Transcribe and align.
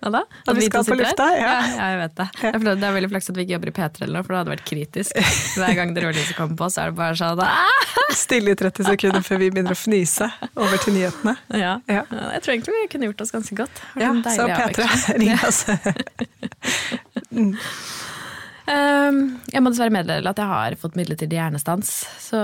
Hva 0.00 0.12
da? 0.14 0.22
At 0.46 0.58
vi 0.58 0.66
to 0.66 0.82
skal 0.82 0.86
på 0.88 0.98
lufta, 1.00 1.26
ja. 1.36 1.52
ja. 1.66 1.88
jeg 1.90 2.00
vet 2.02 2.14
det. 2.20 2.26
Jeg 2.42 2.62
Det 2.66 2.74
er 2.76 2.96
veldig 2.96 3.10
flaks 3.12 3.30
at 3.32 3.38
vi 3.38 3.46
ikke 3.46 3.56
jobber 3.56 3.72
i 3.72 3.74
P3 3.76 4.04
eller 4.06 4.14
noe, 4.18 4.26
for 4.26 4.34
det 4.34 4.40
hadde 4.40 4.54
vært 4.54 4.66
kritisk. 4.68 5.20
Hver 5.56 5.74
gang 5.78 5.94
det 5.96 6.04
rødlyset 6.04 6.38
kommer 6.38 6.58
på, 6.60 6.70
så 6.72 6.84
er 6.84 6.92
det 6.92 6.98
bare 7.00 7.18
sånn 7.20 7.42
ah! 7.46 7.86
Stille 8.16 8.54
i 8.54 8.58
30 8.58 8.88
sekunder 8.90 9.24
før 9.26 9.42
vi 9.42 9.50
begynner 9.52 9.76
å 9.76 9.78
fnise 9.78 10.30
over 10.54 10.80
til 10.82 10.96
nyhetene. 10.96 11.36
ja. 11.62 11.76
Ja. 11.90 12.02
Jeg 12.36 12.42
tror 12.44 12.54
egentlig 12.54 12.74
vi 12.76 12.88
kunne 12.92 13.10
gjort 13.10 13.22
oss 13.24 13.32
ganske 13.34 13.56
godt. 13.58 13.82
Ja, 14.00 14.12
så 14.12 14.46
deilig 14.46 14.58
P3, 14.60 14.88
ring 15.22 15.34
oss. 15.46 15.60
Um, 18.66 19.20
jeg 19.54 19.62
må 19.62 19.72
dessverre 19.72 19.94
meddele 19.94 20.32
at 20.32 20.40
jeg 20.42 20.52
har 20.52 20.78
fått 20.80 20.98
midlertidig 20.98 21.38
hjernestans, 21.38 21.92
så 22.22 22.40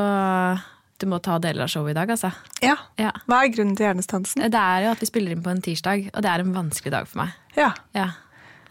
du 1.02 1.06
må 1.10 1.18
ta 1.22 1.36
deler 1.42 1.66
av 1.66 1.70
showet 1.72 1.92
i 1.92 1.98
dag, 1.98 2.10
altså. 2.14 2.30
Ja. 2.64 2.76
Ja. 3.00 3.10
Hva 3.28 3.42
er 3.44 3.52
grunnen 3.54 3.74
til 3.78 3.88
hjernestansen? 3.88 4.44
Det 4.52 4.58
er 4.62 4.86
jo 4.86 4.92
at 4.94 5.02
vi 5.02 5.08
spiller 5.10 5.34
inn 5.34 5.42
på 5.44 5.50
en 5.52 5.62
tirsdag, 5.64 6.08
og 6.14 6.22
det 6.24 6.30
er 6.32 6.44
en 6.44 6.54
vanskelig 6.56 6.94
dag 6.94 7.08
for 7.10 7.24
meg. 7.24 7.34
Ja. 7.58 7.72
Ja. 7.98 8.08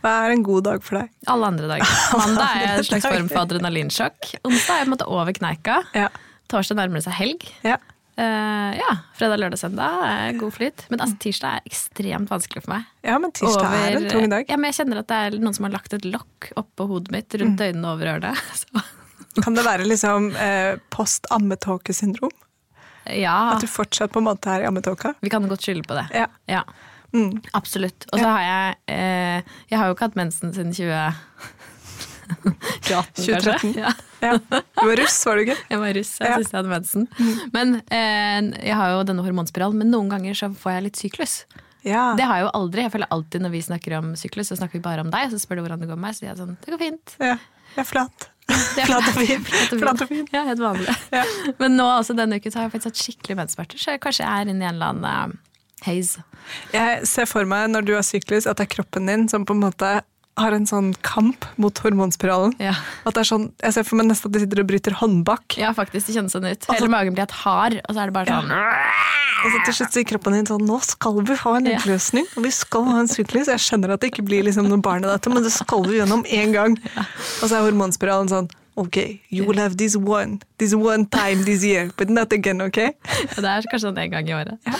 Hva 0.01 0.15
er 0.25 0.33
en 0.33 0.41
god 0.47 0.63
dag 0.65 0.81
for 0.81 0.97
deg? 1.01 1.11
Alle 1.29 1.51
andre 1.51 1.67
dager. 1.75 1.91
Mandag 2.17 2.57
er 2.63 2.75
en 2.79 2.87
slags 2.87 3.05
form 3.05 3.27
for 3.29 3.43
adrenalinsjokk. 3.43 4.31
Onsdag 4.41 4.73
er 4.73 4.81
jeg 4.81 4.87
på 4.87 4.89
en 4.89 4.95
måte 4.97 5.09
over 5.13 5.35
kneika. 5.37 5.81
Ja. 5.93 6.07
Torsdag 6.49 6.79
nærmer 6.81 6.97
det 6.97 7.05
seg 7.05 7.19
helg. 7.19 7.45
Ja. 7.67 7.77
Uh, 8.21 8.73
ja, 8.75 8.89
Fredag, 9.17 9.39
lørdag, 9.39 9.57
søndag 9.61 10.01
er 10.05 10.33
god 10.37 10.51
flyt. 10.53 10.83
Men 10.91 10.99
altså, 11.05 11.15
tirsdag 11.23 11.55
er 11.61 11.69
ekstremt 11.69 12.29
vanskelig 12.29 12.61
for 12.65 12.73
meg. 12.75 12.89
ja, 13.07 13.15
men 13.23 13.31
tirsdag 13.33 13.71
er 13.77 13.95
en 14.01 14.09
tung 14.11 14.27
dag. 14.33 14.49
Ja, 14.51 14.57
men 14.59 14.67
jeg 14.69 14.77
kjenner 14.81 14.99
at 15.01 15.07
det 15.09 15.19
er 15.29 15.37
noen 15.41 15.55
som 15.57 15.65
har 15.65 15.73
lagt 15.77 15.95
et 15.95 16.05
lokk 16.05 16.49
oppå 16.59 16.89
hodet 16.91 17.13
mitt, 17.15 17.37
rundt 17.39 17.61
Mm. 17.61 17.69
øynene 17.71 17.87
og 17.87 17.95
over 17.95 18.11
ørene. 18.11 18.33
Så, 18.59 18.83
Kan 19.43 19.55
det 19.55 19.63
være 19.65 19.85
liksom 19.87 20.31
eh, 20.35 20.75
post-ammetåkesyndrom? 20.91 22.31
ja, 23.17 23.55
At 23.55 23.61
du 23.63 23.67
fortsatt 23.67 24.11
på 24.13 24.19
en 24.21 24.27
måte 24.27 24.51
er 24.53 24.61
i 24.63 24.67
ammetåka? 24.69 25.13
vi 25.21 25.29
kan 25.33 25.47
godt 25.49 25.61
skylde 25.65 25.83
på 25.87 25.95
det. 25.97 26.07
Ja. 26.13 26.27
Ja, 26.47 26.63
Mm. 27.13 27.41
absolutt. 27.53 28.05
Og 28.13 28.19
så 28.21 28.25
har 28.25 28.39
jeg 28.41 28.75
eh, 28.87 29.41
Jeg 29.69 29.77
har 29.79 29.87
jo 29.89 29.95
ikke 29.97 30.05
hatt 30.07 30.15
mensen 30.15 30.53
siden 30.55 30.71
20... 30.71 31.13
2018, 32.87 33.25
2013. 33.25 33.73
kanskje. 33.73 33.81
Ja. 33.81 33.91
Ja. 34.21 34.37
Du 34.79 34.85
var 34.87 34.95
russ, 34.95 35.17
var 35.25 35.35
du 35.35 35.41
ikke? 35.43 35.57
Jeg 35.69 35.79
var 35.81 35.93
russ, 35.97 36.11
jeg 36.21 36.29
Ja. 36.29 36.37
syntes 36.37 36.51
jeg 36.53 36.57
hadde 36.61 36.71
mensen. 36.71 37.07
Men 37.51 37.75
eh, 37.91 38.67
jeg 38.69 38.75
har 38.79 38.93
jo 38.95 39.03
denne 39.09 39.25
hormonspiralen, 39.25 39.75
men 39.81 39.91
noen 39.91 40.07
ganger 40.13 40.37
så 40.37 40.51
får 40.55 40.71
jeg 40.77 40.83
litt 40.87 41.01
syklus. 41.03 41.35
Ja. 41.83 42.13
Det 42.15 42.23
har 42.29 42.37
jeg 42.39 42.45
jo 42.47 42.51
aldri. 42.61 42.85
Jeg 42.85 42.93
føler 42.95 43.11
alltid 43.11 43.41
når 43.43 43.51
vi 43.57 43.61
snakker 43.67 43.97
om 43.99 44.13
syklus, 44.15 44.47
så 44.53 44.55
snakker 44.61 44.79
vi 44.79 44.83
bare 44.85 45.01
om 45.03 45.11
deg. 45.11 45.31
Så 45.33 45.41
spør 45.43 45.59
du 45.59 45.65
hvordan 45.65 45.81
det 45.83 45.89
går 45.89 45.97
med 45.99 46.05
meg, 46.07 46.15
så 46.15 46.27
jeg 46.29 46.31
er 46.35 46.39
sånn 46.45 46.55
Det 46.63 46.71
går 46.71 46.79
fint. 46.87 47.15
ja. 47.19 47.35
Jeg 47.75 47.83
er 47.83 47.87
flat. 47.91 48.30
Det 48.77 48.87
Flat 48.87 49.07
og 49.07 49.17
fin. 49.17 49.45
Flat 49.45 49.61
og 49.61 49.77
fin. 49.77 49.83
Flat 49.83 50.03
og 50.05 50.11
fin. 50.11 50.25
Ja, 50.33 50.43
helt 50.49 50.63
vanlig. 50.63 50.97
Ja. 51.17 51.23
Men 51.59 51.77
nå 51.79 51.87
altså, 51.91 52.15
denne 52.17 52.39
uken 52.39 52.53
så 52.53 52.61
har 52.61 52.67
jeg 52.67 52.75
faktisk 52.75 52.91
hatt 52.91 53.01
skikkelig 53.05 53.39
menssmerter, 53.41 53.81
så 53.81 53.95
jeg 53.95 54.03
kanskje 54.03 54.27
er 54.27 54.51
inne 54.51 54.63
i 54.63 54.69
en 54.69 54.77
eller 54.77 54.93
annen 54.93 55.35
uh, 55.35 55.85
haze. 55.87 56.23
Jeg 56.73 57.07
ser 57.09 57.27
for 57.29 57.47
meg 57.49 57.69
når 57.71 57.87
du 57.87 57.93
har 57.97 58.05
syklus, 58.05 58.47
at 58.49 58.59
det 58.59 58.67
er 58.69 58.73
kroppen 58.77 59.09
din 59.09 59.27
som 59.31 59.45
på 59.47 59.55
en 59.57 59.63
måte 59.65 59.91
har 60.37 60.51
en 60.55 60.65
sånn 60.65 60.93
kamp 61.03 61.45
mot 61.57 61.77
hormonspiralen. 61.83 62.53
Ja. 62.59 62.73
At 63.05 63.13
det 63.13 63.21
er 63.25 63.29
sånn, 63.35 63.51
Jeg 63.61 63.73
ser 63.73 63.83
for 63.83 63.95
meg 63.99 64.07
nesten 64.07 64.29
at 64.29 64.31
de 64.33 64.39
sitter 64.39 64.61
og 64.61 64.67
bryter 64.67 64.91
håndbak. 65.01 65.57
ja, 65.57 65.73
faktisk. 65.73 66.07
Det 66.07 66.15
kjennes 66.15 66.31
sånn 66.31 66.47
ut. 66.49 66.65
Hele 66.71 66.87
magen 66.89 67.13
blir 67.13 67.25
helt 67.27 67.31
hard, 67.43 67.81
og 67.87 67.95
så 67.95 68.01
er 68.01 68.05
det 68.05 68.13
bare 68.13 68.25
sånn 68.25 68.51
Og 69.43 69.51
så 69.51 69.59
til 69.65 69.73
slutt 69.73 69.91
sier 69.95 70.05
kroppen 70.05 70.33
din 70.37 70.45
sånn 70.45 70.61
Nå 70.67 70.79
skal 70.85 71.19
vi 71.25 71.35
ha 71.35 71.55
en 71.57 71.65
Ja. 71.65 71.77
utløsning, 71.79 72.25
og 72.37 72.43
vi 72.43 72.51
skal 72.51 72.83
ha 72.85 72.99
en 72.99 73.07
syklus. 73.07 73.47
Jeg 73.47 73.57
skjønner 73.59 73.91
at 73.93 73.99
det 74.01 74.11
ikke 74.13 74.23
blir 74.25 74.43
liksom 74.43 74.67
noe 74.69 74.77
barn 74.81 75.03
i 75.03 75.07
dette, 75.07 75.29
men 75.33 75.43
det 75.43 75.51
skal 75.51 75.83
vi 75.83 75.97
gjennom 75.99 76.23
én 76.29 76.53
gang. 76.53 76.77
Og 77.41 77.49
så 77.49 77.57
er 77.57 77.71
hormonspiralen 77.71 78.29
sånn 78.29 78.49
Ok, 78.79 78.97
you 79.29 79.43
will 79.45 79.59
have 79.59 79.75
this 79.75 79.97
one, 79.97 80.39
this 80.57 80.73
one 80.73 81.05
time 81.11 81.43
this 81.43 81.63
year, 81.63 81.89
but 81.97 82.09
not 82.09 82.31
again, 82.31 82.61
ok? 82.63 82.77
Ja, 83.35 83.41
det 83.43 83.49
er 83.49 83.67
kanskje 83.67 83.83
sånn 83.83 83.99
en 83.99 84.13
gang 84.13 84.29
i 84.29 84.35
året. 84.37 84.71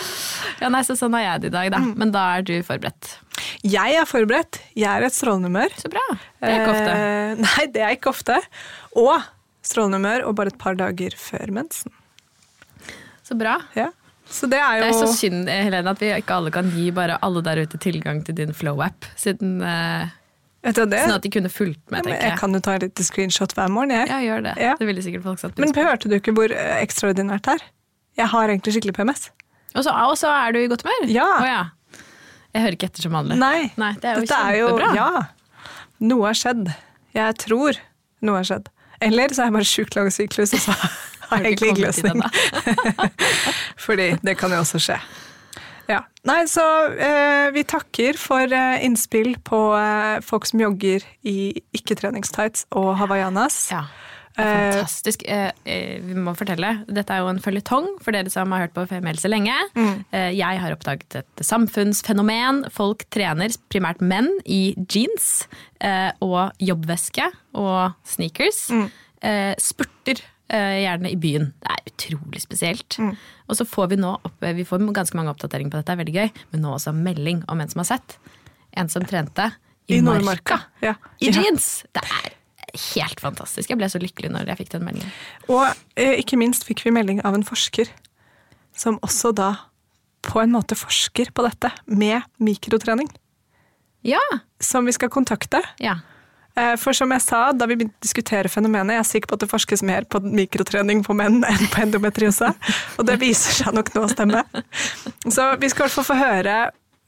Ja, 0.62 0.70
nei, 0.72 0.80
så 0.86 0.96
Sånn 0.96 1.12
har 1.18 1.24
jeg 1.26 1.42
det 1.42 1.50
i 1.50 1.54
dag, 1.56 1.70
da. 1.74 1.80
Mm. 1.82 1.92
Men 2.00 2.12
da 2.14 2.22
er 2.38 2.44
du 2.46 2.54
forberedt. 2.64 3.16
Jeg 3.66 3.96
er 3.98 4.06
forberedt. 4.08 4.60
Jeg 4.78 4.88
er 4.88 5.04
i 5.04 5.08
et 5.10 5.16
strålende 5.16 5.50
humør. 5.50 5.74
Så 5.80 5.90
bra. 5.92 6.04
Det 6.40 6.48
er 6.48 6.60
ikke 6.60 6.74
ofte. 6.74 6.92
Eh, 6.94 7.40
nei, 7.46 7.64
det 7.74 7.82
er 7.82 7.96
ikke 7.96 8.12
ofte. 8.12 8.38
Og 9.02 9.26
strålende 9.66 10.00
humør 10.00 10.28
og 10.28 10.38
bare 10.38 10.54
et 10.54 10.60
par 10.62 10.78
dager 10.78 11.16
før 11.18 11.52
mensen. 11.58 11.92
Så 13.26 13.36
bra. 13.38 13.58
Ja. 13.78 13.90
Så 14.32 14.48
det 14.48 14.60
er 14.62 14.78
jo 14.78 14.86
Det 14.86 14.88
er 14.94 14.98
så 15.02 15.12
synd 15.18 15.50
Helene, 15.50 15.92
at 15.92 16.00
vi 16.00 16.08
ikke 16.14 16.38
alle 16.38 16.52
kan 16.54 16.70
gi 16.72 16.88
bare 16.94 17.18
alle 17.26 17.42
der 17.44 17.64
ute 17.66 17.80
tilgang 17.82 18.22
til 18.24 18.38
din 18.38 18.54
Flow-app. 18.56 19.04
Siden, 19.20 19.58
eh, 19.66 20.14
Sånn 20.62 21.10
at 21.10 21.24
de 21.24 21.30
kunne 21.34 21.50
fulgt 21.50 21.82
med, 21.90 22.04
tenker 22.06 22.20
jeg 22.20 22.30
jeg. 22.30 22.38
kan 22.38 22.54
jo 22.54 22.60
ta 22.62 22.76
et 22.78 22.84
lite 22.86 23.02
screenshot 23.02 23.50
hver 23.56 23.70
morgen. 23.74 23.90
Jeg. 23.96 24.06
Ja, 24.12 24.18
gjør 24.22 24.44
det. 24.46 24.52
Ja. 24.62 24.74
Det 24.78 24.86
ville 24.86 25.02
sikkert 25.02 25.24
folk 25.26 25.40
satt 25.42 25.58
Men 25.58 25.74
hørte 25.74 26.10
du 26.10 26.14
ikke 26.20 26.34
hvor 26.36 26.54
eh, 26.54 26.76
ekstraordinært 26.84 27.48
det 27.48 27.56
er? 27.56 27.64
Jeg 28.22 28.30
har 28.30 28.52
egentlig 28.52 28.74
skikkelig 28.76 28.94
PMS. 28.94 29.30
Og 29.74 29.82
så 29.82 30.30
er 30.30 30.54
du 30.54 30.60
i 30.60 30.68
godt 30.70 30.84
humør? 30.86 31.08
Ja. 31.10 31.26
Oh, 31.40 31.46
ja. 31.48 31.62
Jeg 32.52 32.62
hører 32.66 32.76
ikke 32.76 32.90
etter 32.92 33.06
som 33.08 33.14
vanlig. 33.16 33.38
Nei, 33.40 33.72
Nei, 33.80 33.94
det 33.98 34.10
er 34.10 34.18
jo 34.20 34.26
dette 34.26 34.38
er 34.38 34.58
jo 34.60 34.68
kjempebra. 34.68 34.92
Ja. 34.98 35.66
Noe 36.12 36.28
har 36.28 36.38
skjedd. 36.38 36.70
Jeg 37.16 37.38
tror 37.40 37.78
noe 38.22 38.38
har 38.38 38.48
skjedd. 38.48 38.68
Eller 39.02 39.34
så 39.34 39.42
er 39.42 39.48
jeg 39.50 39.56
bare 39.56 39.68
sjukt 39.72 39.96
lang 39.98 40.12
syklus, 40.14 40.52
og 40.54 40.62
så 40.62 40.76
har 41.32 41.42
jeg 41.42 41.56
egentlig 41.56 41.72
ikke 41.72 41.86
løsning. 41.88 42.22
Fordi 43.86 44.08
det 44.22 44.36
kan 44.38 44.52
jo 44.54 44.60
også 44.62 44.78
skje. 44.84 44.98
Ja. 45.90 46.02
Nei, 46.28 46.44
så 46.50 46.64
eh, 46.94 47.50
vi 47.54 47.64
takker 47.66 48.18
for 48.20 48.46
eh, 48.46 48.84
innspill 48.86 49.34
på 49.42 49.60
eh, 49.78 50.22
folk 50.24 50.46
som 50.48 50.62
jogger 50.62 51.04
i 51.26 51.52
ikke-treningstights 51.74 52.68
og 52.78 52.94
hawaiianas. 53.00 53.64
Ja. 53.74 53.86
Er 54.40 54.72
Fantastisk. 54.72 55.24
Eh, 55.28 55.50
eh, 55.68 56.00
vi 56.00 56.14
må 56.16 56.32
fortelle. 56.36 56.70
Dette 56.88 57.12
er 57.12 57.20
jo 57.20 57.28
en 57.32 57.42
føljetong 57.42 57.88
for 58.00 58.16
dere 58.16 58.32
som 58.32 58.52
har 58.54 58.64
hørt 58.64 58.74
på 58.76 58.86
Femihelse 58.88 59.28
lenge. 59.28 59.54
Mm. 59.76 60.04
Eh, 60.08 60.30
jeg 60.38 60.60
har 60.62 60.72
oppdaget 60.72 61.18
et 61.20 61.44
samfunnsfenomen. 61.44 62.64
Folk 62.72 63.04
trener, 63.12 63.52
primært 63.72 64.00
menn, 64.00 64.30
i 64.46 64.72
jeans 64.88 65.46
eh, 65.84 66.10
og 66.24 66.56
jobbveske 66.62 67.28
og 67.60 67.92
sneakers. 68.08 68.70
Mm. 68.72 68.86
Eh, 69.22 69.52
spurter 69.60 70.22
eh, 70.22 70.31
gjerne 70.52 71.10
i 71.12 71.18
byen. 71.20 71.50
Det 71.62 71.72
er 71.72 71.90
utrolig 71.92 72.42
spesielt. 72.42 72.98
Mm. 73.00 73.14
Og 73.48 73.58
så 73.58 73.66
får 73.68 73.92
vi 73.92 73.98
nå 74.02 74.12
opp, 74.18 74.36
eh, 74.44 74.54
vi 74.56 74.66
får 74.68 74.84
ganske 74.92 75.16
mange 75.18 75.32
oppdateringer 75.32 75.72
på 75.72 75.80
dette, 75.80 75.90
det 75.90 75.96
er 75.96 76.02
veldig 76.04 76.16
gøy, 76.18 76.44
men 76.52 76.64
nå 76.64 76.74
også 76.76 76.94
melding 76.96 77.42
om 77.52 77.60
en 77.62 77.72
som 77.72 77.82
har 77.84 77.90
sett. 77.94 78.18
En 78.72 78.88
som 78.92 79.04
trente 79.04 79.50
i, 79.88 79.98
I 79.98 80.00
Nordmarka. 80.04 80.60
Ja. 80.84 80.94
I 81.20 81.32
jeans! 81.32 81.84
Det 81.92 82.04
er 82.04 82.30
helt 82.96 83.20
fantastisk. 83.20 83.68
Jeg 83.68 83.80
ble 83.80 83.88
så 83.92 84.00
lykkelig 84.00 84.30
når 84.32 84.52
jeg 84.52 84.62
fikk 84.62 84.72
den 84.76 84.86
meldingen. 84.86 85.10
Og 85.52 85.66
eh, 85.96 86.16
ikke 86.22 86.38
minst 86.40 86.64
fikk 86.68 86.84
vi 86.86 86.94
melding 86.94 87.20
av 87.26 87.36
en 87.36 87.44
forsker 87.44 87.90
som 88.76 88.96
også 89.04 89.34
da 89.36 89.50
på 90.24 90.40
en 90.40 90.54
måte 90.54 90.78
forsker 90.78 91.32
på 91.34 91.44
dette 91.44 91.72
med 91.90 92.22
mikrotrening. 92.40 93.10
Ja! 94.06 94.22
Som 94.62 94.86
vi 94.86 94.94
skal 94.94 95.10
kontakte. 95.12 95.60
ja. 95.82 95.98
Eh, 96.56 96.74
For 96.76 96.92
som 96.96 97.10
jeg 97.14 97.22
sa 97.24 97.40
da 97.56 97.66
vi 97.70 97.76
begynte 97.80 97.96
å 97.96 98.04
diskutere 98.04 98.50
fenomenet, 98.52 98.92
jeg 98.98 99.00
er 99.04 99.08
sikker 99.08 99.30
på 99.32 99.38
at 99.38 99.44
det 99.44 99.50
forskes 99.52 99.82
mer 99.88 100.04
på 100.04 100.20
mikrotrening 100.20 101.02
på 101.06 101.14
menn 101.16 101.40
enn 101.48 101.68
på 101.72 101.82
endometriose. 101.84 102.50
Og 102.98 103.06
det 103.08 103.18
viser 103.22 103.62
seg 103.62 103.74
nok 103.76 103.92
nå 103.94 104.04
å 104.04 104.10
stemme. 104.12 104.42
Så 105.28 105.46
vi 105.62 105.70
skal 105.72 105.84
i 105.84 105.86
hvert 105.86 105.96
fall 105.96 106.08
få 106.10 106.18
høre 106.20 106.56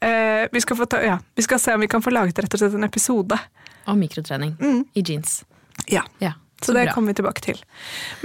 eh, 0.05 0.45
vi 0.53 0.61
skal, 0.63 0.79
få 0.79 0.87
ta, 0.89 1.01
ja, 1.05 1.19
vi 1.37 1.45
skal 1.45 1.61
se 1.61 1.75
om 1.77 1.83
vi 1.85 1.91
kan 1.91 2.01
få 2.05 2.13
laget 2.15 2.41
rett 2.45 2.57
og 2.57 2.63
slett 2.63 2.77
en 2.79 2.87
episode. 2.87 3.37
Om 3.85 3.99
mikrotrening 4.01 4.55
i 4.97 5.03
jeans. 5.05 5.43
Ja, 5.91 6.01
Ja, 6.23 6.33
Så 6.61 6.73
det 6.73 6.87
bra. 6.87 6.93
kommer 6.95 7.13
vi 7.13 7.19
tilbake 7.19 7.41
til. 7.45 7.59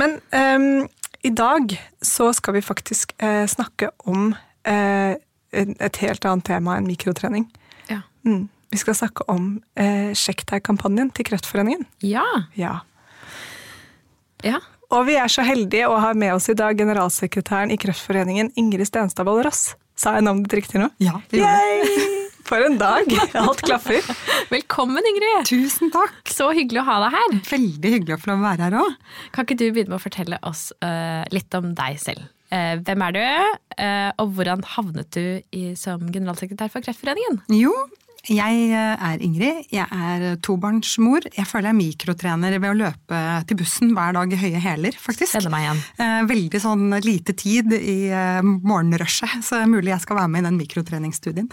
Men 0.00 0.20
um, 0.32 0.86
i 1.22 1.30
dag 1.36 1.74
så 2.00 2.30
skal 2.32 2.54
vi 2.56 2.62
faktisk 2.64 3.12
uh, 3.22 3.44
snakke 3.50 3.90
om 4.08 4.30
uh, 4.32 5.12
et 5.52 5.96
helt 6.00 6.24
annet 6.24 6.46
tema 6.46 6.78
enn 6.78 6.86
mikrotrening. 6.88 7.44
Ja. 7.90 8.00
Mm. 8.24 8.46
Vi 8.70 8.78
skal 8.78 8.94
snakke 8.94 9.26
om 9.30 9.56
eh, 9.74 10.12
Sjekk 10.14 10.44
deg-kampanjen 10.46 11.10
til 11.14 11.26
Kreftforeningen. 11.26 11.82
Ja. 12.06 12.26
Ja. 12.54 12.76
ja. 14.46 14.60
Og 14.94 15.08
vi 15.08 15.16
er 15.18 15.30
så 15.30 15.42
heldige 15.46 15.88
å 15.90 15.98
ha 16.02 16.12
med 16.14 16.36
oss 16.36 16.46
i 16.52 16.56
dag 16.58 16.78
generalsekretæren 16.78 17.74
i 17.74 17.78
Kreftforeningen, 17.82 18.52
Ingrid 18.60 18.86
Stenstadvold 18.86 19.42
Ross. 19.48 19.72
Sa 19.98 20.14
jeg 20.16 20.26
navnet 20.26 20.46
ditt 20.46 20.60
riktig 20.62 20.80
nå? 20.82 20.86
Ja, 21.02 21.18
det 21.30 21.42
gjorde 21.42 21.58
jeg. 21.66 22.06
For 22.50 22.62
en 22.66 22.78
dag! 22.80 23.10
Alt 23.38 23.60
klaffer. 23.66 24.06
Velkommen, 24.50 25.04
Ingrid! 25.06 25.50
Tusen 25.50 25.90
takk! 25.94 26.22
Så 26.30 26.48
hyggelig 26.54 26.84
å 26.84 26.88
ha 26.88 26.96
deg 27.04 27.14
her. 27.14 27.38
Veldig 27.50 27.92
hyggelig 27.96 28.16
å 28.16 28.22
få 28.22 28.32
lov 28.32 28.40
å 28.40 28.48
være 28.48 28.68
her 28.68 28.78
òg. 28.80 28.98
Kan 29.34 29.46
ikke 29.46 29.58
du 29.60 29.66
begynne 29.68 29.92
med 29.92 30.00
å 30.00 30.02
fortelle 30.02 30.38
oss 30.46 30.68
uh, 30.82 31.22
litt 31.34 31.58
om 31.58 31.74
deg 31.78 31.98
selv? 32.02 32.30
Uh, 32.50 32.78
hvem 32.82 33.04
er 33.06 33.14
du, 33.14 33.20
uh, 33.78 34.10
og 34.18 34.34
hvordan 34.34 34.64
havnet 34.72 35.10
du 35.14 35.26
i, 35.54 35.64
som 35.78 36.02
generalsekretær 36.10 36.72
for 36.72 36.82
Kreftforeningen? 36.86 37.42
Jo, 37.54 37.74
Jeg 38.28 38.56
eh, 38.76 39.04
er 39.08 39.22
Ingrid. 39.24 39.62
Jeg 39.72 39.86
er 39.88 40.36
tobarnsmor. 40.44 41.24
Jeg 41.32 41.46
føler 41.48 41.70
jeg 41.70 41.72
er 41.72 41.78
mikrotrener 41.78 42.56
ved 42.60 42.68
å 42.68 42.76
løpe 42.76 43.20
til 43.48 43.56
bussen 43.62 43.94
hver 43.96 44.12
dag 44.18 44.34
i 44.36 44.38
høye 44.42 44.60
hæler, 44.60 44.98
faktisk. 45.00 45.32
Kjenner 45.38 45.54
meg 45.54 45.64
igjen. 45.64 45.80
Eh, 46.04 46.18
Veldig 46.30 46.60
sånn 46.60 46.84
lite 47.06 47.32
tid 47.40 47.72
i 47.78 47.94
eh, 48.12 48.42
morgenrushet, 48.44 49.40
så 49.46 49.56
det 49.56 49.64
er 49.64 49.72
mulig 49.72 49.94
jeg 49.94 50.04
skal 50.04 50.20
være 50.20 50.32
med 50.34 50.44
i 50.44 50.48
den 50.50 50.60
mikrotreningsstudien. 50.60 51.48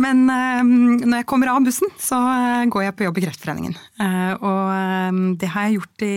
Men 0.00 0.24
eh, 0.32 0.62
når 1.04 1.20
jeg 1.20 1.28
kommer 1.34 1.52
av 1.52 1.60
bussen, 1.68 1.92
så 2.00 2.22
eh, 2.32 2.64
går 2.72 2.86
jeg 2.88 2.96
på 2.96 3.06
jobb 3.10 3.20
i 3.20 3.26
Kreftforeningen. 3.26 3.76
Eh, 4.00 4.32
Og 4.40 4.72
eh, 4.72 5.20
det 5.44 5.52
har 5.52 5.68
jeg 5.68 5.78
gjort 5.82 6.06
i 6.08 6.16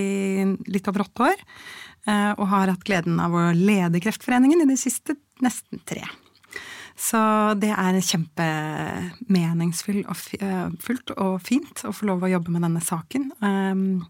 litt 0.78 0.88
over 0.94 1.04
åtte 1.10 1.28
år. 1.34 1.46
eh, 2.08 2.32
Og 2.40 2.48
har 2.56 2.72
hatt 2.72 2.88
gleden 2.88 3.20
av 3.20 3.36
å 3.36 3.50
lede 3.52 4.00
Kreftforeningen 4.04 4.64
i 4.64 4.70
de 4.72 4.80
siste 4.80 5.20
nesten 5.44 5.84
tre. 5.88 6.08
Så 7.00 7.20
det 7.62 7.70
er 7.72 7.96
kjempemeningsfullt 8.04 10.10
og, 10.12 10.18
eh, 10.44 10.68
og 11.16 11.40
fint 11.46 11.86
å 11.88 11.94
få 11.96 12.10
lov 12.10 12.24
å 12.28 12.34
jobbe 12.34 12.52
med 12.52 12.66
denne 12.68 12.82
saken. 12.84 13.32
Um, 13.40 14.04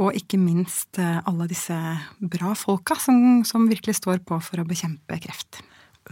og 0.00 0.16
ikke 0.16 0.40
minst 0.40 0.96
eh, 0.98 1.20
alle 1.28 1.44
disse 1.50 1.76
bra 2.18 2.54
folka 2.58 2.94
som, 2.98 3.44
som 3.46 3.68
virkelig 3.70 3.94
står 4.00 4.18
på 4.26 4.40
for 4.42 4.60
å 4.62 4.68
bekjempe 4.68 5.20
kreft. 5.22 5.60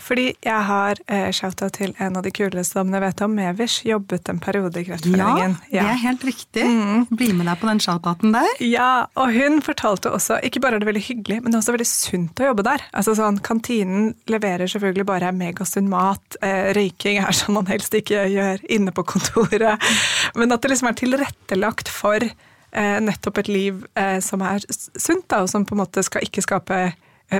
Fordi 0.01 0.31
jeg 0.41 0.65
har 0.69 0.97
eh, 1.13 1.29
shouta 1.37 1.69
til 1.73 1.91
en 2.01 2.17
av 2.17 2.25
de 2.25 2.31
kuleste 2.33 2.79
damene 2.79 2.97
jeg 2.97 3.05
vet 3.05 3.23
om, 3.27 3.35
Mevish, 3.37 3.83
jobbet 3.85 4.31
en 4.33 4.41
periode 4.41 4.81
i 4.81 4.87
Kreftforeningen. 4.87 5.57
Ja, 5.69 5.75
ja, 5.75 5.83
det 5.85 5.91
er 5.93 6.01
helt 6.07 6.25
riktig. 6.25 6.65
Bli 7.13 7.29
med 7.37 7.51
deg 7.51 7.61
på 7.61 7.69
den 7.69 7.83
shout-outen 7.83 8.33
der. 8.33 8.63
Ja, 8.65 8.89
og 9.21 9.35
hun 9.37 9.61
fortalte 9.65 10.13
også, 10.17 10.39
ikke 10.49 10.63
bare 10.65 10.79
er 10.79 10.85
det 10.85 10.89
veldig 10.89 11.05
hyggelig, 11.11 11.43
men 11.43 11.53
det 11.53 11.59
er 11.59 11.65
også 11.65 11.77
veldig 11.77 11.89
sunt 11.91 12.41
å 12.41 12.49
jobbe 12.49 12.65
der. 12.71 12.87
Altså 12.97 13.17
sånn, 13.19 13.43
Kantinen 13.45 14.15
leverer 14.33 14.71
selvfølgelig 14.73 15.09
bare 15.13 15.35
megasunn 15.37 15.93
mat. 15.93 16.41
Eh, 16.41 16.73
røyking 16.79 17.21
er 17.21 17.37
sånn 17.37 17.59
man 17.59 17.69
helst 17.69 17.93
ikke 17.99 18.25
gjør 18.33 18.65
inne 18.73 18.97
på 18.97 19.05
kontoret. 19.13 19.93
Men 20.39 20.57
at 20.57 20.65
det 20.65 20.73
liksom 20.73 20.89
er 20.89 20.99
tilrettelagt 21.03 21.93
for 21.93 22.25
eh, 22.25 22.99
nettopp 23.05 23.45
et 23.45 23.53
liv 23.53 23.85
eh, 23.93 24.19
som 24.25 24.41
er 24.47 24.65
sunt, 24.73 25.29
da, 25.29 25.45
og 25.45 25.53
som 25.53 25.69
på 25.69 25.77
en 25.77 25.85
måte 25.85 26.05
skal 26.07 26.25
ikke 26.25 26.45
skape 26.49 26.85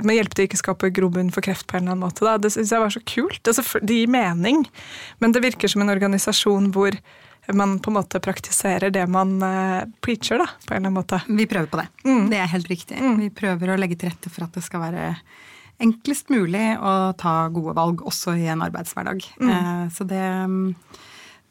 med 0.01 0.15
hjelp 0.17 0.33
til 0.33 0.47
ikke 0.47 0.57
skape 0.57 0.89
grobunn 0.95 1.29
for 1.33 1.45
kreft 1.45 1.67
på 1.69 1.77
en 1.77 1.83
eller 1.85 1.93
annen 1.97 2.07
måte. 2.07 2.25
Da. 2.25 2.37
Det 2.41 2.49
syns 2.55 2.71
jeg 2.73 2.81
var 2.81 2.89
så 2.95 3.01
kult. 3.05 3.41
Altså, 3.45 3.63
det 3.85 3.99
gir 4.01 4.09
mening, 4.09 4.63
men 5.21 5.31
det 5.35 5.43
virker 5.45 5.69
som 5.69 5.83
en 5.85 5.93
organisasjon 5.93 6.71
hvor 6.73 6.97
man 7.53 7.77
på 7.83 7.91
en 7.91 7.97
måte 7.99 8.21
praktiserer 8.23 8.89
det 8.95 9.03
man 9.11 9.35
eh, 9.43 9.83
preacher, 10.01 10.39
da, 10.39 10.45
på 10.63 10.73
en 10.73 10.77
eller 10.79 10.87
annen 10.87 10.97
måte. 11.01 11.21
Vi 11.27 11.45
prøver 11.51 11.67
på 11.67 11.81
det. 11.81 11.87
Det 12.31 12.39
er 12.39 12.47
helt 12.53 12.69
riktig. 12.71 12.97
Vi 13.19 13.29
prøver 13.35 13.73
å 13.73 13.77
legge 13.77 13.97
til 13.99 14.09
rette 14.13 14.31
for 14.31 14.45
at 14.47 14.55
det 14.55 14.63
skal 14.63 14.79
være 14.85 15.09
enklest 15.83 16.29
mulig 16.31 16.77
å 16.79 17.11
ta 17.19 17.49
gode 17.51 17.73
valg 17.75 18.01
også 18.07 18.37
i 18.39 18.45
en 18.53 18.63
arbeidshverdag. 18.63 19.25
Eh, 19.43 19.83
Så 19.91 20.07
det, 20.07 20.23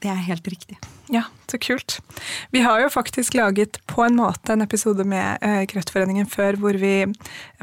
det 0.03 0.11
er 0.11 0.25
helt 0.27 0.49
riktig. 0.51 0.79
Ja, 1.13 1.23
så 1.51 1.59
kult. 1.61 1.99
Vi 2.51 2.63
har 2.65 2.81
jo 2.81 2.89
faktisk 2.91 3.35
laget 3.35 3.79
på 3.91 4.03
en 4.05 4.17
måte 4.17 4.55
en 4.55 4.65
episode 4.65 5.05
med 5.07 5.43
eh, 5.45 5.63
Kreftforeningen 5.71 6.27
før, 6.31 6.57
hvor 6.59 6.79
vi 6.81 6.95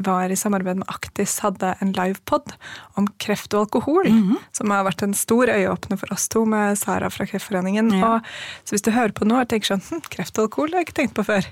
var 0.06 0.30
i 0.30 0.38
samarbeid 0.38 0.80
med 0.80 0.92
Aktis, 0.92 1.38
hadde 1.44 1.74
en 1.82 1.92
livepod 1.96 2.54
om 3.00 3.08
kreft 3.20 3.52
og 3.56 3.66
alkohol, 3.66 4.08
som 4.56 4.72
har 4.72 4.86
vært 4.86 5.04
en 5.04 5.16
stor 5.16 5.50
øyeåpner 5.52 6.00
for 6.00 6.14
oss 6.14 6.28
to 6.32 6.44
med 6.48 6.78
Sara 6.80 7.10
fra 7.12 7.26
Kreftforeningen. 7.28 7.92
Ja. 7.98 8.14
Og, 8.14 8.32
så 8.64 8.76
hvis 8.76 8.86
du 8.86 8.92
hører 8.94 9.16
på 9.16 9.28
nå 9.28 9.42
og 9.42 9.50
tenker 9.50 9.74
sånn 9.74 9.84
hm, 9.88 10.04
kreft 10.12 10.38
og 10.38 10.48
alkohol, 10.48 10.72
har 10.72 10.84
jeg 10.84 10.90
ikke 10.90 11.00
tenkt 11.02 11.18
på 11.18 11.26
før. 11.28 11.50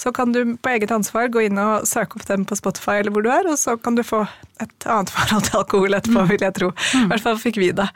Så 0.00 0.12
kan 0.16 0.32
du 0.32 0.56
på 0.56 0.70
eget 0.72 0.90
ansvar 0.94 1.28
gå 1.32 1.44
inn 1.46 1.58
og 1.62 1.86
søke 1.86 2.16
opp 2.18 2.24
dem 2.26 2.46
på 2.48 2.56
Spotify 2.58 2.98
eller 3.00 3.12
hvor 3.14 3.22
du 3.22 3.30
er, 3.30 3.46
og 3.50 3.58
så 3.60 3.76
kan 3.78 3.94
du 3.98 4.02
få 4.06 4.24
et 4.62 4.86
annet 4.88 5.10
forhold 5.12 5.44
til 5.48 5.58
alkohol 5.60 5.94
etterpå, 5.98 6.24
vil 6.30 6.46
jeg 6.46 6.56
tro. 6.58 6.70
I 7.02 7.08
hvert 7.10 7.24
fall 7.26 7.38
fikk 7.42 7.60
vi 7.60 7.72
det. 7.76 7.88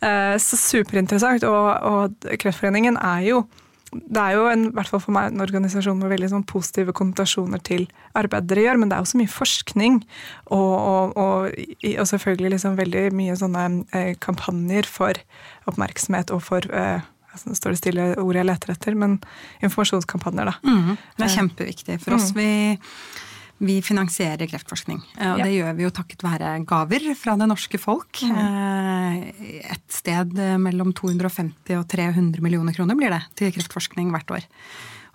Eh, 0.00 0.36
Så 0.40 0.56
superinteressant. 0.60 1.44
Og, 1.44 1.68
og 1.90 2.30
Kreftforeningen 2.40 2.96
er 2.96 3.26
jo 3.30 3.42
det 3.90 4.20
er 4.22 4.36
jo 4.36 4.44
en, 4.46 4.68
hvert 4.70 4.86
fall 4.86 5.00
for 5.02 5.10
meg 5.10 5.32
en 5.32 5.42
organisasjon 5.42 5.98
med 5.98 6.12
veldig 6.12 6.28
sånn 6.30 6.44
positive 6.46 6.92
konnotasjoner 6.94 7.58
til 7.66 7.88
arbeidet 8.14 8.46
dere 8.52 8.62
gjør, 8.68 8.78
men 8.78 8.90
det 8.92 8.94
er 8.94 9.02
også 9.02 9.18
mye 9.18 9.32
forskning 9.34 9.96
og, 10.54 10.74
og, 10.76 11.16
og, 11.18 11.56
og 11.96 12.06
selvfølgelig 12.12 12.52
liksom 12.54 12.76
veldig 12.78 13.02
mye 13.18 13.34
sånne 13.40 13.64
eh, 13.90 14.12
kampanjer 14.22 14.86
for 14.86 15.18
oppmerksomhet 15.66 16.30
og 16.30 16.44
for 16.46 16.70
eh, 16.70 17.02
altså, 17.32 17.48
Nå 17.50 17.56
står 17.58 17.74
det 17.74 17.80
stille 17.80 18.06
ordet 18.18 18.42
jeg 18.42 18.48
leter 18.50 18.72
etter, 18.74 18.94
men 18.98 19.18
informasjonskampanjer, 19.62 20.50
da. 20.52 20.54
Mm, 20.66 20.96
Det 21.16 21.26
er 21.26 21.36
kjempeviktig 21.36 21.98
for 22.02 22.16
oss. 22.18 22.30
Vi, 22.36 22.50
vi 23.60 23.80
finansierer 23.84 24.48
kreftforskning, 24.48 25.02
eh, 25.18 25.32
og 25.32 25.38
Ja. 25.38 25.44
det 25.44 25.52
gjør 25.58 25.74
vi 25.76 25.82
jo 25.84 25.90
takket 25.90 26.22
være 26.24 26.52
gaver 26.64 27.14
fra 27.14 27.36
det 27.36 27.48
norske 27.50 27.78
folk. 27.78 28.22
Mm. 28.24 29.34
Et 29.70 29.88
sted 29.92 30.38
eh, 30.38 30.56
mellom 30.56 30.92
250 30.96 31.76
og 31.78 31.88
300 31.88 32.40
millioner 32.40 32.72
kroner 32.76 32.96
blir 32.96 33.10
det 33.10 33.22
til 33.36 33.52
kreftforskning 33.52 34.10
hvert 34.14 34.30
år. 34.38 34.46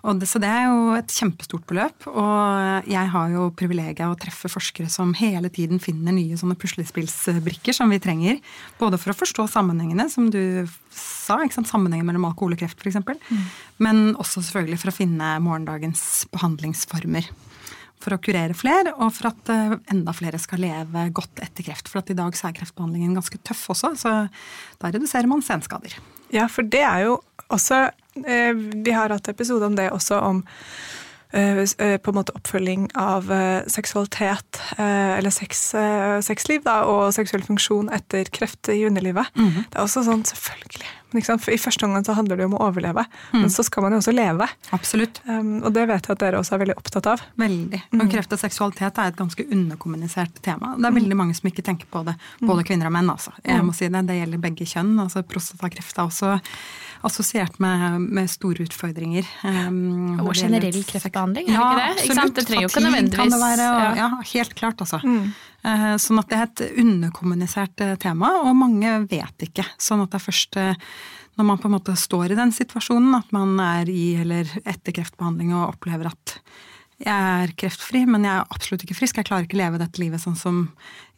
Og 0.06 0.20
det, 0.20 0.28
så 0.30 0.38
det 0.38 0.46
er 0.46 0.68
jo 0.68 0.94
et 0.94 1.10
kjempestort 1.10 1.64
beløp, 1.66 2.06
og 2.06 2.86
jeg 2.86 3.10
har 3.10 3.30
jo 3.32 3.48
privilegiet 3.58 4.04
av 4.06 4.14
å 4.14 4.18
treffe 4.20 4.50
forskere 4.50 4.90
som 4.92 5.10
hele 5.18 5.50
tiden 5.50 5.82
finner 5.82 6.14
nye 6.14 6.38
sånne 6.38 6.54
puslespillsbrikker 6.62 7.74
som 7.74 7.90
vi 7.90 7.98
trenger. 8.02 8.38
Både 8.78 9.00
for 9.02 9.10
å 9.10 9.18
forstå 9.18 9.48
sammenhengene, 9.50 10.06
som 10.12 10.28
du 10.30 10.62
sa, 10.94 11.40
ikke 11.42 11.58
sant? 11.58 11.72
sammenhengen 11.72 12.06
mellom 12.06 12.28
alkohol 12.30 12.54
og 12.54 12.62
kreft 12.62 12.86
f.eks., 12.86 13.02
men 13.82 14.14
også 14.14 14.44
selvfølgelig 14.46 14.80
for 14.84 14.92
å 14.92 14.96
finne 15.00 15.34
morgendagens 15.42 16.04
behandlingsformer. 16.30 17.26
For 18.04 18.14
å 18.14 18.22
kurere 18.22 18.54
flere, 18.54 18.94
og 19.00 19.10
for 19.16 19.32
at 19.32 19.50
eh, 19.50 19.76
enda 19.90 20.12
flere 20.14 20.38
skal 20.38 20.60
leve 20.62 21.08
godt 21.16 21.40
etter 21.42 21.66
kreft. 21.66 21.90
For 21.90 22.04
at 22.04 22.12
i 22.12 22.18
dag 22.18 22.36
så 22.38 22.46
er 22.46 22.58
kreftbehandlingen 22.60 23.16
ganske 23.16 23.40
tøff 23.42 23.64
også, 23.74 23.94
så 23.98 24.16
da 24.78 24.90
reduserer 24.92 25.26
man 25.30 25.42
senskader. 25.42 25.96
Ja, 26.30 26.46
for 26.52 26.66
det 26.68 26.84
er 26.86 27.08
jo 27.08 27.16
også 27.50 27.88
Vi 28.24 28.94
har 28.94 29.12
hatt 29.12 29.28
episode 29.28 29.66
om 29.66 29.76
det 29.76 29.90
også, 29.92 30.20
om 30.24 30.44
eh, 31.32 31.58
eh, 31.58 31.96
på 32.00 32.12
en 32.12 32.16
måte 32.16 32.34
oppfølging 32.36 32.88
av 32.96 33.30
eh, 33.32 33.62
seksualitet, 33.68 34.60
eh, 34.78 35.18
eller 35.18 35.30
sex, 35.34 35.74
eh, 35.74 36.20
sexliv, 36.24 36.62
da, 36.64 36.82
og 36.88 37.12
seksuell 37.16 37.44
funksjon 37.46 37.90
etter 37.92 38.24
kreft 38.32 38.68
i 38.72 38.84
underlivet. 38.88 39.28
Det 39.70 39.76
er 39.76 39.84
også 39.84 40.04
sånn, 40.06 40.24
selvfølgelig. 40.24 40.88
Ikke? 41.14 41.36
For 41.40 41.52
I 41.54 41.56
første 41.60 41.86
omgang 41.86 42.04
så 42.04 42.14
handler 42.16 42.36
det 42.36 42.42
jo 42.44 42.48
om 42.50 42.56
å 42.58 42.64
overleve, 42.66 43.04
men 43.32 43.48
så 43.52 43.62
skal 43.64 43.82
man 43.86 43.92
jo 43.94 43.98
også 44.02 44.12
leve. 44.12 44.48
Absolutt. 44.74 45.20
Um, 45.28 45.62
og 45.62 45.72
det 45.72 45.86
vet 45.88 46.06
jeg 46.08 46.16
at 46.16 46.18
dere 46.18 46.40
også 46.40 46.56
er 46.56 46.62
veldig 46.64 46.76
opptatt 46.76 47.06
av. 47.06 47.22
Veldig. 47.40 47.82
Og 48.00 48.10
kreft 48.10 48.32
og 48.34 48.38
seksualitet 48.42 48.98
er 48.98 49.12
et 49.12 49.16
ganske 49.16 49.46
underkommunisert 49.46 50.42
tema. 50.42 50.74
Det 50.76 50.84
er 50.90 50.96
veldig 50.98 51.16
mange 51.16 51.34
som 51.38 51.46
ikke 51.48 51.62
tenker 51.64 51.86
på 51.92 52.02
det, 52.04 52.16
både 52.42 52.66
kvinner 52.66 52.90
og 52.90 52.92
menn. 52.98 53.10
altså. 53.10 53.32
Jeg 53.46 53.62
må 53.64 53.72
si 53.76 53.88
Det 53.88 54.02
det 54.06 54.18
gjelder 54.18 54.38
begge 54.42 54.66
kjønn. 54.66 54.98
altså 55.00 55.22
Prostatakreft 55.22 55.96
er 55.98 56.02
også 56.10 56.40
assosiert 57.06 57.58
med, 57.62 58.00
med 58.00 58.28
store 58.30 58.64
utfordringer. 58.66 59.24
um, 59.44 60.20
Og 60.26 60.34
generell 60.34 60.82
kreftbehandling, 60.84 61.48
er 61.48 61.52
det 61.52 61.56
ja, 61.56 61.66
ikke 61.66 61.80
det? 61.80 62.04
Ikke 62.04 62.14
sant? 62.14 62.18
absolutt. 62.18 62.34
Det 62.36 62.46
trenger 62.46 62.62
jo 62.66 62.68
ikke 62.72 62.84
nødvendigvis- 62.86 63.16
Kan 63.16 63.30
det 63.30 63.40
være, 63.40 63.66
og, 63.72 63.80
ja. 63.80 63.94
ja, 64.02 64.08
helt 64.32 64.54
klart, 64.58 64.80
altså. 64.80 65.00
Eh, 65.06 65.30
Sånn 65.98 66.20
at 66.20 66.30
det 66.30 66.38
er 66.38 66.46
et 66.46 66.64
underkommunisert 66.82 67.82
eh, 67.82 67.96
tema, 67.98 68.28
og 68.46 68.54
mange 68.54 68.92
vet 69.10 69.46
ikke. 69.48 69.64
Sånn 69.82 70.04
at 70.04 70.12
det 70.12 70.20
er 70.20 70.26
først 70.28 70.58
eh, 70.62 70.78
når 71.36 71.48
man 71.50 71.58
på 71.60 71.68
en 71.68 71.74
måte 71.74 71.96
står 71.98 72.32
i 72.32 72.38
den 72.38 72.52
situasjonen, 72.54 73.16
at 73.18 73.32
man 73.34 73.58
er 73.60 73.90
i 73.92 74.14
eller 74.22 74.48
etter 74.64 74.94
kreftbehandling 74.96 75.52
og 75.56 75.74
opplever 75.74 76.08
at 76.12 76.38
jeg 76.96 77.12
er 77.12 77.50
kreftfri, 77.60 78.06
men 78.08 78.24
jeg 78.24 78.32
er 78.32 78.54
absolutt 78.54 78.86
ikke 78.86 78.96
frisk. 78.96 79.18
Jeg 79.20 79.28
klarer 79.28 79.44
ikke 79.44 79.58
leve 79.60 79.80
dette 79.82 80.00
livet 80.00 80.22
sånn 80.22 80.38
som 80.38 80.62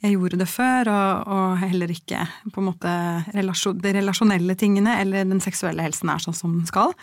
jeg 0.02 0.16
gjorde 0.16 0.40
det 0.40 0.48
før, 0.50 0.90
og, 0.90 1.30
og 1.36 1.60
heller 1.60 1.92
ikke 1.94 2.24
på 2.50 2.62
en 2.62 2.68
måte 2.72 2.94
relasjon, 3.36 3.78
de 3.78 3.92
relasjonelle 3.94 4.58
tingene 4.58 4.96
eller 5.04 5.28
den 5.28 5.42
seksuelle 5.44 5.84
helsen 5.86 6.10
er 6.10 6.24
sånn 6.24 6.34
som 6.34 6.56
den 6.56 6.66
skal. 6.66 6.96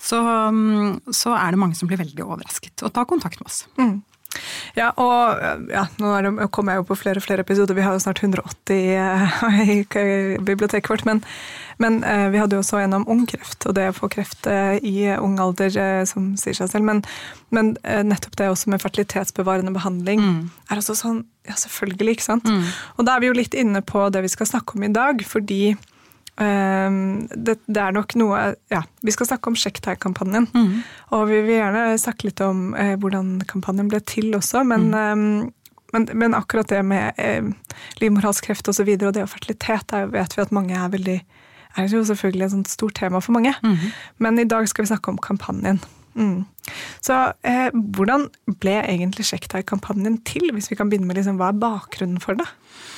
Så, 0.00 0.20
mm, 0.20 1.14
så 1.16 1.32
er 1.36 1.52
det 1.52 1.60
mange 1.60 1.76
som 1.76 1.88
blir 1.88 2.00
veldig 2.00 2.24
overrasket 2.26 2.84
og 2.84 2.92
tar 2.96 3.08
kontakt 3.08 3.40
med 3.40 3.48
oss. 3.48 3.62
Ja, 4.76 4.90
og 5.00 5.40
ja, 5.72 5.84
nå 5.98 6.12
er 6.14 6.26
det, 6.26 6.48
kommer 6.54 6.74
jeg 6.74 6.82
jo 6.82 6.88
på 6.90 6.98
flere 7.00 7.20
og 7.20 7.24
flere 7.24 7.42
episoder. 7.44 7.74
Vi 7.74 7.82
har 7.84 7.96
jo 7.96 8.02
snart 8.02 8.22
180 8.22 8.70
eh, 8.70 9.40
i 9.74 9.78
biblioteket 10.46 10.90
vårt. 10.92 11.04
Men, 11.08 11.22
men 11.82 12.00
eh, 12.06 12.28
vi 12.30 12.38
hadde 12.38 12.56
jo 12.56 12.62
også 12.62 12.82
en 12.84 13.00
om 13.00 13.08
ung 13.10 13.24
kreft, 13.30 13.66
og 13.66 13.74
det 13.78 13.88
å 13.90 13.96
få 13.96 14.10
kreft 14.12 14.46
eh, 14.50 14.78
i 14.86 15.10
ung 15.16 15.38
alder, 15.42 16.04
som 16.08 16.32
sier 16.40 16.56
seg 16.56 16.70
selv. 16.72 16.86
Men, 16.86 17.02
men 17.54 17.74
nettopp 17.82 18.38
det 18.38 18.50
også 18.52 18.70
med 18.72 18.82
fertilitetsbevarende 18.84 19.74
behandling 19.74 20.22
er 20.70 20.80
også 20.80 20.98
sånn 20.98 21.22
Ja, 21.48 21.54
selvfølgelig, 21.56 22.18
ikke 22.18 22.26
sant? 22.26 22.48
Og 23.00 23.06
da 23.08 23.14
er 23.16 23.22
vi 23.22 23.30
jo 23.30 23.34
litt 23.34 23.54
inne 23.56 23.80
på 23.82 24.04
det 24.12 24.20
vi 24.22 24.30
skal 24.30 24.46
snakke 24.46 24.76
om 24.76 24.84
i 24.86 24.90
dag, 24.92 25.22
fordi 25.26 25.72
det, 26.40 27.56
det 27.68 27.80
er 27.82 27.92
nok 27.92 28.14
noe 28.16 28.38
Ja, 28.72 28.80
vi 29.04 29.12
skal 29.12 29.28
snakke 29.28 29.50
om 29.50 29.58
Sjekk 29.58 29.82
deg-kampanjen. 29.84 30.46
Og 31.16 31.26
vi 31.28 31.42
vil 31.44 31.58
gjerne 31.58 31.98
snakke 32.00 32.30
litt 32.30 32.40
om 32.44 32.70
eh, 32.78 32.94
hvordan 33.00 33.38
kampanjen 33.50 33.90
ble 33.92 34.00
til 34.08 34.32
også, 34.38 34.62
men, 34.64 34.88
ehm, 34.96 35.50
men, 35.92 36.08
men 36.14 36.38
akkurat 36.38 36.70
det 36.72 36.80
med 36.86 37.18
eh, 37.20 37.52
livmorhalskreft 38.00 38.72
og 38.72 38.78
så 38.78 38.86
videre, 38.88 39.10
og 39.10 39.18
det 39.18 39.26
og 39.26 39.32
fertilitet, 39.34 39.88
der 39.92 40.08
vet 40.14 40.36
vi 40.36 40.44
at 40.46 40.54
mange 40.54 40.78
er 40.78 40.92
veldig 40.92 41.20
er 41.78 41.86
jo 41.86 42.02
selvfølgelig 42.02 42.44
et 42.48 42.52
sånt 42.54 42.70
stort 42.70 42.96
tema 42.98 43.20
for 43.22 43.36
mange. 43.36 43.52
Men 44.18 44.38
i 44.42 44.48
dag 44.48 44.66
skal 44.68 44.84
vi 44.84 44.90
snakke 44.90 45.12
om 45.12 45.20
kampanjen. 45.22 45.78
Mm. 46.18 46.42
Så 47.04 47.16
eh, 47.46 47.68
hvordan 47.70 48.26
ble 48.62 48.80
egentlig 48.80 49.28
Sjekk 49.28 49.46
deg-kampanjen 49.52 50.18
til, 50.26 50.48
hvis 50.54 50.70
vi 50.70 50.78
kan 50.78 50.90
begynne 50.90 51.06
med 51.06 51.20
liksom, 51.20 51.38
hva 51.38 51.52
er 51.52 51.60
bakgrunnen 51.62 52.18
for 52.22 52.38
det? 52.38 52.48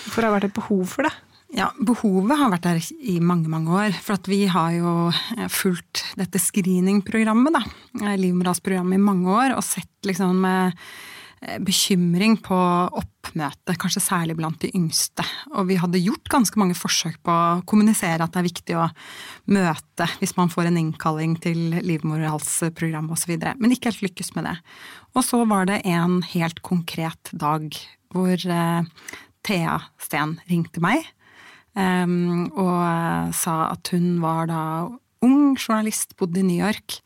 Hvorfor 0.07 0.23
har 0.23 0.31
det 0.31 0.37
vært 0.39 0.49
et 0.49 0.57
behov 0.57 0.87
for 0.95 1.09
det? 1.09 1.13
Ja, 1.53 1.69
behovet 1.77 2.39
har 2.41 2.49
vært 2.49 2.65
der 2.65 2.79
i 3.05 3.19
mange, 3.21 3.51
mange 3.53 3.73
år. 3.77 3.97
For 4.01 4.17
at 4.17 4.29
vi 4.31 4.47
har 4.49 4.73
jo 4.73 4.93
eh, 5.13 5.49
fulgt 5.53 6.07
dette 6.17 6.41
screeningprogrammet, 6.41 7.59
da. 7.59 7.61
eh, 8.01 8.17
Livmorhalsprogrammet 8.21 8.97
i 8.97 9.03
mange 9.03 9.29
år, 9.29 9.57
og 9.59 9.67
sett 9.67 10.09
liksom 10.09 10.41
med 10.47 10.73
eh, 11.45 11.59
bekymring 11.61 12.39
på 12.41 12.57
oppmøte, 12.57 13.77
kanskje 13.77 14.01
særlig 14.01 14.39
blant 14.41 14.65
de 14.65 14.73
yngste. 14.81 15.29
Og 15.53 15.69
vi 15.69 15.77
hadde 15.83 16.01
gjort 16.01 16.33
ganske 16.33 16.57
mange 16.57 16.79
forsøk 16.79 17.21
på 17.21 17.37
å 17.37 17.63
kommunisere 17.69 18.25
at 18.25 18.33
det 18.33 18.41
er 18.41 18.49
viktig 18.49 18.81
å 18.81 18.89
møte 19.53 20.09
hvis 20.23 20.37
man 20.41 20.49
får 20.53 20.73
en 20.73 20.81
innkalling 20.87 21.37
til 21.45 21.83
livmorhalsprogram 21.85 23.13
osv., 23.13 23.37
men 23.37 23.77
ikke 23.77 23.93
helt 23.93 24.07
lykkes 24.09 24.39
med 24.41 24.49
det. 24.49 24.57
Og 25.13 25.29
så 25.29 25.45
var 25.45 25.69
det 25.69 25.83
en 25.85 26.23
helt 26.33 26.65
konkret 26.65 27.37
dag 27.37 27.69
hvor 28.13 28.41
Thea 29.45 29.83
Steen 30.01 30.39
ringte 30.49 30.81
meg 30.81 31.05
og 31.73 33.35
sa 33.37 33.55
at 33.71 33.89
hun 33.95 34.19
var 34.21 34.51
da 34.51 34.63
ung 35.25 35.55
journalist, 35.57 36.17
bodde 36.19 36.43
i 36.43 36.47
New 36.47 36.59
York 36.59 36.99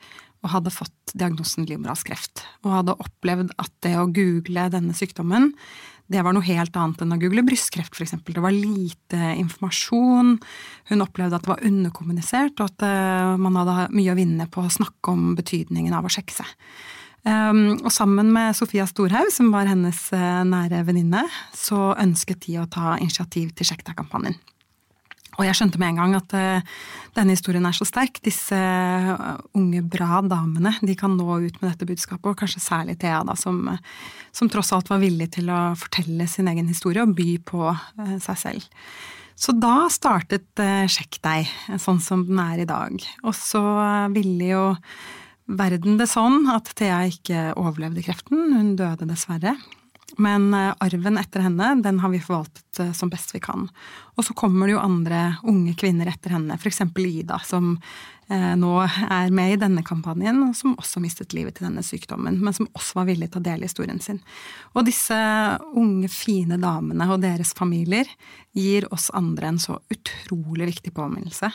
og 0.45 0.53
hadde 0.55 0.75
fått 0.75 1.15
diagnosen 1.19 1.67
livmorhalskreft. 1.69 2.45
Og 2.65 2.73
hadde 2.75 2.97
opplevd 3.03 3.53
at 3.63 3.73
det 3.85 3.97
å 3.99 4.09
google 4.11 4.69
denne 4.73 4.95
sykdommen, 4.97 5.53
det 6.07 6.23
var 6.23 6.37
noe 6.37 6.47
helt 6.47 6.77
annet 6.79 7.01
enn 7.03 7.15
å 7.17 7.19
google 7.19 7.43
brystkreft, 7.47 7.97
f.eks. 7.97 8.15
Det 8.23 8.43
var 8.43 8.55
lite 8.55 9.33
informasjon. 9.41 10.37
Hun 10.93 11.03
opplevde 11.03 11.39
at 11.39 11.47
det 11.47 11.51
var 11.51 11.65
underkommunisert, 11.67 12.61
og 12.63 12.71
at 12.71 12.85
uh, 12.87 13.35
man 13.43 13.59
hadde 13.59 13.89
mye 13.97 14.13
å 14.15 14.19
vinne 14.19 14.47
på 14.47 14.63
å 14.63 14.71
snakke 14.71 15.15
om 15.17 15.33
betydningen 15.39 15.97
av 15.97 16.07
å 16.07 16.13
sjekke 16.13 16.39
seg. 16.43 16.55
Og 17.27 17.89
sammen 17.91 18.29
med 18.31 18.55
Sofia 18.55 18.85
Storhaug, 18.87 19.33
som 19.35 19.49
var 19.51 19.67
hennes 19.67 19.99
uh, 20.15 20.45
nære 20.47 20.85
venninne, 20.87 21.25
så 21.51 21.89
ønsket 21.99 22.47
de 22.47 22.61
å 22.63 22.69
ta 22.71 22.95
initiativ 23.03 23.51
til 23.59 23.67
Sjekk 23.67 23.83
deg-kampanjen. 23.89 24.39
Og 25.37 25.45
jeg 25.45 25.57
skjønte 25.59 25.81
med 25.81 25.93
en 25.93 26.01
gang 26.01 26.15
at 26.19 26.37
uh, 26.37 26.77
denne 27.17 27.37
historien 27.37 27.67
er 27.69 27.77
så 27.77 27.87
sterk. 27.89 28.21
Disse 28.25 28.57
uh, 28.57 29.37
unge, 29.57 29.83
bra 29.85 30.23
damene 30.25 30.75
de 30.81 30.97
kan 30.99 31.17
nå 31.17 31.27
ut 31.27 31.59
med 31.61 31.69
dette 31.69 31.89
budskapet, 31.89 32.31
og 32.31 32.39
kanskje 32.41 32.63
særlig 32.65 32.97
Thea, 33.03 33.21
da, 33.27 33.37
som, 33.39 33.67
som 34.37 34.51
tross 34.53 34.73
alt 34.77 34.91
var 34.93 35.03
villig 35.03 35.31
til 35.37 35.53
å 35.53 35.61
fortelle 35.79 36.29
sin 36.31 36.49
egen 36.53 36.71
historie 36.73 37.05
og 37.05 37.15
by 37.19 37.37
på 37.47 37.69
uh, 37.69 38.17
seg 38.25 38.43
selv. 38.47 38.73
Så 39.37 39.53
da 39.53 39.85
startet 39.93 40.49
Sjekk 40.89 41.19
deg, 41.21 41.51
sånn 41.77 41.99
som 42.01 42.23
den 42.25 42.39
er 42.41 42.63
i 42.63 42.69
dag. 42.69 42.95
Og 43.21 43.35
så 43.37 43.61
ville 44.15 44.47
jo 44.49 44.63
verden 45.45 45.99
det 46.01 46.09
sånn 46.09 46.47
at 46.49 46.71
Thea 46.79 47.03
ikke 47.11 47.51
overlevde 47.61 48.01
kreften. 48.07 48.55
Hun 48.57 48.71
døde 48.81 49.05
dessverre. 49.05 49.53
Men 50.17 50.55
eh, 50.55 50.73
arven 50.81 51.19
etter 51.19 51.45
henne, 51.45 51.75
den 51.83 52.01
har 52.01 52.13
vi 52.13 52.21
forvaltet 52.21 52.81
eh, 52.81 52.93
som 52.97 53.11
best 53.13 53.35
vi 53.35 53.41
kan. 53.45 53.67
Og 54.17 54.25
så 54.25 54.35
kommer 54.37 54.67
det 54.67 54.77
jo 54.77 54.83
andre 54.83 55.23
unge 55.45 55.75
kvinner 55.77 56.09
etter 56.09 56.33
henne, 56.37 56.57
f.eks. 56.57 56.81
Ida, 56.97 57.39
som 57.45 57.75
eh, 58.33 58.55
nå 58.57 58.73
er 58.87 59.35
med 59.37 59.53
i 59.53 59.61
denne 59.61 59.85
kampanjen, 59.87 60.41
og 60.49 60.57
som 60.57 60.77
også 60.81 61.03
mistet 61.05 61.37
livet 61.37 61.59
til 61.59 61.69
denne 61.69 61.85
sykdommen, 61.85 62.41
men 62.41 62.57
som 62.57 62.71
også 62.73 63.03
var 63.03 63.11
villig 63.11 63.31
til 63.33 63.43
å 63.43 63.47
dele 63.49 63.69
historien 63.69 64.01
sin. 64.01 64.23
Og 64.73 64.89
disse 64.89 65.17
unge, 65.77 66.09
fine 66.13 66.61
damene 66.63 67.11
og 67.13 67.21
deres 67.25 67.53
familier 67.59 68.09
gir 68.57 68.89
oss 68.95 69.11
andre 69.17 69.53
en 69.53 69.61
så 69.61 69.81
utrolig 69.93 70.73
viktig 70.73 70.97
påminnelse 70.97 71.53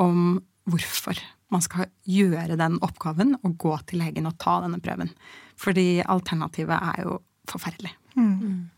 om 0.00 0.42
hvorfor 0.68 1.16
man 1.52 1.62
skal 1.62 1.88
gjøre 2.08 2.56
den 2.58 2.80
oppgaven 2.82 3.36
og 3.44 3.56
gå 3.60 3.76
til 3.88 4.00
legen 4.02 4.26
og 4.28 4.36
ta 4.42 4.58
denne 4.64 4.80
prøven. 4.82 5.12
Fordi 5.60 6.02
alternativet 6.02 6.76
er 6.76 7.04
jo 7.04 7.20
forferdelig. 7.50 7.94
Mm. 8.14 8.70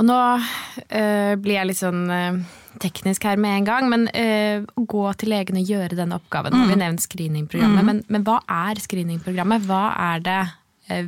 Og 0.00 0.06
nå 0.06 0.16
øh, 0.16 1.34
blir 1.42 1.56
jeg 1.56 1.68
litt 1.68 1.80
sånn 1.80 2.04
øh, 2.08 2.38
teknisk 2.80 3.26
her 3.26 3.40
med 3.40 3.58
en 3.58 3.66
gang, 3.68 3.88
men 3.92 4.06
øh, 4.14 4.64
å 4.78 4.84
gå 4.88 5.04
til 5.20 5.32
legen 5.34 5.58
og 5.60 5.72
gjøre 5.72 5.98
denne 5.98 6.16
oppgaven 6.20 6.54
mm. 6.54 6.62
vi 6.62 6.68
nevnte 6.68 6.84
nevnt 6.84 7.04
screeningprogrammet, 7.04 7.82
mm. 7.82 7.90
men, 7.90 8.02
men, 8.08 8.24
hva 8.26 8.38
er 8.46 8.80
screeningprogrammet? 8.80 9.66
Hva 9.68 9.82
er 10.12 10.24
det 10.24 10.40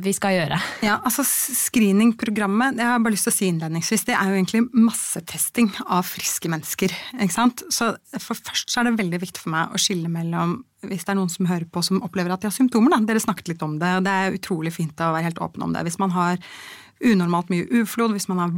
vi 0.03 0.13
skal 0.15 0.35
gjøre? 0.37 0.59
Ja, 0.85 0.99
altså 1.03 1.25
Screeningprogrammet 1.27 2.77
det 2.77 2.85
har 2.85 2.97
jeg 2.97 3.05
bare 3.05 3.15
lyst 3.15 3.27
til 3.27 3.33
å 3.33 3.37
si 3.37 3.49
innledningsvis, 3.51 4.05
det 4.07 4.15
er 4.17 4.29
jo 4.29 4.37
egentlig 4.37 4.63
massetesting 4.71 5.71
av 5.85 6.05
friske 6.07 6.51
mennesker. 6.51 6.93
ikke 7.19 7.35
sant? 7.35 7.65
Så 7.73 7.93
for 8.19 8.39
Først 8.43 8.71
så 8.73 8.81
er 8.81 8.89
det 8.89 8.97
veldig 8.99 9.19
viktig 9.21 9.43
for 9.43 9.53
meg 9.53 9.71
å 9.71 9.79
skille 9.81 10.09
mellom 10.11 10.61
hvis 10.83 11.05
det 11.05 11.13
er 11.13 11.19
noen 11.19 11.31
som 11.31 11.47
hører 11.47 11.67
på 11.71 11.83
som 11.85 12.01
opplever 12.03 12.33
at 12.33 12.43
de 12.43 12.49
har 12.49 12.55
symptomer. 12.55 12.91
Da. 12.91 12.99
Dere 13.07 13.21
snakket 13.23 13.53
litt 13.53 13.61
om 13.63 13.77
det, 13.79 13.91
og 13.99 14.03
det 14.03 14.13
er 14.13 14.35
utrolig 14.35 14.73
fint 14.75 14.99
å 14.99 15.13
være 15.15 15.29
helt 15.29 15.39
åpen 15.43 15.63
om 15.63 15.75
det. 15.75 15.85
Hvis 15.87 15.99
man 16.01 16.11
har 16.11 16.41
unormalt 17.03 17.51
mye 17.51 17.67
uflod, 17.81 18.13
hvis 18.15 18.29
man 18.31 18.41
har 18.41 18.53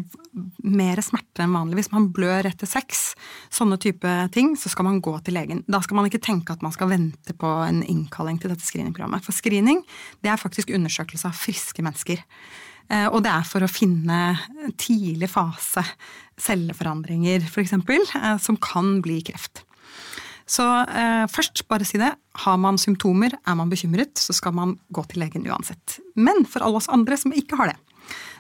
mer 0.63 1.01
smerter 1.03 1.45
enn 1.45 1.55
vanlig, 1.55 1.79
hvis 1.79 1.91
man 1.93 2.09
blør 2.15 2.49
etter 2.49 2.69
sex, 2.69 3.07
sånne 3.53 3.79
type 3.81 4.11
ting, 4.35 4.53
så 4.59 4.71
skal 4.71 4.87
man 4.89 5.01
gå 5.03 5.15
til 5.25 5.37
legen. 5.37 5.63
Da 5.71 5.81
skal 5.83 5.99
man 5.99 6.09
ikke 6.09 6.23
tenke 6.23 6.55
at 6.55 6.65
man 6.65 6.75
skal 6.75 6.91
vente 6.91 7.35
på 7.37 7.51
en 7.65 7.81
innkalling 7.83 8.39
til 8.41 8.53
dette 8.53 8.65
screeningprogrammet. 8.65 9.25
For 9.25 9.35
screening 9.35 9.83
det 10.25 10.31
er 10.33 10.41
faktisk 10.41 10.73
undersøkelse 10.75 11.29
av 11.29 11.37
friske 11.39 11.85
mennesker. 11.85 12.23
Eh, 12.91 13.07
og 13.09 13.23
det 13.25 13.31
er 13.33 13.45
for 13.49 13.65
å 13.65 13.71
finne 13.71 14.35
tidlig 14.77 15.31
fase 15.33 15.83
celleforandringer, 16.41 17.45
f.eks., 17.47 17.73
eh, 17.73 18.35
som 18.41 18.59
kan 18.61 18.99
bli 19.05 19.21
kreft. 19.25 19.63
Så 20.45 20.65
eh, 20.85 21.25
først, 21.31 21.65
bare 21.69 21.87
si 21.87 21.97
det. 21.97 22.11
Har 22.45 22.59
man 22.61 22.77
symptomer, 22.77 23.33
er 23.33 23.57
man 23.57 23.71
bekymret, 23.71 24.13
så 24.21 24.35
skal 24.35 24.53
man 24.53 24.75
gå 24.93 25.01
til 25.09 25.23
legen 25.23 25.47
uansett. 25.49 25.99
Men 26.13 26.45
for 26.45 26.65
alle 26.65 26.81
oss 26.81 26.91
andre 26.93 27.17
som 27.17 27.33
ikke 27.33 27.57
har 27.57 27.73
det, 27.73 27.79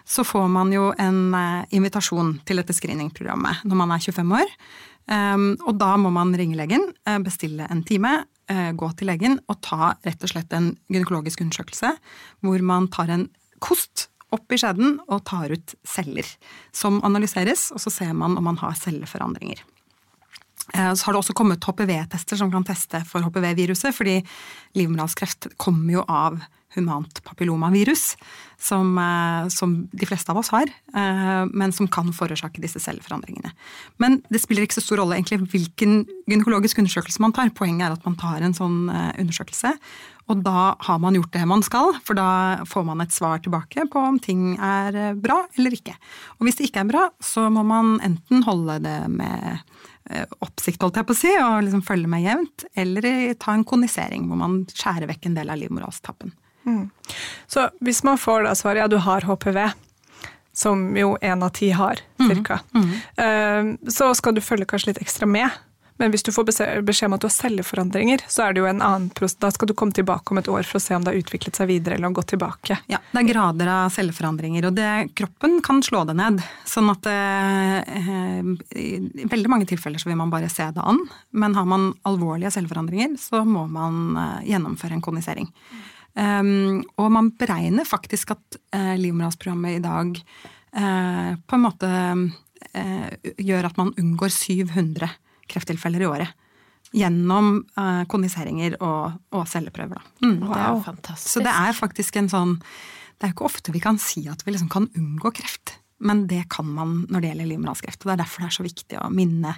så 0.05 0.23
får 0.23 0.47
man 0.53 0.73
jo 0.73 0.91
en 1.01 1.33
eh, 1.33 1.65
invitasjon 1.75 2.37
til 2.45 2.61
dette 2.61 2.75
screeningprogrammet 2.77 3.65
når 3.65 3.81
man 3.81 3.95
er 3.95 4.03
25 4.05 4.35
år. 4.39 4.53
Um, 5.05 5.51
og 5.69 5.75
da 5.77 5.91
må 6.01 6.09
man 6.09 6.31
ringe 6.33 6.57
legen, 6.57 6.81
eh, 7.05 7.19
bestille 7.21 7.67
en 7.69 7.83
time, 7.85 8.23
uh, 8.49 8.71
gå 8.73 8.89
til 8.97 9.11
legen 9.11 9.37
og 9.45 9.59
ta 9.65 9.91
rett 10.05 10.25
og 10.25 10.31
slett 10.31 10.53
en 10.57 10.71
gynekologisk 10.89 11.43
undersøkelse 11.45 11.91
hvor 12.41 12.63
man 12.65 12.89
tar 12.93 13.13
en 13.13 13.27
kost 13.61 14.07
opp 14.33 14.51
i 14.51 14.57
skjeden 14.59 14.97
og 15.05 15.23
tar 15.29 15.53
ut 15.53 15.75
celler 15.87 16.27
som 16.75 16.99
analyseres, 17.05 17.69
og 17.73 17.81
så 17.83 17.93
ser 17.93 18.13
man 18.17 18.37
om 18.37 18.49
man 18.49 18.59
har 18.61 18.73
celleforandringer. 18.79 19.61
Eh, 20.73 20.93
så 20.93 21.05
har 21.05 21.13
det 21.13 21.21
også 21.21 21.37
kommet 21.37 21.63
HPV-tester 21.63 22.39
som 22.41 22.51
kan 22.53 22.65
teste 22.65 23.01
for 23.07 23.25
HPV-viruset, 23.25 23.93
fordi 23.95 24.17
livmorhalskreft 24.77 25.51
kommer 25.61 25.99
jo 25.99 26.05
av 26.09 26.39
humant 26.75 27.21
papillomavirus, 27.25 28.15
som, 28.61 28.97
eh, 28.97 29.47
som, 29.51 29.75
de 29.91 30.07
fleste 30.07 30.31
av 30.31 30.39
oss 30.39 30.51
har, 30.53 30.69
eh, 30.69 31.45
men 31.51 31.71
som 31.75 31.87
kan 31.87 32.11
forårsake 32.13 32.61
disse 32.63 32.79
celleforandringene. 32.79 33.51
Men 33.97 34.21
det 34.29 34.41
spiller 34.43 34.65
ikke 34.65 34.79
så 34.79 34.85
stor 34.85 35.01
rolle 35.03 35.17
egentlig 35.17 35.43
hvilken 35.51 36.05
gynekologisk 36.29 36.79
undersøkelse 36.83 37.23
man 37.23 37.35
tar. 37.35 37.53
Poenget 37.55 37.87
er 37.87 37.97
at 37.97 38.05
man 38.05 38.19
tar 38.19 38.41
en 38.41 38.55
sånn 38.55 38.89
undersøkelse, 38.89 39.75
og 40.29 40.41
da 40.41 40.75
har 40.81 40.99
man 40.99 41.13
gjort 41.13 41.33
det 41.35 41.45
man 41.47 41.61
skal, 41.61 41.93
for 42.03 42.17
da 42.17 42.63
får 42.65 42.85
man 42.87 43.03
et 43.03 43.13
svar 43.13 43.43
tilbake 43.43 43.85
på 43.91 44.01
om 44.01 44.17
ting 44.19 44.55
er 44.57 45.13
bra 45.13 45.43
eller 45.57 45.75
ikke. 45.75 45.93
Og 46.39 46.47
hvis 46.47 46.57
det 46.57 46.71
ikke 46.71 46.81
er 46.81 46.89
bra, 46.89 47.09
så 47.21 47.45
må 47.53 47.61
man 47.67 47.99
enten 48.01 48.41
holde 48.47 48.79
det 48.81 49.01
med 49.13 49.61
Eh, 50.05 50.25
oppsikt, 50.45 50.83
holdt 50.85 50.99
jeg 50.99 51.07
på 51.09 51.15
å 51.15 51.17
si, 51.17 51.31
og 51.41 51.63
liksom 51.65 51.81
følge 51.85 52.09
med 52.09 52.21
jevnt, 52.21 52.67
eller 52.77 53.33
ta 53.41 53.55
en 53.55 53.65
konisering 53.65 54.27
hvor 54.29 54.37
man 54.37 54.59
skjærer 54.69 55.09
vekk 55.09 55.31
en 55.31 55.37
del 55.39 55.49
av 55.49 55.57
livmorhalstappen. 55.57 56.33
Mm. 56.65 56.89
Så 57.47 57.69
hvis 57.85 58.03
man 58.07 58.17
får 58.21 58.47
da 58.47 58.55
svaret 58.57 58.83
ja, 58.83 58.87
du 58.91 58.97
har 59.03 59.27
HPV, 59.27 59.61
som 60.55 60.87
jo 60.97 61.15
én 61.21 61.43
av 61.43 61.51
ti 61.55 61.69
har, 61.75 61.99
cirka, 62.17 62.61
mm. 62.71 62.91
Mm. 63.19 63.71
så 63.91 64.13
skal 64.15 64.37
du 64.37 64.41
følge 64.41 64.67
kanskje 64.69 64.93
litt 64.93 65.01
ekstra 65.03 65.27
med. 65.27 65.51
Men 65.97 66.11
hvis 66.11 66.25
du 66.27 66.31
får 66.35 66.47
beskjed 66.83 67.07
om 67.07 67.15
at 67.15 67.23
du 67.23 67.27
har 67.29 67.33
celleforandringer, 67.33 68.23
så 68.27 68.45
er 68.45 68.55
det 68.55 68.61
jo 68.61 68.67
en 68.67 68.81
annen 68.83 69.07
prosess. 69.15 69.37
Da 69.39 69.51
skal 69.55 69.69
du 69.69 69.75
komme 69.77 69.95
tilbake 69.95 70.33
om 70.33 70.41
et 70.41 70.49
år 70.51 70.67
for 70.67 70.79
å 70.79 70.83
se 70.83 70.95
om 70.95 71.05
det 71.05 71.13
har 71.13 71.21
utviklet 71.21 71.55
seg 71.55 71.69
videre 71.71 71.95
eller 71.95 72.09
har 72.09 72.17
gått 72.17 72.33
tilbake. 72.33 72.77
Ja, 72.91 72.99
det 73.13 73.21
er 73.21 73.29
grader 73.29 73.71
av 73.71 73.93
celleforandringer, 73.95 74.67
og 74.67 74.75
det, 74.75 74.91
kroppen 75.15 75.61
kan 75.63 75.79
slå 75.85 76.03
det 76.09 76.17
ned. 76.19 76.43
Sånn 76.67 76.91
at 76.91 77.07
eh, 77.07 78.11
i 78.75 79.27
veldig 79.31 79.51
mange 79.51 79.69
tilfeller 79.71 80.01
så 80.01 80.11
vil 80.11 80.19
man 80.19 80.33
bare 80.33 80.51
se 80.51 80.67
det 80.75 80.83
an. 80.83 80.99
Men 81.31 81.55
har 81.55 81.67
man 81.69 81.93
alvorlige 82.07 82.51
celleforandringer, 82.57 83.15
så 83.21 83.45
må 83.47 83.63
man 83.71 84.19
eh, 84.19 84.51
gjennomføre 84.51 84.99
en 84.99 85.05
konisering. 85.05 85.51
Um, 85.71 85.94
og 86.15 87.11
man 87.11 87.33
beregner 87.35 87.87
faktisk 87.87 88.31
at 88.35 88.57
uh, 88.75 88.95
livmorhalsprogrammet 88.95 89.79
i 89.79 89.83
dag 89.83 90.15
uh, 90.15 91.31
på 91.43 91.57
en 91.57 91.63
måte 91.65 91.91
uh, 91.91 93.09
gjør 93.35 93.69
at 93.69 93.79
man 93.79 93.93
unngår 93.99 94.31
700 94.31 95.09
krefttilfeller 95.51 96.05
i 96.05 96.09
året. 96.09 96.43
Gjennom 96.95 97.57
uh, 97.75 98.03
kondiseringer 98.07 98.77
og, 98.79 99.17
og 99.35 99.47
celleprøver. 99.51 100.03
Mm, 100.23 100.37
wow. 100.45 100.51
Det 100.51 100.59
er 100.59 100.69
jo 100.69 100.83
fantastisk. 100.85 101.31
Så 101.33 101.43
det 101.43 101.55
er 101.55 101.75
faktisk 101.75 102.21
en 102.21 102.31
sånn 102.31 102.53
Det 103.15 103.27
er 103.27 103.33
ikke 103.33 103.47
ofte 103.47 103.73
vi 103.75 103.81
kan 103.83 103.99
si 103.99 104.25
at 104.31 104.43
vi 104.45 104.53
liksom 104.53 104.71
kan 104.71 104.87
unngå 104.95 105.33
kreft. 105.35 105.77
Men 106.05 106.25
det 106.27 106.49
kan 106.51 106.67
man 106.67 107.05
når 107.09 107.21
det 107.21 107.29
gjelder 107.29 107.49
livmorhalskreft. 107.51 108.01
Og 108.03 108.09
det 108.09 108.15
er 108.15 108.23
derfor 108.23 108.43
det 108.43 108.49
er 108.49 108.55
så 108.57 108.65
viktig 108.65 108.97
å 108.99 109.11
minne 109.11 109.53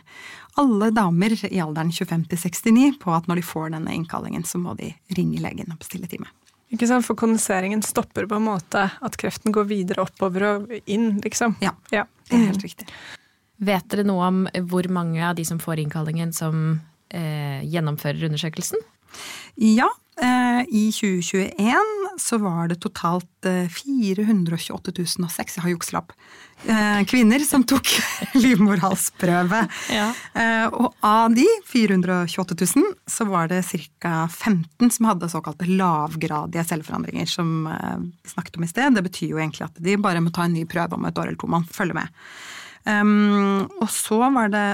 alle 0.61 0.91
damer 0.93 1.33
i 1.49 1.61
alderen 1.61 1.93
25 1.93 2.27
til 2.29 2.43
69 2.45 2.99
på 3.01 3.13
at 3.13 3.29
når 3.29 3.41
de 3.41 3.45
får 3.45 3.73
denne 3.73 3.95
innkallingen, 3.97 4.45
så 4.45 4.61
må 4.61 4.77
de 4.77 4.91
ringe 5.17 5.41
legen 5.41 5.73
og 5.73 5.81
bestille 5.81 6.09
time. 6.09 6.29
Ikke 6.73 6.87
sant, 6.89 7.05
For 7.07 7.15
kondenseringen 7.15 7.81
stopper 7.85 8.27
på 8.27 8.39
en 8.39 8.47
måte 8.49 8.87
at 8.89 9.15
kreften 9.19 9.55
går 9.55 9.69
videre 9.69 10.03
oppover 10.03 10.47
og 10.49 10.75
inn, 10.83 11.13
liksom. 11.23 11.55
Ja, 11.63 11.71
ja. 11.93 12.03
det 12.27 12.35
er 12.35 12.45
helt 12.49 12.59
mm. 12.59 12.65
riktig. 12.65 12.87
Vet 13.67 13.87
dere 13.93 14.05
noe 14.05 14.27
om 14.27 14.43
hvor 14.69 14.89
mange 14.91 15.23
av 15.23 15.37
de 15.37 15.45
som 15.47 15.61
får 15.63 15.81
innkallingen, 15.85 16.33
som 16.35 16.81
eh, 17.09 17.63
gjennomfører 17.65 18.27
undersøkelsen? 18.27 18.83
Ja, 19.55 19.89
eh, 20.21 20.61
i 20.69 20.91
2021 20.91 22.19
så 22.19 22.37
var 22.41 22.67
det 22.67 22.79
totalt 22.81 23.45
eh, 23.45 23.69
428 23.69 24.91
006, 25.05 25.57
jeg 25.57 25.63
har 25.63 25.73
jukselapp, 25.73 26.13
eh, 26.65 27.01
kvinner 27.09 27.43
som 27.45 27.65
tok 27.67 27.89
livmorhalsprøve. 28.43 29.63
Ja. 29.93 30.09
Eh, 30.33 30.65
og 30.67 30.93
av 31.05 31.33
de 31.37 31.45
428 31.69 32.57
000 32.75 32.91
så 33.09 33.29
var 33.29 33.51
det 33.51 33.63
ca. 34.01 34.27
15 34.27 34.91
som 34.97 35.09
hadde 35.09 35.31
såkalte 35.31 35.69
lavgradige 35.69 36.65
celleforandringer, 36.71 37.29
som 37.29 37.67
eh, 37.71 37.97
vi 38.23 38.33
snakket 38.33 38.57
om 38.57 38.67
i 38.67 38.71
sted. 38.71 38.97
Det 38.97 39.05
betyr 39.09 39.33
jo 39.33 39.41
egentlig 39.41 39.67
at 39.69 39.81
de 39.81 39.97
bare 40.01 40.21
må 40.23 40.33
ta 40.33 40.47
en 40.47 40.57
ny 40.57 40.65
prøve 40.69 40.97
om 40.97 41.09
et 41.09 41.17
år 41.17 41.31
eller 41.31 41.41
to. 41.41 41.49
Man 41.51 41.67
følger 41.69 42.01
med. 42.01 42.23
Um, 42.87 43.65
og 43.81 43.89
så 43.91 44.21
var 44.31 44.47
det 44.53 44.67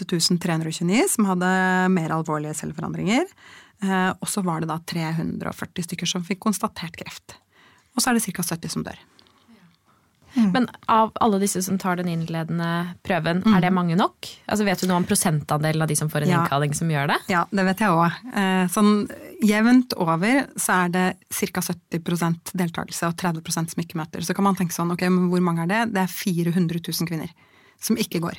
8329 0.00 1.08
som 1.08 1.28
hadde 1.30 1.50
mer 1.94 2.10
alvorlige 2.16 2.54
celleforandringer. 2.58 3.24
Eh, 3.82 4.10
og 4.18 4.28
så 4.30 4.42
var 4.44 4.60
det 4.64 4.70
da 4.70 4.78
340 4.78 5.86
stykker 5.88 6.06
som 6.08 6.24
fikk 6.26 6.40
konstatert 6.46 6.96
kreft. 6.96 7.36
Og 7.94 8.02
så 8.02 8.10
er 8.10 8.18
det 8.18 8.24
ca. 8.26 8.42
70 8.42 8.68
som 8.74 8.84
dør. 8.86 8.98
Men 10.34 10.64
av 10.90 11.12
alle 11.22 11.38
disse 11.38 11.60
som 11.62 11.76
tar 11.78 12.00
den 12.00 12.08
innledende 12.10 12.66
prøven, 13.06 13.44
er 13.54 13.60
det 13.62 13.70
mange 13.70 13.94
nok? 13.94 14.26
Altså 14.50 14.64
Vet 14.66 14.80
du 14.82 14.88
noe 14.90 14.96
om 14.98 15.06
prosentandelen 15.06 15.84
av 15.84 15.86
de 15.86 15.94
som 15.94 16.08
får 16.10 16.24
en 16.24 16.32
Ja. 16.32 16.40
innkalling 16.42 16.74
som 16.74 16.88
gjør 16.90 17.06
det? 17.12 17.18
Ja, 17.30 17.44
det 17.52 17.64
vet 17.64 17.78
jeg 17.78 17.88
òg. 17.94 18.10
Eh, 18.34 18.66
sånn 18.66 19.08
jevnt 19.46 19.94
over 19.96 20.48
så 20.58 20.86
er 20.86 20.88
det 20.88 21.18
ca. 21.30 21.60
70% 21.62 22.50
deltakelse 22.52 23.06
og 23.06 23.14
30 23.16 23.70
som 23.70 23.82
ikke 23.84 23.94
møter. 23.94 24.26
Så 24.26 24.34
kan 24.34 24.42
man 24.42 24.56
tenke 24.56 24.74
sånn, 24.74 24.90
ok, 24.90 25.02
men 25.02 25.30
hvor 25.30 25.40
mange 25.40 25.62
er 25.62 25.66
det? 25.70 25.94
Det 25.94 26.02
er 26.02 26.10
400 26.10 26.80
000 26.82 27.06
kvinner 27.06 27.30
som 27.78 27.94
ikke 27.96 28.18
går. 28.20 28.34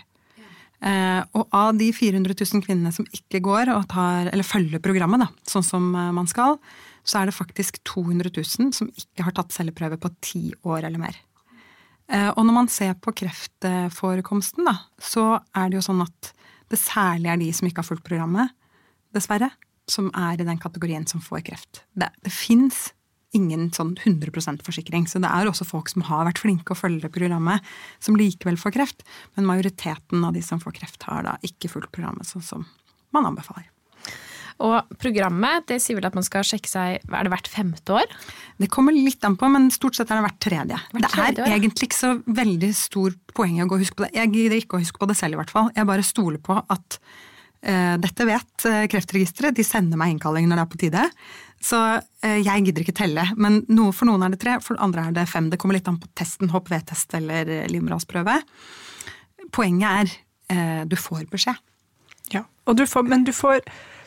Eh, 0.83 1.21
og 1.37 1.47
av 1.55 1.77
de 1.79 1.87
400 1.95 2.35
000 2.35 2.63
kvinnene 2.65 2.91
som 2.93 3.07
ikke 3.15 3.41
går 3.45 3.71
tar, 3.91 4.31
eller 4.31 4.47
følger 4.47 4.83
programmet, 4.83 5.23
da, 5.23 5.29
sånn 5.49 5.65
som 5.65 5.87
eh, 5.95 6.11
man 6.15 6.27
skal, 6.29 6.59
så 7.05 7.21
er 7.21 7.29
det 7.29 7.37
faktisk 7.37 7.79
200 7.87 8.33
000 8.33 8.73
som 8.75 8.89
ikke 8.91 9.27
har 9.27 9.35
tatt 9.37 9.55
celleprøve 9.55 9.99
på 10.01 10.11
ti 10.25 10.43
år 10.65 10.87
eller 10.89 11.01
mer. 11.01 11.17
Eh, 12.11 12.29
Og 12.35 12.43
når 12.45 12.57
man 12.59 12.71
ser 12.71 12.95
på 12.99 13.13
kreftforekomsten, 13.15 14.67
da, 14.67 14.77
så 14.99 15.39
er 15.55 15.69
det 15.69 15.79
jo 15.79 15.85
sånn 15.87 16.03
at 16.05 16.33
det 16.73 16.81
særlig 16.81 17.31
er 17.31 17.41
de 17.41 17.51
som 17.53 17.69
ikke 17.69 17.83
har 17.83 17.89
fulgt 17.91 18.07
programmet, 18.07 18.51
dessverre, 19.15 19.51
som 19.87 20.09
er 20.17 20.41
i 20.41 20.47
den 20.47 20.57
kategorien 20.57 21.05
som 21.07 21.21
får 21.21 21.43
kreft. 21.45 21.83
Det, 21.93 22.09
det 22.25 22.33
fins 22.33 22.89
ingen 23.35 23.67
sånn 23.75 23.93
100% 23.99 24.65
forsikring, 24.65 25.05
så 25.11 25.21
det 25.23 25.31
er 25.31 25.49
også 25.49 25.67
folk 25.67 25.91
som 25.91 26.05
har 26.09 26.25
vært 26.29 26.41
flinke 26.43 26.75
og 26.75 26.81
følger 26.81 27.11
programmet, 27.13 27.63
som 28.03 28.17
likevel 28.19 28.59
får 28.61 28.75
kreft. 28.77 29.05
Men 29.35 29.49
majoriteten 29.51 30.25
av 30.25 30.35
de 30.35 30.43
som 30.45 30.63
får 30.63 30.79
kreft, 30.79 31.07
har 31.09 31.27
da 31.27 31.37
ikke 31.45 31.71
fulgt 31.71 31.93
programmet 31.95 32.29
sånn 32.29 32.45
som 32.45 32.67
man 33.15 33.27
anbefaler. 33.29 33.69
Og 34.63 34.95
programmet 35.01 35.65
det 35.67 35.81
sier 35.83 35.97
vel 35.97 36.07
at 36.07 36.15
man 36.15 36.23
skal 36.23 36.45
sjekke 36.47 36.69
seg 36.69 37.01
er 37.03 37.27
det 37.27 37.31
hvert 37.33 37.49
femte 37.51 37.97
år? 37.97 38.11
Det 38.61 38.69
kommer 38.71 38.95
litt 38.95 39.23
an 39.27 39.35
på, 39.39 39.49
men 39.51 39.67
stort 39.73 39.97
sett 39.97 40.11
er 40.11 40.21
det 40.21 40.27
hvert 40.29 40.41
tredje. 40.45 40.79
Hvert 40.93 41.03
det 41.03 41.23
er 41.25 41.43
år, 41.43 41.55
egentlig 41.57 41.89
ikke 41.89 41.99
så 41.99 42.13
veldig 42.23 42.71
stor 42.77 43.17
poeng 43.35 43.59
å 43.59 43.67
gå 43.67 43.75
og 43.75 43.83
huske 43.83 43.99
på 43.99 44.05
det. 44.05 44.13
Jeg 44.15 44.31
gidder 44.31 44.61
ikke 44.61 44.79
å 44.79 44.83
huske 44.83 45.01
på 45.01 45.09
det 45.11 45.17
selv, 45.19 45.35
i 45.35 45.41
hvert 45.41 45.51
fall. 45.51 45.71
Jeg 45.75 45.89
bare 45.89 46.07
stoler 46.07 46.39
på 46.43 46.55
at 46.61 46.99
eh, 47.67 47.97
dette 48.05 48.29
vet 48.29 48.67
eh, 48.71 48.85
Kreftregisteret. 48.93 49.57
De 49.57 49.67
sender 49.67 49.99
meg 49.99 50.15
innkalling 50.15 50.47
når 50.47 50.61
det 50.61 50.65
er 50.65 50.71
på 50.71 50.81
tide. 50.85 51.03
Så 51.63 51.79
eh, 52.23 52.41
jeg 52.43 52.67
gidder 52.67 52.83
ikke 52.85 52.97
telle. 52.97 53.25
Men 53.39 53.61
noe, 53.71 53.93
for 53.95 54.09
noen 54.09 54.25
er 54.25 54.35
det 54.35 54.41
tre, 54.43 54.57
for 54.63 54.79
andre 54.83 55.07
er 55.09 55.15
det 55.15 55.27
fem. 55.31 55.49
Det 55.51 55.59
kommer 55.61 55.77
litt 55.77 55.87
an 55.89 55.99
på 56.01 56.09
testen, 56.17 56.51
hopp 56.53 56.69
V-test 56.71 57.15
eller 57.17 57.49
eh, 57.49 57.65
livmorhalsprøve. 57.71 58.37
Poenget 59.55 59.89
er 59.89 60.13
eh, 60.53 60.83
du 60.89 60.97
får 60.99 61.25
beskjed. 61.31 61.57
Ja. 62.33 62.43
Og 62.65 62.77
du 62.77 62.85
får, 62.89 63.05
men 63.09 63.25
du 63.25 63.33
får, 63.35 63.61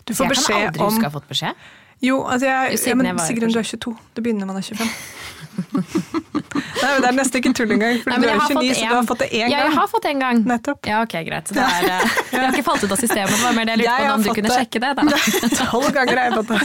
du 0.05 0.15
får 0.15 0.33
beskjed 0.35 0.55
om 0.55 0.63
jeg 0.63 0.73
kan 0.73 0.73
aldri 0.73 0.87
om 0.87 0.95
huske 0.95 1.07
å 1.07 1.11
ha 1.11 1.17
fått 1.19 1.31
beskjed. 1.31 1.67
Jo, 2.05 2.21
altså 2.31 2.47
jeg, 2.47 2.79
ja, 2.87 2.95
men 2.95 3.19
Sigrun, 3.19 3.53
du 3.53 3.59
er 3.59 3.67
22. 3.67 3.97
Det 4.15 4.23
begynner 4.23 4.47
når 4.47 4.53
man 4.55 4.63
er 4.63 4.67
25. 4.69 4.87
Nei, 6.79 6.91
men 6.93 7.03
Det 7.03 7.09
er 7.09 7.15
nesten 7.17 7.41
ikke 7.41 7.51
tull 7.59 7.73
engang, 7.75 7.97
for 8.03 8.13
Nei, 8.13 8.19
du 8.23 8.27
er 8.31 8.39
29, 8.39 8.75
så 8.79 8.87
du 8.87 8.95
har 8.95 9.07
fått 9.09 9.23
det 9.25 9.29
én 9.35 9.51
Ja, 9.51 9.63
jeg 9.65 9.75
har 9.75 9.89
fått 9.91 10.05
det 10.07 10.13
en 10.15 10.23
gang. 10.23 10.43
Nettopp. 10.47 10.87
Ja, 10.87 11.01
ok, 11.03 11.17
greit. 11.27 11.51
Så 11.51 11.57
det, 11.59 11.65
er, 11.67 11.89
jeg 12.33 12.41
har 12.45 12.55
ikke 12.55 12.67
falt 12.69 12.85
ut 12.87 12.95
av 12.95 13.01
systemet. 13.03 13.35
Det 13.35 13.43
var 13.43 13.57
mer 13.59 13.67
det 13.69 13.75
jeg 13.75 13.83
lurte 13.83 13.97
på 13.97 14.07
har 14.07 14.15
om 14.15 14.23
du 14.23 14.31
kunne 14.39 14.53
det. 14.53 14.59
sjekke 14.63 14.83
det. 14.85 14.93
da. 14.99 15.03
Tolv 15.73 15.89
ganger 15.97 16.21
har 16.23 16.31
jeg 16.31 16.37
fått 16.39 16.51
det. 16.55 16.61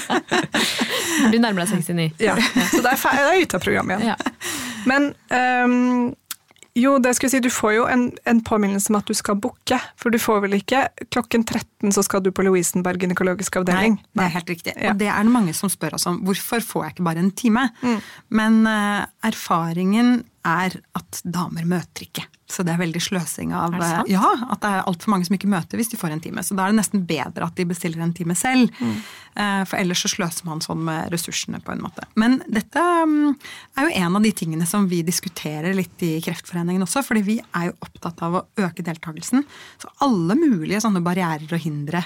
Du 1.34 1.40
nærmer 1.42 1.64
deg 1.64 1.74
69. 1.82 2.10
Ja. 2.22 2.38
Så 2.70 2.84
det 2.86 2.94
er, 2.94 3.02
det 3.02 3.26
er 3.32 3.42
ute 3.42 3.58
av 3.58 3.66
programmet 3.66 4.06
igjen. 4.06 4.14
Ja. 4.14 4.18
Men 4.90 5.10
ehm, 5.34 6.14
jo, 6.74 6.96
det 6.98 7.12
skulle 7.14 7.30
jeg 7.30 7.36
si, 7.38 7.46
du 7.46 7.54
får 7.54 7.74
jo 7.76 7.84
en, 7.86 8.08
en 8.30 8.40
påminnelse 8.42 8.90
om 8.90 8.98
at 8.98 9.10
du 9.10 9.14
skal 9.18 9.38
booke. 9.38 9.78
For 10.00 10.14
du 10.14 10.18
får 10.22 10.42
vel 10.48 10.58
ikke 10.58 10.88
klokken 11.14 11.46
13 11.46 11.94
så 11.94 12.02
skal 12.06 12.24
du 12.26 12.32
på 12.34 12.46
Lovisenberg 12.48 13.04
gynekologisk 13.04 13.60
avdeling? 13.62 14.00
Nei, 14.02 14.14
det 14.18 14.26
er 14.26 14.34
helt 14.40 14.54
riktig. 14.56 14.74
Ja. 14.78 14.94
Og 14.94 15.02
det 15.02 15.12
er 15.14 15.28
det 15.28 15.34
mange 15.36 15.54
som 15.58 15.70
spør 15.70 16.00
oss 16.00 16.08
om. 16.10 16.24
Hvorfor 16.26 16.66
får 16.66 16.86
jeg 16.88 16.96
ikke 16.96 17.08
bare 17.10 17.22
en 17.22 17.34
time? 17.38 17.68
Mm. 17.84 18.00
Men 18.40 18.62
uh, 18.66 19.04
erfaringen 19.30 20.16
er 20.44 20.80
at 20.98 21.22
damer 21.24 21.70
møter 21.70 22.08
ikke. 22.08 22.26
Så 22.54 22.62
det 22.66 22.76
er 22.76 22.82
veldig 22.84 23.02
sløsing 23.02 23.54
av? 23.58 23.74
Ja, 24.10 24.30
at 24.54 24.62
det 24.62 24.70
er 24.70 24.88
altfor 24.90 25.14
mange 25.14 25.26
som 25.26 25.36
ikke 25.38 25.50
møter 25.50 25.80
hvis 25.80 25.90
de 25.90 25.98
får 25.98 26.14
en 26.14 26.22
time. 26.22 26.44
Så 26.46 26.58
da 26.58 26.68
er 26.68 26.74
det 26.74 26.82
nesten 26.84 27.06
bedre 27.10 27.48
at 27.48 27.58
de 27.58 27.66
bestiller 27.70 28.04
en 28.04 28.14
time 28.14 28.36
selv. 28.38 28.70
Mm. 28.78 28.94
Eh, 29.42 29.62
For 29.70 29.80
ellers 29.80 30.04
så 30.06 30.12
sløser 30.14 30.46
man 30.46 30.62
sånn 30.62 30.84
med 30.86 31.10
ressursene 31.14 31.64
på 31.66 31.74
en 31.74 31.82
måte. 31.82 32.06
Men 32.20 32.38
dette 32.46 32.84
mm, 32.84 33.34
er 33.80 33.88
jo 33.88 33.96
en 34.04 34.20
av 34.20 34.28
de 34.28 34.34
tingene 34.44 34.68
som 34.70 34.86
vi 34.92 35.02
diskuterer 35.06 35.74
litt 35.78 36.06
i 36.06 36.14
Kreftforeningen 36.24 36.86
også, 36.86 37.02
fordi 37.08 37.26
vi 37.26 37.40
er 37.42 37.72
jo 37.72 37.76
opptatt 37.88 38.22
av 38.28 38.38
å 38.38 38.46
øke 38.62 38.86
deltakelsen. 38.86 39.46
Så 39.82 39.92
alle 40.06 40.38
mulige 40.38 40.84
sånne 40.84 41.02
barrierer 41.06 41.50
og 41.50 41.66
hindre 41.66 42.06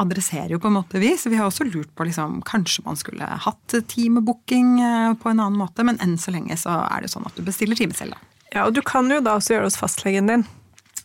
adresserer 0.00 0.54
jo 0.54 0.60
på 0.62 0.70
en 0.70 0.78
måte 0.78 1.00
vi, 1.02 1.12
så 1.18 1.28
vi 1.28 1.36
har 1.36 1.50
også 1.50 1.66
lurt 1.66 1.90
på 1.98 2.06
liksom, 2.06 2.40
kanskje 2.46 2.84
man 2.86 2.96
skulle 2.96 3.26
hatt 3.44 3.74
timebooking 3.90 4.78
eh, 4.80 5.12
på 5.20 5.32
en 5.32 5.42
annen 5.42 5.60
måte, 5.60 5.84
men 5.84 5.98
enn 6.00 6.16
så 6.20 6.32
lenge 6.32 6.56
så 6.60 6.78
er 6.86 7.04
det 7.04 7.12
sånn 7.12 7.26
at 7.28 7.36
du 7.36 7.44
bestiller 7.44 7.76
time 7.76 7.96
selv. 7.96 8.16
da. 8.16 8.29
Ja, 8.54 8.66
og 8.66 8.74
du 8.74 8.82
kan 8.86 9.10
jo 9.10 9.20
da 9.22 9.36
også 9.38 9.54
gjøre 9.54 9.66
det 9.66 9.72
hos 9.72 9.80
fastlegen 9.80 10.30
din. 10.30 10.46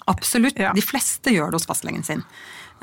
Absolutt. 0.09 0.59
Ja. 0.61 0.73
De 0.75 0.83
fleste 0.85 1.33
gjør 1.33 1.53
det 1.53 1.61
hos 1.61 1.67
fastlegen 1.69 2.05
sin. 2.05 2.23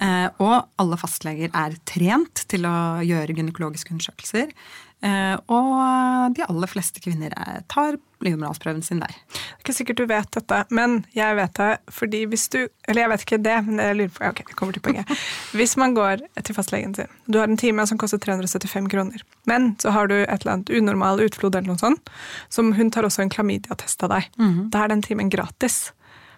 Eh, 0.01 0.29
og 0.43 0.71
alle 0.81 0.99
fastleger 1.01 1.53
er 1.53 1.77
trent 1.89 2.47
til 2.51 2.65
å 2.69 2.77
gjøre 3.05 3.37
gynekologiske 3.37 3.93
undersøkelser. 3.95 4.55
Eh, 5.03 5.35
og 5.51 6.35
de 6.37 6.45
aller 6.47 6.71
fleste 6.71 7.03
kvinner 7.03 7.35
eh, 7.35 7.59
tar 7.71 7.97
livmorhalsprøven 8.23 8.85
sin 8.87 9.01
der. 9.03 9.17
Det 9.35 9.41
er 9.41 9.65
ikke 9.65 9.75
sikkert 9.75 9.99
du 9.99 10.05
vet 10.07 10.29
dette, 10.37 10.61
men 10.71 11.01
jeg 11.17 11.35
vet 11.39 11.57
det 11.59 11.71
fordi 11.91 12.21
hvis 12.31 12.45
du 12.55 12.61
Eller 12.87 13.03
jeg 13.03 13.11
vet 13.11 13.25
ikke 13.25 13.39
det, 13.43 13.57
men 13.67 13.81
jeg 13.83 13.97
lurer 13.99 14.13
på 14.15 14.29
Ok, 14.29 14.43
jeg 14.47 14.59
kommer 14.59 14.77
til 14.77 14.85
poenget. 14.85 15.11
Hvis 15.59 15.75
man 15.81 15.95
går 15.95 16.23
til 16.43 16.55
fastlegen 16.55 16.95
sin, 16.95 17.11
du 17.27 17.41
har 17.41 17.51
en 17.51 17.59
time 17.59 17.87
som 17.87 17.99
koster 17.99 18.19
375 18.23 18.89
kroner, 18.91 19.25
men 19.51 19.73
så 19.83 19.91
har 19.91 20.07
du 20.11 20.17
et 20.21 20.31
eller 20.43 20.53
annet 20.53 20.71
unormal 20.71 21.23
utflod 21.27 21.59
eller 21.59 21.75
noe 21.75 21.83
sånt, 21.83 22.11
som 22.49 22.73
hun 22.79 22.91
tar 22.95 23.07
også 23.07 23.25
en 23.25 23.33
klamydia-test 23.33 24.03
av 24.07 24.15
deg. 24.15 24.31
Da 24.71 24.85
er 24.85 24.95
den 24.95 25.03
timen 25.03 25.31
gratis. 25.31 25.93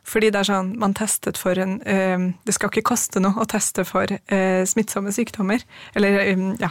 Fordi 0.05 0.29
det 0.31 0.40
er 0.43 0.49
sånn, 0.53 0.75
man 0.79 0.93
testet 0.95 1.38
for 1.40 1.57
en 1.59 1.79
eh, 1.88 2.19
Det 2.45 2.53
skal 2.55 2.69
ikke 2.69 2.83
koste 2.93 3.21
noe 3.25 3.40
å 3.40 3.47
teste 3.49 3.87
for 3.88 4.05
eh, 4.12 4.64
smittsomme 4.69 5.12
sykdommer. 5.17 5.62
Eller, 5.97 6.19
eh, 6.21 6.43
ja. 6.61 6.71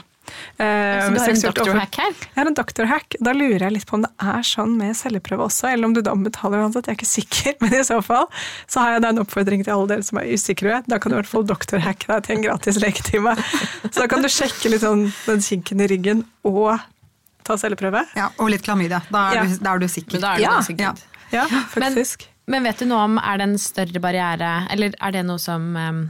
Eh, 0.56 1.02
Så 1.04 1.10
du 1.12 1.18
har 1.20 1.28
en 1.30 1.36
seksuelt 1.36 1.56
doctor 1.58 1.72
over- 1.74 1.80
hack 1.82 1.96
her? 2.00 2.14
jeg 2.14 2.38
har 2.38 2.48
en 2.48 2.54
doktorhack. 2.56 3.16
Da 3.20 3.34
lurer 3.34 3.60
jeg 3.66 3.74
litt 3.74 3.86
på 3.90 3.96
om 3.98 4.04
det 4.06 4.12
er 4.22 4.46
sånn 4.48 4.78
med 4.78 4.96
celleprøve 4.96 5.44
også, 5.50 5.68
eller 5.74 5.86
om 5.90 5.94
du 5.98 6.02
da 6.06 6.14
betaler 6.16 6.62
uansett. 6.64 6.86
Jeg 6.88 6.94
er 6.94 7.00
ikke 7.02 7.10
sikker, 7.10 7.56
men 7.62 7.74
i 7.74 7.84
så 7.84 7.98
fall 8.06 8.30
så 8.68 8.80
har 8.86 8.94
jeg 8.94 9.02
da 9.04 9.10
en 9.10 9.20
oppfordring 9.26 9.66
til 9.66 9.74
alle 9.74 9.88
dere 9.96 10.04
som 10.08 10.22
er 10.22 10.30
usikre. 10.32 10.84
Da 10.88 11.00
kan 11.00 11.12
du 11.12 11.18
i 11.18 11.22
hvert 11.22 11.32
fall 11.34 11.44
doktorhacke 11.50 12.08
deg 12.08 12.24
til 12.30 12.38
en 12.38 12.46
gratis 12.48 12.80
leketime. 12.86 13.36
Så 13.90 13.98
da 14.00 14.08
kan 14.08 14.22
du 14.24 14.30
sjekke 14.32 14.70
litt 14.72 14.86
sånn 14.86 15.10
den 15.26 15.42
kinken 15.44 15.82
i 15.84 15.90
ryggen 15.92 16.24
og 16.48 16.78
ta 17.44 17.58
celleprøve. 17.60 18.06
Ja, 18.16 18.30
Og 18.40 18.54
litt 18.54 18.64
klamydia. 18.64 19.02
Da 19.12 19.26
er, 19.32 19.36
Ja. 19.42 19.44
du, 19.44 19.58
da 19.60 19.74
er 19.74 19.80
du 19.84 19.88
sikker. 19.92 20.14
Men 20.16 20.22
da 20.22 20.36
er 20.36 20.38
du 20.38 20.44
Ja, 20.46 20.94
ja. 20.94 20.94
Ja, 21.34 21.48
Men, 21.50 21.66
faktisk. 21.98 22.28
Men 22.52 22.68
vet 22.68 22.82
du 22.82 22.90
noe 22.90 23.06
om, 23.08 23.16
er 23.22 23.40
det 23.40 23.48
en 23.48 23.62
større 23.62 24.02
barriere, 24.04 24.52
eller 24.74 24.96
er 25.00 25.16
det 25.16 25.24
noe 25.28 25.40
som 25.42 25.70
um, 25.78 26.02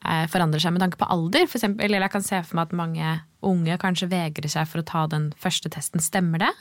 eh, 0.00 0.24
forandrer 0.32 0.62
seg 0.62 0.74
med 0.74 0.84
tanke 0.84 1.00
på 1.00 1.08
alder? 1.12 1.44
For 1.48 1.60
eksempel, 1.60 1.88
eller 1.88 2.06
jeg 2.06 2.14
kan 2.14 2.24
se 2.24 2.40
for 2.46 2.58
meg 2.58 2.70
at 2.70 2.78
mange 2.78 3.16
unge 3.44 3.76
kanskje 3.80 4.08
vegrer 4.08 4.48
seg 4.50 4.68
for 4.70 4.80
å 4.80 4.86
ta 4.88 5.04
den 5.12 5.28
første 5.40 5.70
testen. 5.72 6.02
Stemmer 6.02 6.40
det? 6.46 6.52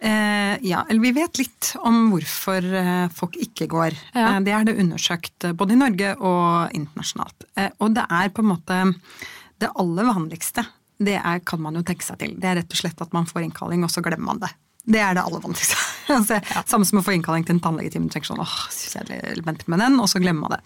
Eh, 0.00 0.56
ja, 0.66 0.82
eller 0.88 1.02
vi 1.04 1.12
vet 1.14 1.38
litt 1.38 1.72
om 1.84 2.08
hvorfor 2.10 2.64
eh, 2.64 3.06
folk 3.14 3.36
ikke 3.38 3.68
går. 3.70 3.96
Ja. 4.14 4.32
Eh, 4.32 4.40
det 4.46 4.54
er 4.56 4.66
det 4.66 4.78
undersøkt 4.80 5.46
eh, 5.46 5.54
både 5.56 5.76
i 5.76 5.80
Norge 5.80 6.14
og 6.18 6.74
internasjonalt. 6.76 7.46
Og 7.78 7.94
det 7.96 8.06
er 8.08 8.32
på 8.34 8.44
en 8.44 8.50
måte 8.54 8.80
det 9.60 9.70
aller 9.78 10.08
vanligste. 10.08 10.64
Det 11.00 11.16
er, 11.20 11.44
kan 11.46 11.62
man 11.62 11.76
jo 11.78 11.84
tenke 11.86 12.04
seg 12.04 12.18
til. 12.20 12.34
Det 12.40 12.48
er 12.48 12.60
rett 12.60 12.74
og 12.74 12.80
slett 12.80 13.04
at 13.04 13.14
man 13.16 13.28
får 13.28 13.46
innkalling, 13.46 13.84
og 13.84 13.92
så 13.92 14.02
glemmer 14.04 14.32
man 14.32 14.42
det. 14.42 14.50
Det 14.90 15.00
er 15.02 15.14
det 15.16 15.22
aller 15.22 15.42
vanskeligste. 15.44 15.78
altså, 16.16 16.40
Samme 16.70 16.88
som 16.88 17.00
å 17.00 17.04
få 17.06 17.14
innkalling 17.16 17.44
til 17.46 17.56
en 17.56 17.62
tannlegetime. 17.64 18.08
Du 18.10 18.14
tenker 18.16 18.32
sånn, 18.32 18.42
åh, 18.42 18.56
kjedelig, 18.74 19.44
venter 19.46 19.70
med 19.70 19.82
den, 19.84 20.00
og 20.02 20.10
så 20.10 20.22
glemmer 20.22 20.48
man 20.48 20.56
det. 20.58 20.62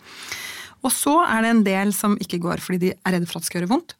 Og 0.85 0.93
så 0.93 1.19
er 1.25 1.45
det 1.45 1.51
en 1.55 1.63
del 1.67 1.93
som 1.97 2.17
ikke 2.21 2.41
går 2.45 2.61
fordi 2.65 2.81
de 2.83 2.91
er 2.97 3.15
redde 3.17 3.29
for 3.29 3.39
at 3.41 3.45
det 3.47 3.51
skal 3.53 3.63
gjøre 3.63 3.73
vondt. 3.75 3.95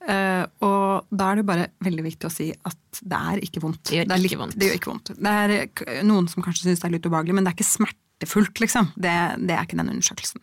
Uh, 0.00 0.46
og 0.64 1.10
da 1.12 1.26
er 1.34 1.40
det 1.40 1.46
bare 1.48 1.64
veldig 1.84 2.04
viktig 2.06 2.24
å 2.28 2.32
si 2.32 2.46
at 2.54 3.00
det 3.04 3.18
er 3.32 3.42
ikke 3.44 3.60
vondt. 3.64 3.82
Det 3.90 3.98
gjør 3.98 4.06
ikke 4.08 4.20
litt- 4.24 4.38
vondt. 4.40 4.56
Det 4.56 4.68
gjør 4.70 4.78
ikke 4.78 4.92
vondt. 4.94 5.10
Det 5.18 5.34
er 5.42 6.04
noen 6.08 6.28
som 6.30 6.44
kanskje 6.46 6.68
syns 6.70 6.80
det 6.80 6.88
er 6.88 6.94
litt 6.96 7.08
ubehagelig, 7.10 7.36
men 7.36 7.44
det 7.44 7.52
er 7.52 7.58
ikke 7.58 7.68
smertefullt, 7.68 8.62
liksom. 8.64 8.88
Det, 8.96 9.12
det 9.44 9.56
er 9.58 9.66
ikke 9.68 9.76
den 9.82 9.92
undersøkelsen. 9.92 10.40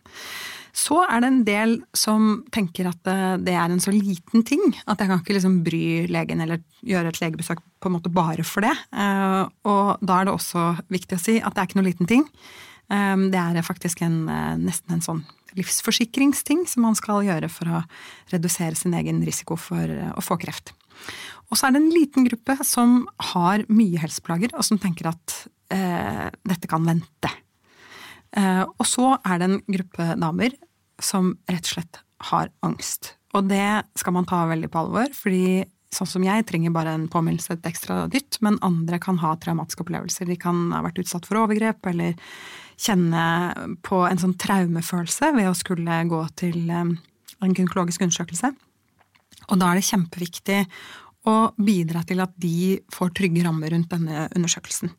Så 0.78 1.00
er 1.02 1.22
det 1.22 1.28
en 1.28 1.40
del 1.46 1.72
som 1.96 2.44
tenker 2.54 2.90
at 2.90 3.10
eh, 3.10 3.34
det 3.42 3.54
er 3.56 3.72
en 3.72 3.82
så 3.82 3.90
liten 3.94 4.44
ting 4.46 4.62
at 4.84 5.00
jeg 5.00 5.10
kan 5.10 5.22
ikke 5.22 5.34
liksom 5.34 5.58
bry 5.66 5.82
legen 6.10 6.44
eller 6.44 6.62
gjøre 6.86 7.10
et 7.10 7.20
legebesøk 7.22 7.62
på 7.82 7.90
en 7.90 7.96
måte 7.96 8.12
bare 8.14 8.46
for 8.46 8.66
det. 8.66 8.74
Eh, 8.92 9.42
og 9.66 10.04
da 10.04 10.20
er 10.20 10.28
det 10.28 10.36
også 10.36 10.70
viktig 10.92 11.18
å 11.18 11.22
si 11.22 11.38
at 11.40 11.56
det 11.56 11.64
er 11.64 11.70
ikke 11.70 11.80
noe 11.80 11.88
liten 11.88 12.10
ting. 12.10 12.26
Eh, 12.94 13.16
det 13.32 13.42
er 13.42 13.66
faktisk 13.66 14.04
en, 14.06 14.22
nesten 14.62 14.98
en 14.98 15.04
sånn 15.04 15.24
livsforsikringsting 15.58 16.66
som 16.68 16.84
man 16.86 16.96
skal 16.98 17.24
gjøre 17.26 17.48
for 17.50 17.72
å 17.72 17.82
redusere 18.30 18.78
sin 18.78 18.94
egen 18.94 19.22
risiko 19.26 19.56
for 19.58 19.88
å 19.88 20.22
få 20.22 20.38
kreft. 20.38 20.74
Og 21.48 21.56
så 21.56 21.68
er 21.68 21.74
det 21.74 21.82
en 21.82 21.92
liten 21.94 22.26
gruppe 22.28 22.58
som 22.66 23.00
har 23.32 23.64
mye 23.72 24.00
helseplager, 24.02 24.52
og 24.54 24.66
som 24.66 24.80
tenker 24.80 25.10
at 25.10 25.36
eh, 25.74 26.26
dette 26.44 26.70
kan 26.70 26.84
vente. 26.86 27.32
Eh, 28.36 28.64
og 28.64 28.86
så 28.86 29.14
er 29.24 29.40
det 29.40 29.48
en 29.48 29.60
gruppe 29.64 30.10
damer 30.20 30.56
som 31.02 31.34
rett 31.48 31.64
og 31.64 31.74
slett 31.76 32.00
har 32.30 32.52
angst. 32.66 33.14
Og 33.36 33.48
det 33.50 33.84
skal 33.98 34.16
man 34.16 34.26
ta 34.28 34.44
veldig 34.48 34.70
på 34.72 34.80
alvor, 34.82 35.12
fordi 35.14 35.64
sånn 35.94 36.08
som 36.08 36.24
jeg 36.24 36.44
trenger 36.48 36.72
bare 36.74 36.92
en 36.96 37.06
påminnelse, 37.10 37.56
et 37.56 37.68
ekstra 37.68 38.02
dytt, 38.12 38.40
men 38.44 38.58
andre 38.64 38.98
kan 39.00 39.20
ha 39.22 39.34
traumatiske 39.40 39.84
opplevelser. 39.84 40.28
De 40.28 40.36
kan 40.40 40.68
ha 40.74 40.82
vært 40.84 41.00
utsatt 41.02 41.28
for 41.28 41.40
overgrep 41.40 41.88
eller 41.88 42.16
kjenne 42.78 43.24
på 43.86 44.02
en 44.06 44.20
sånn 44.20 44.36
traumefølelse 44.40 45.32
ved 45.36 45.50
å 45.50 45.56
skulle 45.56 46.00
gå 46.10 46.22
til 46.38 46.68
eh, 46.68 46.94
en 47.38 47.54
gynekologisk 47.54 48.04
undersøkelse. 48.04 48.52
Og 49.48 49.60
da 49.60 49.70
er 49.70 49.78
det 49.78 49.88
kjempeviktig 49.88 50.60
å 51.28 51.36
bidra 51.56 52.04
til 52.06 52.22
at 52.24 52.34
de 52.40 52.78
får 52.94 53.12
trygge 53.16 53.42
rammer 53.44 53.72
rundt 53.74 53.90
denne 53.92 54.28
undersøkelsen. 54.36 54.92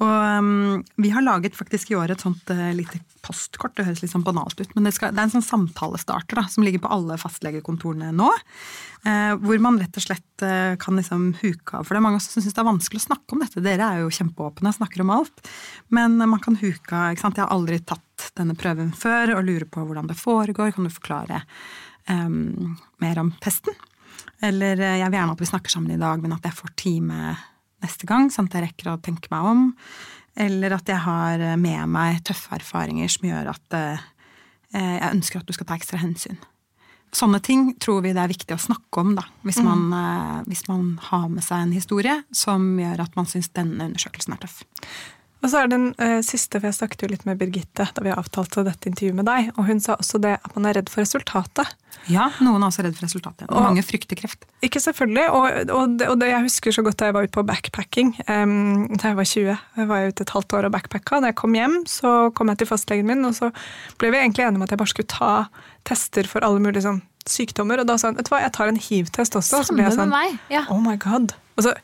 Og 0.00 0.38
um, 0.38 0.82
vi 0.96 1.10
har 1.12 1.24
laget 1.24 1.56
faktisk 1.56 1.92
i 1.92 1.96
år 1.98 2.14
et 2.14 2.22
sånt 2.24 2.48
uh, 2.50 2.70
lite 2.74 2.98
postkort, 3.22 3.74
det 3.76 3.84
høres 3.86 4.00
litt 4.02 4.10
sånn 4.10 4.24
banalt 4.26 4.58
ut, 4.58 4.70
men 4.74 4.86
det, 4.88 4.94
skal, 4.96 5.12
det 5.14 5.20
er 5.20 5.28
en 5.28 5.34
sånn 5.36 5.44
samtalestarter 5.46 6.40
da, 6.40 6.46
som 6.50 6.64
ligger 6.66 6.82
på 6.82 6.90
alle 6.90 7.18
fastlegekontorene 7.20 8.10
nå. 8.16 8.30
Uh, 9.04 9.34
hvor 9.42 9.60
man 9.62 9.78
rett 9.82 9.98
og 9.98 10.06
slett 10.06 10.46
uh, 10.46 10.74
kan 10.80 10.98
liksom 10.98 11.28
huke 11.42 11.76
av. 11.76 11.86
For 11.86 11.94
det 11.94 12.00
er 12.00 12.06
mange 12.08 12.22
som 12.24 12.34
syns 12.42 12.56
det 12.56 12.64
er 12.64 12.70
vanskelig 12.70 13.04
å 13.04 13.06
snakke 13.10 13.36
om 13.36 13.44
dette. 13.44 13.62
Dere 13.62 13.90
er 13.90 14.02
jo 14.02 14.16
kjempeåpne, 14.16 14.74
snakker 14.78 15.04
om 15.04 15.14
alt. 15.18 15.52
Men 15.94 16.18
man 16.22 16.42
kan 16.42 16.58
huke 16.58 16.96
av. 16.96 17.12
ikke 17.12 17.26
sant, 17.26 17.38
Jeg 17.38 17.46
har 17.46 17.54
aldri 17.54 17.78
tatt 17.84 18.28
denne 18.38 18.56
prøven 18.58 18.92
før 18.96 19.36
og 19.36 19.46
lurer 19.46 19.68
på 19.68 19.84
hvordan 19.84 20.10
det 20.10 20.18
foregår. 20.18 20.74
Kan 20.74 20.88
du 20.88 20.94
forklare 20.94 21.44
um, 22.08 22.76
mer 23.02 23.22
om 23.22 23.34
testen? 23.44 23.76
Eller 24.42 24.80
jeg 24.80 25.06
vil 25.06 25.18
gjerne 25.20 25.34
at 25.36 25.42
vi 25.42 25.50
snakker 25.50 25.70
sammen 25.70 25.94
i 25.94 26.00
dag, 26.00 26.22
men 26.22 26.34
at 26.34 26.46
jeg 26.46 26.58
får 26.58 26.74
time 26.78 27.36
neste 27.84 28.08
gang, 28.08 28.30
sånn 28.32 28.48
at 28.50 28.56
jeg 28.58 28.68
rekker 28.68 28.92
å 28.92 29.00
tenke 29.02 29.30
meg 29.32 29.48
om. 29.50 29.66
Eller 30.42 30.72
at 30.76 30.88
jeg 30.88 31.02
har 31.04 31.42
med 31.60 31.90
meg 31.92 32.22
tøffe 32.24 32.54
erfaringer 32.56 33.10
som 33.12 33.28
gjør 33.28 33.52
at 33.52 33.76
eh, 33.76 34.06
jeg 34.72 35.10
ønsker 35.12 35.42
at 35.42 35.50
du 35.50 35.52
skal 35.52 35.68
ta 35.68 35.76
ekstra 35.76 36.00
hensyn. 36.00 36.40
Sånne 37.12 37.42
ting 37.44 37.74
tror 37.76 38.00
vi 38.06 38.14
det 38.16 38.22
er 38.22 38.30
viktig 38.30 38.56
å 38.56 38.62
snakke 38.62 39.02
om, 39.02 39.10
da, 39.18 39.26
hvis, 39.44 39.58
mm. 39.60 39.66
man, 39.68 39.82
eh, 39.98 40.38
hvis 40.48 40.64
man 40.70 40.86
har 41.10 41.26
med 41.28 41.44
seg 41.44 41.66
en 41.66 41.74
historie 41.76 42.14
som 42.32 42.70
gjør 42.80 43.04
at 43.04 43.18
man 43.18 43.28
syns 43.28 43.50
denne 43.52 43.90
undersøkelsen 43.90 44.32
er 44.38 44.40
tøff. 44.46 44.62
Og 45.42 45.50
så 45.50 45.62
er 45.62 45.70
den 45.72 45.88
uh, 45.98 46.20
siste, 46.22 46.60
for 46.60 46.68
Jeg 46.70 46.78
snakket 46.78 47.02
jo 47.02 47.10
litt 47.10 47.24
med 47.26 47.40
Birgitte 47.40 47.88
da 47.90 48.04
vi 48.04 48.14
avtalte 48.14 48.62
dette 48.66 48.90
intervjuet 48.90 49.18
med 49.18 49.26
deg, 49.26 49.50
og 49.56 49.66
hun 49.66 49.80
sa 49.82 49.96
også 49.98 50.20
det 50.22 50.36
at 50.38 50.52
man 50.54 50.68
er 50.70 50.78
redd 50.78 50.90
for 50.92 51.02
resultatet. 51.02 51.72
Ja, 52.10 52.28
noen 52.42 52.62
er 52.62 52.70
også 52.70 52.84
redd 52.86 52.96
for 52.98 53.06
resultatet. 53.06 53.46
Og, 53.48 53.56
og 53.58 53.66
mange 53.66 53.82
frykter 53.86 54.18
kreft. 54.18 54.46
Ikke 54.64 54.80
selvfølgelig. 54.82 55.26
Og, 55.34 55.74
og, 55.74 55.96
det, 55.98 56.08
og 56.10 56.18
det, 56.22 56.30
jeg 56.30 56.46
husker 56.46 56.74
så 56.74 56.84
godt 56.86 56.98
da 57.02 57.10
jeg 57.10 57.16
var 57.18 57.26
ute 57.26 57.34
på 57.34 57.44
backpacking 57.46 58.14
um, 58.26 58.54
da 58.94 59.12
jeg 59.12 59.18
var 59.18 59.30
20. 59.32 59.50
Jeg 59.82 59.90
var 59.90 60.08
ute 60.08 60.26
et 60.26 60.34
halvt 60.36 60.56
år 60.58 60.68
og 60.68 60.74
backpacka. 60.76 61.20
Da 61.22 61.32
jeg 61.32 61.38
kom 61.42 61.58
hjem, 61.58 61.80
så 61.90 62.14
kom 62.38 62.52
jeg 62.52 62.62
til 62.62 62.70
fastlegen 62.70 63.10
min, 63.10 63.26
og 63.26 63.34
så 63.38 63.50
ble 64.02 64.12
vi 64.14 64.22
egentlig 64.22 64.46
enige 64.46 64.62
om 64.62 64.66
at 64.66 64.74
jeg 64.74 64.82
bare 64.82 64.94
skulle 64.94 65.10
ta 65.10 65.32
tester 65.88 66.30
for 66.30 66.46
alle 66.46 66.62
mulige 66.62 66.86
sånn, 66.86 67.02
sykdommer. 67.28 67.82
Og 67.82 67.90
da 67.90 67.98
sa 67.98 68.10
hun 68.10 68.18
vet 68.18 68.30
du 68.30 68.34
hva, 68.34 68.42
jeg 68.46 68.54
tar 68.54 68.70
en 68.70 68.80
hiv-test 68.88 69.38
også. 69.42 69.62
Samme 69.66 69.90
sånn, 69.90 70.06
med 70.06 70.14
meg. 70.14 70.40
Ja. 70.54 70.66
Oh 70.74 70.82
my 70.82 70.96
god. 71.02 71.36
Og 71.58 71.66
så 71.68 71.76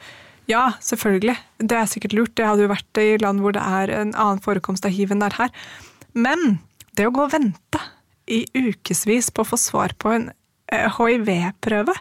ja, 0.48 0.64
selvfølgelig. 0.80 1.36
Det 1.60 1.76
er 1.76 1.90
sikkert 1.90 2.16
lurt. 2.16 2.34
Det 2.38 2.46
hadde 2.48 2.64
jo 2.64 2.72
vært 2.72 3.02
i 3.02 3.18
land 3.20 3.44
hvor 3.44 3.54
det 3.56 3.62
er 3.62 3.92
en 4.00 4.14
annen 4.16 4.42
forekomst 4.44 4.88
av 4.88 4.94
hiv 4.96 5.12
enn 5.12 5.22
det 5.22 5.30
er 5.32 5.38
her. 5.42 5.54
Men 6.16 6.58
det 6.96 7.06
å 7.08 7.14
gå 7.14 7.26
og 7.26 7.34
vente 7.34 7.82
i 8.28 8.42
ukevis 8.56 9.30
på 9.32 9.44
å 9.44 9.50
få 9.52 9.58
svar 9.60 9.94
på 10.00 10.12
en 10.12 10.28
hiv-prøve, 10.68 11.94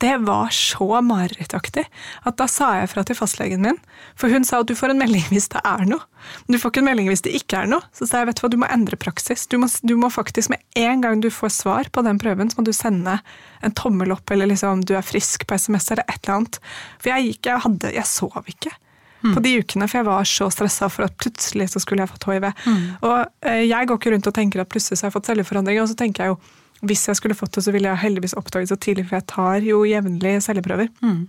det 0.00 0.16
var 0.24 0.48
så 0.54 1.00
marerittaktig 1.04 1.82
at 2.24 2.36
da 2.40 2.46
sa 2.48 2.70
jeg 2.78 2.88
fra 2.92 3.02
til 3.04 3.18
fastlegen 3.18 3.60
min. 3.64 3.78
For 4.16 4.32
hun 4.32 4.46
sa 4.48 4.62
at 4.62 4.70
du 4.70 4.74
får 4.78 4.94
en 4.94 5.02
melding 5.02 5.26
hvis 5.28 5.50
det 5.52 5.60
er 5.60 5.84
noe. 5.88 6.00
Men 6.46 6.56
Du 6.56 6.60
får 6.60 6.72
ikke 6.72 6.82
en 6.82 6.88
melding 6.88 7.10
hvis 7.10 7.24
det 7.26 7.34
ikke 7.36 7.62
er 7.62 7.68
noe. 7.68 7.84
Så 7.96 8.08
sa 8.08 8.22
jeg 8.22 8.30
vet 8.30 8.40
du 8.40 8.44
hva, 8.46 8.52
du 8.52 8.58
må 8.62 8.68
endre 8.72 8.96
praksis. 9.00 9.44
Du 9.50 9.58
må, 9.60 9.68
du 9.84 9.94
må 10.00 10.08
faktisk 10.12 10.52
med 10.54 10.64
en 10.80 11.04
gang 11.04 11.20
du 11.20 11.28
får 11.32 11.52
svar 11.58 11.90
på 11.92 12.04
den 12.06 12.20
prøven, 12.20 12.48
så 12.48 12.60
må 12.60 12.64
du 12.68 12.72
sende 12.76 13.18
en 13.60 13.74
tommel 13.76 14.14
opp 14.16 14.32
eller 14.32 14.48
liksom 14.48 14.86
du 14.88 14.94
er 14.96 15.04
frisk 15.04 15.44
på 15.46 15.58
SMS 15.60 15.90
eller 15.92 16.06
et 16.08 16.22
eller 16.22 16.38
annet. 16.38 16.60
For 16.96 17.12
jeg 17.12 17.26
gikk, 17.28 17.50
jeg 17.50 17.64
hadde, 17.66 17.92
jeg 17.98 18.08
sov 18.08 18.40
ikke. 18.48 18.72
Mm. 19.20 19.34
På 19.34 19.42
de 19.44 19.52
ukene, 19.60 19.88
for 19.90 20.00
jeg 20.00 20.08
var 20.08 20.28
så 20.28 20.48
stressa 20.48 20.88
for 20.88 21.04
at 21.04 21.16
plutselig 21.20 21.68
så 21.74 21.82
skulle 21.84 22.06
jeg 22.06 22.12
fått 22.14 22.24
hiv. 22.30 22.48
Mm. 22.64 22.84
Og 23.04 23.18
eh, 23.44 23.66
jeg 23.68 23.88
går 23.90 24.00
ikke 24.00 24.14
rundt 24.14 24.30
og 24.32 24.36
tenker 24.38 24.64
at 24.64 24.72
plutselig 24.72 24.96
så 24.96 25.06
har 25.06 25.12
jeg 25.12 25.18
fått 25.18 25.28
celleforandringer, 25.28 25.84
og 25.84 25.92
så 25.92 25.98
tenker 26.00 26.24
jeg 26.24 26.32
jo 26.32 26.40
hvis 26.86 27.06
jeg 27.08 27.18
skulle 27.18 27.36
fått 27.36 27.58
det, 27.58 27.64
så 27.66 27.74
ville 27.74 27.90
jeg 27.90 28.02
heldigvis 28.04 28.36
oppdaget 28.38 28.72
så 28.72 28.78
tidlig, 28.80 29.06
for 29.08 29.18
jeg 29.18 29.28
tar 29.30 29.66
jo 29.66 29.82
jevnlig 29.88 30.38
celleprøver. 30.46 30.88
Mm. 31.04 31.28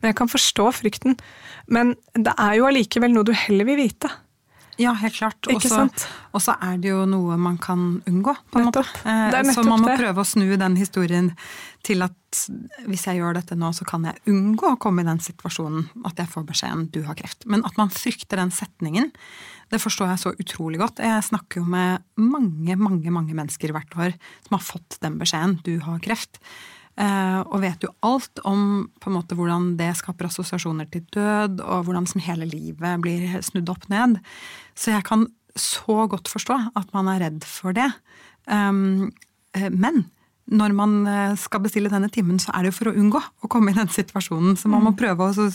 Men 0.00 0.10
jeg 0.10 0.18
kan 0.18 0.30
forstå 0.30 0.68
frykten. 0.76 1.16
Men 1.72 1.94
det 2.14 2.34
er 2.34 2.58
jo 2.58 2.68
allikevel 2.68 3.14
noe 3.14 3.26
du 3.28 3.32
heller 3.36 3.68
vil 3.68 3.80
vite. 3.80 4.10
Ja, 4.80 4.94
helt 4.96 5.14
klart. 5.14 5.48
Og 6.32 6.40
så 6.40 6.54
er 6.64 6.78
det 6.80 6.88
jo 6.92 7.02
noe 7.08 7.36
man 7.40 7.58
kan 7.60 8.00
unngå, 8.08 8.34
på 8.50 8.60
en 8.60 8.68
måte. 8.70 8.84
Eh, 9.04 9.52
så 9.52 9.64
man 9.66 9.84
må 9.84 9.92
prøve 9.92 10.24
å 10.24 10.26
snu 10.26 10.46
den 10.56 10.78
historien 10.80 11.32
til 11.84 12.04
at 12.06 12.16
hvis 12.86 13.04
jeg 13.08 13.18
gjør 13.20 13.36
dette 13.36 13.56
nå, 13.58 13.68
så 13.76 13.84
kan 13.88 14.06
jeg 14.08 14.22
unngå 14.32 14.72
å 14.72 14.80
komme 14.80 15.04
i 15.04 15.08
den 15.08 15.20
situasjonen 15.20 15.90
at 16.08 16.22
jeg 16.22 16.30
får 16.32 16.46
beskjeden 16.48 16.86
'du 16.88 17.02
har 17.04 17.18
kreft'. 17.18 17.44
Men 17.46 17.64
at 17.68 17.76
man 17.76 17.92
frykter 17.92 18.40
den 18.40 18.50
setningen, 18.54 19.12
det 19.72 19.80
forstår 19.80 20.12
jeg 20.12 20.22
så 20.24 20.32
utrolig 20.32 20.80
godt. 20.80 21.04
Jeg 21.04 21.28
snakker 21.28 21.60
jo 21.60 21.64
med 21.68 22.02
mange, 22.16 22.76
mange, 22.76 23.10
mange 23.10 23.36
mennesker 23.36 23.72
hvert 23.72 23.92
år 23.96 24.16
som 24.46 24.56
har 24.56 24.64
fått 24.64 24.98
den 25.04 25.18
beskjeden 25.20 25.60
'du 25.62 25.80
har 25.84 26.00
kreft'. 26.00 26.40
Eh, 27.00 27.40
og 27.40 27.62
vet 27.62 27.84
jo 27.86 27.92
alt 28.04 28.42
om 28.44 28.84
på 29.00 29.08
en 29.08 29.16
måte 29.16 29.36
hvordan 29.36 29.70
det 29.78 29.94
skaper 29.96 30.28
assosiasjoner 30.28 30.90
til 30.92 31.06
død, 31.14 31.62
og 31.64 31.86
hvordan 31.86 32.08
som 32.08 32.20
hele 32.24 32.48
livet 32.48 33.00
blir 33.04 33.38
snudd 33.44 33.72
opp 33.72 33.86
ned. 33.92 34.18
Så 34.76 34.92
jeg 34.92 35.06
kan 35.08 35.26
så 35.56 36.06
godt 36.08 36.28
forstå 36.32 36.58
at 36.76 36.92
man 36.96 37.08
er 37.12 37.24
redd 37.26 37.46
for 37.48 37.76
det. 37.76 37.88
Um, 38.48 39.12
men 39.52 40.04
når 40.52 40.72
man 40.76 40.94
eh, 41.06 41.34
skal 41.38 41.62
bestille 41.64 41.92
denne 41.92 42.10
timen, 42.12 42.40
så 42.42 42.52
er 42.52 42.64
det 42.64 42.72
jo 42.72 42.78
for 42.80 42.90
å 42.90 42.94
unngå 42.98 43.20
å 43.20 43.50
komme 43.52 43.72
i 43.72 43.76
den 43.76 43.88
situasjonen. 43.92 44.56
Så 44.60 44.68
man 44.68 44.84
må 44.84 44.92
mm. 44.92 44.98
prøve 44.98 45.28
å 45.28 45.48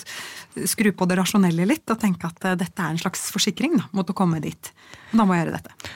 skru 0.69 0.89
på 0.95 1.09
det 1.09 1.17
rasjonelle 1.19 1.67
litt 1.69 1.93
og 1.93 1.99
tenke 2.01 2.29
at 2.29 2.53
dette 2.61 2.81
er 2.81 2.95
en 2.95 3.01
slags 3.01 3.27
forsikring 3.33 3.77
da, 3.77 3.87
mot 3.97 4.09
å 4.09 4.17
komme 4.17 4.41
dit. 4.41 4.71
Da 5.11 5.25
må 5.25 5.35
jeg 5.35 5.45
gjøre 5.45 5.59
dette 5.59 5.86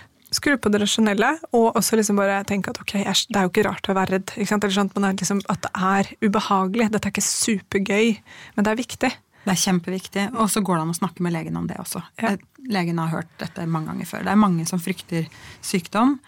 skru 0.42 0.58
på 0.58 0.72
det 0.74 0.82
rasjonelle, 0.82 1.32
og 1.54 1.78
også 1.78 2.00
liksom 2.00 2.20
bare 2.20 2.42
tenke 2.50 2.74
at 2.74 2.82
ok, 2.82 2.98
det 2.98 3.38
er 3.38 3.46
jo 3.46 3.52
ikke 3.54 3.68
rart 3.70 3.90
å 3.92 3.98
være 3.98 4.18
redd. 4.18 4.34
Eller 4.36 4.74
sånn 4.76 4.92
at, 4.92 5.22
liksom, 5.22 5.42
at 5.54 5.68
det 5.68 5.72
er 5.78 6.14
ubehagelig. 6.26 6.90
Dette 6.92 7.08
er 7.08 7.14
ikke 7.14 7.28
supergøy, 7.28 8.16
men 8.58 8.66
det 8.66 8.74
er 8.74 8.82
viktig. 8.82 9.12
Det 9.42 9.50
er 9.50 9.58
kjempeviktig, 9.58 10.28
og 10.38 10.52
så 10.54 10.62
går 10.62 10.78
det 10.78 10.84
an 10.86 10.94
å 10.94 11.00
snakke 11.00 11.24
med 11.26 11.34
legen 11.34 11.58
om 11.58 11.66
det 11.70 11.80
også. 11.82 12.04
Ja. 12.22 12.36
Legen 12.70 13.00
har 13.02 13.10
hørt 13.10 13.32
dette 13.42 13.66
mange 13.66 13.90
ganger 13.90 14.10
før. 14.10 14.26
Det 14.28 14.34
er 14.34 14.42
mange 14.42 14.68
som 14.70 14.82
frykter 14.82 15.26
sykdom. 15.66 16.20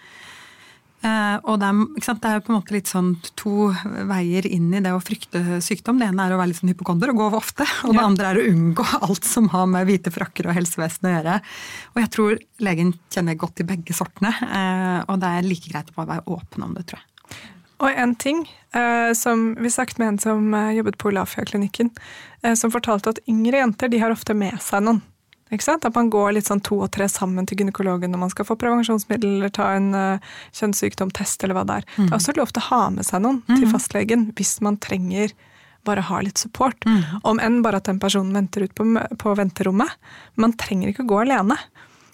Eh, 1.04 1.38
og 1.52 1.58
det 1.60 1.68
er, 1.68 1.80
det 2.00 2.30
er, 2.30 2.42
på 2.44 2.54
en 2.54 2.58
måte 2.58 2.76
litt 2.76 2.88
sånn 2.88 3.12
to 3.40 3.68
veier 4.08 4.46
inn 4.48 4.70
i 4.72 4.80
det 4.84 4.94
å 4.96 5.02
frykte 5.04 5.60
sykdom. 5.64 6.00
Det 6.00 6.08
ene 6.08 6.28
er 6.28 6.36
å 6.36 6.40
være 6.40 6.54
litt 6.54 6.62
sånn 6.62 6.72
hypokonder 6.72 7.12
og 7.12 7.20
gå 7.20 7.26
over 7.28 7.42
ofte. 7.42 7.68
Og 7.84 7.98
det 7.98 8.06
andre 8.06 8.32
er 8.32 8.40
å 8.40 8.46
unngå 8.54 8.86
alt 9.02 9.28
som 9.28 9.50
har 9.52 9.68
med 9.72 9.90
hvite 9.90 10.14
frakker 10.16 10.48
og 10.48 10.56
helsevesenet 10.56 11.10
å 11.10 11.16
gjøre. 11.18 11.38
Og 11.94 12.04
jeg 12.04 12.14
tror 12.16 12.38
legen 12.64 12.96
kjenner 13.12 13.40
godt 13.40 13.58
til 13.60 13.68
begge 13.74 13.98
sortene. 13.98 14.32
Eh, 14.48 15.00
og 15.10 15.20
det 15.20 15.32
er 15.32 15.50
like 15.50 15.74
greit 15.74 15.92
å 15.92 15.98
bare 16.00 16.16
være 16.16 16.38
åpen 16.38 16.68
om 16.70 16.78
det, 16.78 16.88
tror 16.88 17.04
jeg. 17.04 17.10
Og 17.84 17.98
en 18.00 18.14
ting 18.16 18.46
eh, 18.48 19.12
som 19.18 19.50
vi 19.60 19.72
snakket 19.74 20.00
med 20.00 20.14
en 20.14 20.22
som 20.24 20.54
jobbet 20.72 20.96
på 21.02 21.12
Olafia-klinikken, 21.12 21.92
som 22.60 22.72
fortalte 22.72 23.12
at 23.12 23.20
yngre 23.28 23.60
jenter 23.60 23.92
de 23.92 24.00
har 24.00 24.12
ofte 24.12 24.36
med 24.36 24.56
seg 24.64 24.84
noen. 24.84 25.04
At 25.54 25.96
man 25.96 26.10
går 26.14 26.34
litt 26.38 26.50
sånn 26.50 26.64
to 26.66 26.80
og 26.82 26.92
tre 26.96 27.08
sammen 27.12 27.48
til 27.50 27.62
gynekologen 27.62 28.12
når 28.14 28.24
man 28.26 28.34
skal 28.34 28.48
få 28.48 28.58
prevensjonsmiddel 28.60 29.38
eller 29.38 29.54
ta 29.54 29.72
en 29.78 29.94
uh, 29.94 30.34
kjønnssykdomtest 30.58 31.44
eller 31.46 31.60
hva 31.60 31.66
det 31.70 31.80
er. 31.82 31.90
Mm. 31.96 32.06
Det 32.06 32.12
er 32.12 32.20
også 32.20 32.38
lov 32.40 32.54
til 32.54 32.64
å 32.64 32.70
ha 32.72 32.84
med 32.98 33.08
seg 33.08 33.24
noen 33.26 33.42
mm. 33.46 33.56
til 33.58 33.70
fastlegen 33.72 34.30
hvis 34.38 34.58
man 34.66 34.80
trenger 34.82 35.36
bare 35.84 36.04
ha 36.08 36.22
litt 36.24 36.40
support. 36.40 36.86
Mm. 36.88 37.24
Om 37.28 37.42
enn 37.44 37.62
bare 37.64 37.82
at 37.82 37.90
den 37.90 38.00
personen 38.00 38.36
venter 38.36 38.64
ut 38.64 38.76
på, 38.76 38.86
på 39.20 39.34
venterommet. 39.36 39.92
Man 40.40 40.56
trenger 40.60 40.94
ikke 40.94 41.04
å 41.04 41.12
gå 41.12 41.24
alene. 41.26 41.58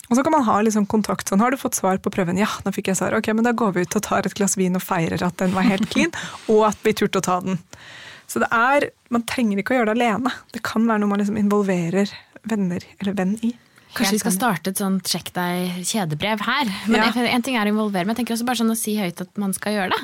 Og 0.09 0.17
så 0.17 0.23
kan 0.25 0.33
man 0.33 0.45
ha 0.47 0.57
liksom 0.65 0.87
kontakt 0.89 1.29
sånn, 1.29 1.41
har 1.43 1.53
du 1.53 1.59
fått 1.61 1.77
svar 1.77 1.99
på 2.01 2.09
prøven? 2.13 2.39
Ja, 2.41 2.49
nå 2.65 2.73
fikk 2.73 2.89
jeg 2.89 2.97
svar. 2.97 3.13
Ok, 3.17 3.29
men 3.37 3.45
da 3.45 3.53
går 3.53 3.75
vi 3.75 3.85
ut 3.85 3.97
og 3.99 4.05
tar 4.07 4.25
et 4.25 4.35
glass 4.37 4.57
vin 4.57 4.77
og 4.77 4.81
feirer 4.81 5.21
at 5.25 5.37
den 5.41 5.53
var 5.53 5.67
helt 5.69 5.85
clean, 5.93 6.13
og 6.49 6.65
at 6.71 6.81
vi 6.85 6.95
turte 6.97 7.21
å 7.21 7.25
ta 7.25 7.37
den. 7.45 7.61
Så 8.29 8.41
det 8.43 8.49
er, 8.53 8.89
man 9.09 9.23
trenger 9.25 9.57
ikke 9.61 9.73
å 9.73 9.79
gjøre 9.79 9.89
det 9.93 9.97
alene. 9.97 10.31
Det 10.53 10.61
kan 10.65 10.85
være 10.85 11.01
noe 11.01 11.09
man 11.09 11.21
liksom 11.23 11.39
involverer 11.41 12.11
venner 12.49 12.85
eller 13.01 13.17
venn 13.17 13.33
i. 13.41 13.55
Kanskje 13.97 14.19
vi 14.19 14.21
skal 14.21 14.35
starte 14.35 14.69
et 14.69 14.77
sånt 14.77 15.09
sjekk 15.09 15.31
deg-kjedebrev 15.33 16.43
her. 16.45 16.69
Men 16.87 17.01
Ja. 17.01 17.09
en 17.25 17.41
ting 17.41 17.57
er 17.57 17.65
å 17.65 17.73
involvere, 17.73 18.05
men 18.05 18.13
jeg 18.13 18.21
tenker 18.21 18.35
også 18.37 18.45
bare 18.45 18.61
sånn 18.61 18.69
å 18.75 18.77
si 18.77 18.93
høyt 19.01 19.21
at 19.21 19.37
man 19.41 19.53
skal 19.57 19.73
gjøre 19.73 19.89
det. 19.95 20.01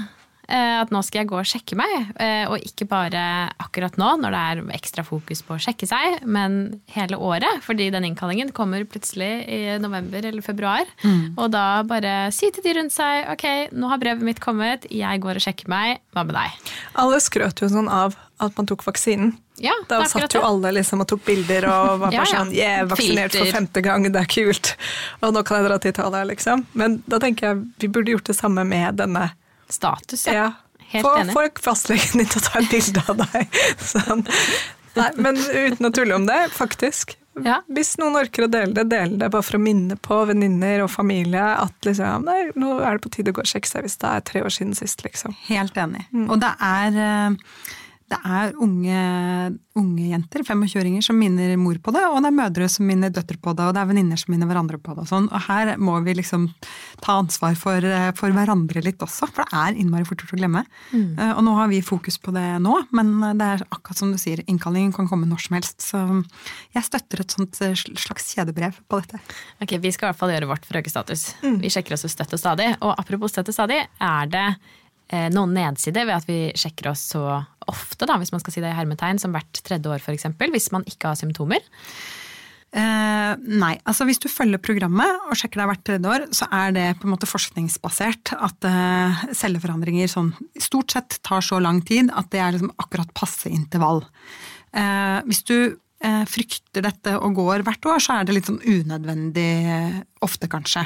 Eh, 0.47 0.75
At 0.81 0.91
nå 0.93 1.01
skal 1.05 1.23
jeg 1.23 1.29
gå 1.31 1.38
og 1.39 1.47
sjekke 1.49 1.77
meg, 1.79 1.93
eh, 2.21 2.45
og 2.51 2.60
ikke 2.62 2.86
bare 2.89 3.21
akkurat 3.62 3.95
nå 3.97 4.12
når 4.21 4.36
det 4.36 4.41
er 4.51 4.62
ekstra 4.77 5.05
fokus 5.08 5.41
på 5.45 5.55
å 5.55 5.62
sjekke 5.62 5.88
seg, 5.89 6.19
men 6.27 6.81
hele 6.93 7.17
året. 7.17 7.63
Fordi 7.65 7.88
den 7.93 8.05
innkallingen 8.12 8.51
kommer 8.55 8.84
plutselig 8.86 9.31
i 9.49 9.77
november 9.81 10.25
eller 10.25 10.45
februar. 10.45 10.86
Og 11.38 11.49
da 11.55 11.81
bare 11.88 12.31
si 12.36 12.51
til 12.51 12.63
de 12.65 12.75
rundt 12.77 12.93
seg 12.95 13.29
ok, 13.34 13.47
nå 13.73 13.89
har 13.89 14.01
brevet 14.01 14.21
mitt 14.25 14.39
kommet, 14.43 14.86
jeg 14.91 15.21
går 15.23 15.39
og 15.39 15.45
sjekker 15.47 15.71
meg, 15.71 15.99
hva 16.13 16.25
med 16.27 16.36
deg? 16.38 16.69
Alle 17.01 17.19
skrøt 17.23 17.62
jo 17.63 17.71
sånn 17.71 17.89
av 17.89 18.15
at 18.43 18.58
man 18.60 18.67
tok 18.67 18.84
vaksinen. 18.86 19.38
Ja, 19.63 19.71
Da 19.88 20.01
satt 20.12 20.34
jo 20.36 20.41
alle 20.43 20.73
liksom 20.75 20.99
og 21.05 21.08
tok 21.08 21.21
bilder 21.23 21.63
og 21.71 21.99
var 22.01 22.12
bare 22.12 22.25
sånn 22.27 22.51
yeah, 22.51 22.81
vaksinert 22.84 23.31
for 23.38 23.47
femte 23.55 23.79
gang, 23.86 24.03
det 24.12 24.19
er 24.19 24.27
kult. 24.27 24.73
Og 25.23 25.31
nå 25.31 25.43
kan 25.47 25.62
jeg 25.62 25.69
dra 25.69 25.77
til 25.79 25.93
Italia, 25.95 26.25
liksom. 26.27 26.65
Men 26.75 26.97
da 27.08 27.21
tenker 27.23 27.47
jeg 27.53 27.62
vi 27.79 27.88
burde 27.88 28.12
gjort 28.12 28.27
det 28.27 28.36
samme 28.36 28.65
med 28.67 28.99
denne. 28.99 29.29
Status, 29.69 30.28
ja. 30.28 30.51
Helt 30.91 31.06
Få, 31.08 31.15
enig. 31.17 31.34
få 31.34 31.45
fastlegen 31.65 32.21
din 32.21 32.28
til 32.30 32.39
å 32.41 32.45
ta 32.45 32.60
et 32.62 32.69
bilde 32.71 33.01
av 33.10 33.17
deg. 33.23 33.56
Sånn. 33.91 34.21
Nei, 34.95 35.10
men 35.19 35.39
uten 35.41 35.88
å 35.89 35.91
tulle 35.91 36.15
om 36.15 36.28
det, 36.30 36.38
faktisk. 36.56 37.15
Ja. 37.43 37.58
Hvis 37.67 37.97
noen 37.99 38.15
orker 38.15 38.45
å 38.45 38.47
dele 38.47 38.71
det, 38.78 38.86
dele 38.93 39.17
det 39.19 39.28
bare 39.34 39.43
for 39.43 39.58
å 39.58 39.60
minne 39.60 39.97
på 39.99 40.21
venninner 40.30 40.86
og 40.86 40.91
familie 40.93 41.41
at 41.65 41.73
liksom, 41.84 42.23
nei, 42.30 42.45
nå 42.56 42.78
er 42.80 42.95
det 42.95 43.04
på 43.04 43.12
tide 43.17 43.34
å 43.34 43.36
gå 43.36 43.43
og 43.43 43.49
sjekke 43.49 43.67
seg 43.67 43.84
hvis 43.84 43.97
det 43.99 44.12
er 44.13 44.23
tre 44.30 44.43
år 44.45 44.54
siden 44.56 44.78
sist. 44.78 45.04
liksom. 45.04 45.36
Helt 45.49 45.75
enig. 45.82 46.06
Og 46.30 46.38
det 46.39 46.54
er, 46.63 46.95
eh, 46.95 47.75
det 48.05 48.17
er 48.21 48.51
unge, 48.61 48.97
unge 49.73 50.07
jenter, 50.11 50.43
25-åringer, 50.45 51.01
som 51.01 51.17
minner 51.17 51.55
mor 51.57 51.79
på 51.81 51.93
det, 51.95 52.03
og 52.05 52.19
det 52.21 52.29
er 52.29 52.37
mødre 52.37 52.67
som 52.69 52.85
minner 52.85 53.09
døtre 53.13 53.39
på 53.41 53.55
det, 53.57 53.65
og 53.65 53.73
det 53.73 53.81
er 53.81 53.89
venninner 53.89 54.19
som 54.21 54.33
minner 54.33 54.49
hverandre 54.49 54.77
på 54.77 54.93
det. 54.93 55.05
Og 55.07 55.09
sånn. 55.09 55.29
Og 55.31 55.45
her 55.47 55.73
må 55.81 55.97
vi 56.05 56.13
liksom 56.19 56.45
ta 57.01 57.17
ansvar 57.23 57.57
for, 57.57 57.81
eh, 57.81 58.11
for 58.17 58.29
hverandre 58.35 58.83
litt 58.85 59.01
også, 59.01 59.25
for 59.33 59.41
det 59.41 59.57
er 59.57 59.79
innmari 59.81 60.05
fort 60.05 60.21
gjort 60.21 60.37
å 60.37 60.41
glemme. 60.41 60.63
Mm. 60.93 61.17
Og 61.33 61.41
nå 61.47 61.55
har 61.57 61.71
vi 61.73 61.81
fokus 61.81 62.19
på 62.21 62.33
det 62.35 62.45
nå, 62.61 62.77
men 62.93 63.15
det 63.39 63.49
er 63.55 63.65
akkurat 63.71 63.97
som 63.97 64.13
du 64.13 64.21
sier, 64.21 64.43
innkallingen 64.45 64.93
kan 64.93 65.09
komme 65.09 65.25
når 65.25 65.47
som 65.47 65.57
helst. 65.57 65.81
Så 65.81 66.05
jeg 66.77 66.85
støtter 66.85 67.25
et 67.25 67.33
sånt 67.33 67.61
eh, 67.65 67.73
slags 67.73 68.35
kjedebrev 68.35 68.77
på 68.87 69.01
dette. 69.01 69.19
Ok, 69.61 69.79
Vi 69.81 69.91
skal 69.91 70.07
i 70.07 70.13
hvert 70.13 70.21
fall 70.21 70.33
gjøre 70.35 70.53
vårt 70.53 70.65
for 70.65 70.77
å 70.77 70.83
øke 70.83 70.93
status. 70.93 71.33
Vi 71.41 71.73
sjekker 71.73 71.97
oss 71.97 72.05
støtt 72.05 72.37
og 72.37 72.41
stadig. 72.41 72.69
Og 72.81 72.93
apropos 72.93 73.33
støtt 73.33 73.49
og 73.49 73.57
stadig, 73.57 73.81
er 73.97 74.29
det 74.29 74.45
eh, 74.45 74.83
noen 75.33 75.51
nedside 75.53 76.01
ved 76.07 76.15
at 76.15 76.25
vi 76.25 76.37
sjekker 76.57 76.89
oss 76.89 77.03
så 77.13 77.21
ofte, 77.69 78.07
da, 78.09 78.15
hvis 78.17 78.31
man 78.33 78.41
skal 78.41 78.55
si 78.55 78.63
det 78.63 78.71
i 78.71 78.77
hermetegn, 78.77 79.19
som 79.21 79.33
hvert 79.35 79.61
tredje 79.65 79.91
år 79.91 80.01
f.eks., 80.01 80.25
hvis 80.41 80.71
man 80.73 80.85
ikke 80.89 81.11
har 81.11 81.19
symptomer? 81.19 81.61
Eh, 82.75 83.33
nei, 83.39 83.75
altså 83.87 84.03
hvis 84.03 84.19
du 84.19 84.27
følger 84.27 84.59
programmet 84.59 85.29
og 85.29 85.37
sjekker 85.39 85.61
deg 85.61 85.69
hvert 85.69 85.83
tredje 85.87 86.11
år, 86.11 86.25
så 86.35 86.47
er 86.51 86.73
det 86.75 86.87
på 86.99 87.07
en 87.07 87.13
måte 87.13 87.29
forskningsbasert 87.29 88.33
at 88.35 88.67
eh, 88.67 89.21
celleforandringer 89.31 90.11
sånn 90.11 90.33
stort 90.59 90.91
sett 90.91 91.15
tar 91.23 91.45
så 91.45 91.61
lang 91.63 91.79
tid 91.87 92.11
at 92.11 92.27
det 92.33 92.41
er 92.43 92.57
liksom 92.57 92.73
akkurat 92.81 93.13
passe 93.15 93.47
intervall. 93.47 94.03
Eh, 94.75 95.19
hvis 95.29 95.45
du 95.47 95.55
eh, 95.55 96.25
frykter 96.27 96.83
dette 96.83 97.15
og 97.15 97.39
går 97.39 97.63
hvert 97.63 97.91
år, 97.93 98.03
så 98.03 98.17
er 98.17 98.27
det 98.27 98.35
litt 98.35 98.51
sånn 98.51 98.59
unødvendig 98.59 99.49
eh, 99.77 99.97
ofte, 100.27 100.51
kanskje. 100.51 100.83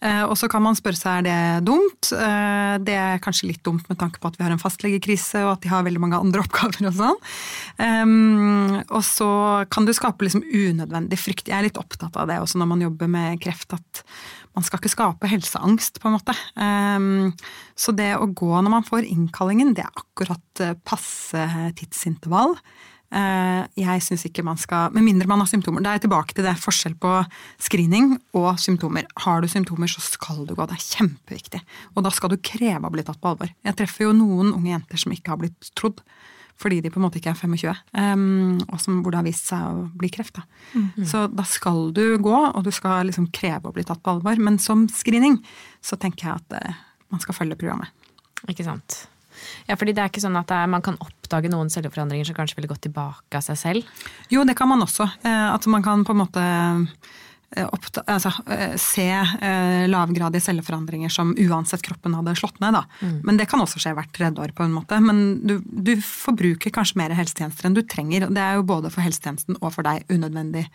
Eh, 0.00 0.22
og 0.24 0.32
så 0.40 0.48
kan 0.48 0.62
man 0.64 0.76
spørre 0.78 0.96
seg 0.96 1.20
er 1.20 1.26
det 1.26 1.66
dumt. 1.68 2.08
Eh, 2.16 2.74
det 2.86 2.96
er 2.96 3.22
kanskje 3.22 3.50
litt 3.50 3.62
dumt 3.66 3.84
med 3.90 3.98
tanke 4.00 4.20
på 4.20 4.30
at 4.30 4.38
vi 4.38 4.46
har 4.46 4.54
en 4.54 4.62
fastlegekrise 4.62 5.44
og 5.44 5.54
at 5.54 5.64
de 5.64 5.72
har 5.72 5.84
veldig 5.84 6.02
mange 6.02 6.20
andre 6.20 6.40
oppgaver 6.44 6.88
og 6.88 6.96
sånn. 6.96 7.22
Um, 7.80 8.80
og 8.88 9.02
så 9.06 9.30
kan 9.72 9.88
du 9.88 9.92
skape 9.96 10.26
liksom 10.26 10.44
unødvendig 10.44 11.20
frykt. 11.20 11.48
Jeg 11.48 11.58
er 11.58 11.68
litt 11.68 11.80
opptatt 11.80 12.16
av 12.16 12.30
det 12.30 12.40
også 12.40 12.60
når 12.60 12.70
man 12.72 12.84
jobber 12.88 13.12
med 13.12 13.40
kreft, 13.44 13.76
at 13.76 14.04
man 14.56 14.66
skal 14.66 14.80
ikke 14.80 14.92
skape 14.92 15.30
helseangst, 15.30 16.00
på 16.02 16.08
en 16.10 16.16
måte. 16.16 16.34
Så 17.78 17.94
det 17.96 18.10
å 18.18 18.26
gå 18.26 18.50
når 18.50 18.72
man 18.72 18.86
får 18.86 19.06
innkallingen, 19.06 19.76
det 19.76 19.84
er 19.86 20.00
akkurat 20.02 20.64
eh, 20.64 20.74
passe 20.84 21.44
tidsintervall. 21.78 22.56
Eh, 23.10 23.66
Jeg 23.74 24.02
syns 24.06 24.22
ikke 24.28 24.44
man 24.46 24.58
skal 24.60 24.92
Med 24.94 25.02
mindre 25.02 25.26
man 25.26 25.40
har 25.42 25.48
symptomer. 25.50 25.82
Da 25.82 25.96
er 25.96 26.02
tilbake 26.02 26.34
til 26.34 26.46
det. 26.46 26.54
Forskjell 26.62 26.94
på 27.00 27.14
screening 27.58 28.18
og 28.38 28.58
symptomer. 28.62 29.06
Har 29.24 29.40
du 29.42 29.48
symptomer, 29.50 29.90
så 29.90 30.00
skal 30.04 30.44
du 30.46 30.54
gå. 30.54 30.66
Det 30.70 30.78
er 30.78 30.88
kjempeviktig. 30.98 31.62
Og 31.96 32.04
da 32.06 32.10
skal 32.14 32.30
du 32.30 32.36
kreve 32.36 32.86
å 32.86 32.92
bli 32.94 33.02
tatt 33.06 33.20
på 33.20 33.32
alvor. 33.32 33.50
Jeg 33.66 33.76
treffer 33.76 34.06
jo 34.06 34.12
noen 34.16 34.54
unge 34.54 34.70
jenter 34.70 34.96
som 35.02 35.12
ikke 35.12 35.34
har 35.34 35.40
blitt 35.42 35.72
trodd. 35.74 36.02
Fordi 36.60 36.82
de 36.84 36.90
på 36.92 37.00
en 37.00 37.06
måte 37.06 37.16
ikke 37.16 37.30
er 37.32 37.38
25, 37.40 37.78
um, 37.96 38.58
og 38.68 38.80
som, 38.82 38.98
hvor 39.00 39.14
det 39.14 39.16
har 39.16 39.24
vist 39.24 39.46
seg 39.48 39.62
å 39.64 39.86
bli 39.96 40.10
kreft. 40.12 40.36
Da. 40.36 40.42
Så 41.08 41.22
da 41.32 41.46
skal 41.48 41.88
du 41.96 42.18
gå, 42.20 42.34
og 42.36 42.66
du 42.66 42.68
skal 42.70 43.08
liksom 43.08 43.30
kreve 43.32 43.70
å 43.70 43.72
bli 43.72 43.84
tatt 43.88 44.02
på 44.04 44.12
alvor. 44.12 44.36
Men 44.36 44.58
som 44.60 44.82
screening 44.92 45.38
så 45.80 45.96
tenker 45.96 46.26
jeg 46.28 46.42
at 46.42 46.58
eh, 46.60 46.82
man 47.08 47.22
skal 47.24 47.38
følge 47.38 47.56
programmet. 47.56 47.88
Ikke 48.52 48.66
sant? 48.68 49.06
Ja, 49.68 49.76
fordi 49.76 49.94
det 49.96 50.02
er 50.04 50.10
ikke 50.12 50.22
sånn 50.22 50.38
at 50.40 50.50
er, 50.54 50.66
man 50.70 50.82
kan 50.84 50.98
oppdage 51.02 51.50
noen 51.52 51.70
celleforandringer 51.72 52.28
som 52.28 52.36
kanskje 52.38 52.58
ville 52.58 52.70
gått 52.70 52.84
tilbake 52.88 53.38
av 53.38 53.44
seg 53.46 53.58
selv. 53.60 54.06
Jo, 54.32 54.44
det 54.48 54.56
kan 54.58 54.68
man 54.70 54.82
også. 54.84 55.06
Eh, 55.22 55.46
At 55.54 55.66
man 55.70 55.82
kan 55.86 56.04
på 56.04 56.14
en 56.14 56.20
måte 56.22 56.42
eh, 57.56 57.66
oppta, 57.66 58.02
altså, 58.06 58.32
eh, 58.50 58.76
se 58.78 59.06
lavgradige 59.90 60.44
celleforandringer 60.44 61.10
som 61.10 61.32
uansett 61.34 61.82
kroppen 61.86 62.14
hadde 62.14 62.36
slått 62.38 62.60
ned. 62.62 62.76
Da. 62.78 62.84
Men 63.26 63.38
det 63.40 63.48
kan 63.50 63.62
også 63.62 63.80
skje 63.82 63.94
hvert 63.98 64.12
tredje 64.14 64.38
år. 64.42 64.52
på 64.54 64.66
en 64.66 64.74
måte. 64.74 64.98
Men 65.02 65.40
du, 65.46 65.58
du 65.64 65.96
forbruker 66.04 66.70
kanskje 66.70 67.00
mer 67.02 67.14
helsetjenester 67.18 67.66
enn 67.66 67.78
du 67.78 67.82
trenger. 67.82 68.28
Det 68.30 68.42
er 68.44 68.60
jo 68.60 68.66
både 68.68 68.90
for 68.92 69.02
helsetjenesten 69.02 69.58
og 69.60 69.72
for 69.74 69.86
deg 69.86 70.04
unødvendig 70.10 70.68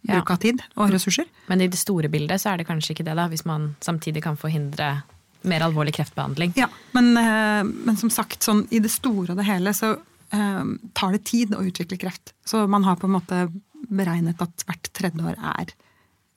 bruk 0.00 0.30
av 0.32 0.38
tid 0.40 0.62
og 0.80 0.92
ressurser. 0.94 1.26
Men 1.50 1.60
i 1.60 1.68
det 1.68 1.76
store 1.80 2.08
bildet 2.08 2.40
så 2.40 2.54
er 2.54 2.60
det 2.60 2.68
kanskje 2.68 2.94
ikke 2.94 3.04
det, 3.04 3.16
da, 3.18 3.26
hvis 3.28 3.44
man 3.44 3.74
samtidig 3.84 4.22
kan 4.24 4.38
forhindre 4.40 5.02
mer 5.42 5.64
alvorlig 5.64 5.94
kreftbehandling. 5.96 6.54
Ja, 6.58 6.68
men, 6.96 7.16
eh, 7.16 7.64
men 7.64 7.96
som 8.00 8.10
sagt, 8.12 8.42
sånn, 8.44 8.66
i 8.70 8.80
det 8.82 8.92
store 8.92 9.32
og 9.32 9.40
det 9.40 9.48
hele 9.48 9.72
så 9.76 9.94
eh, 10.32 10.64
tar 10.96 11.16
det 11.16 11.24
tid 11.30 11.54
å 11.56 11.64
utvikle 11.66 12.00
kreft. 12.00 12.34
Så 12.46 12.66
man 12.70 12.84
har 12.84 13.00
på 13.00 13.08
en 13.08 13.16
måte 13.18 13.44
beregnet 13.88 14.42
at 14.44 14.66
hvert 14.68 14.90
tredje 14.96 15.24
år 15.32 15.38
er 15.38 15.72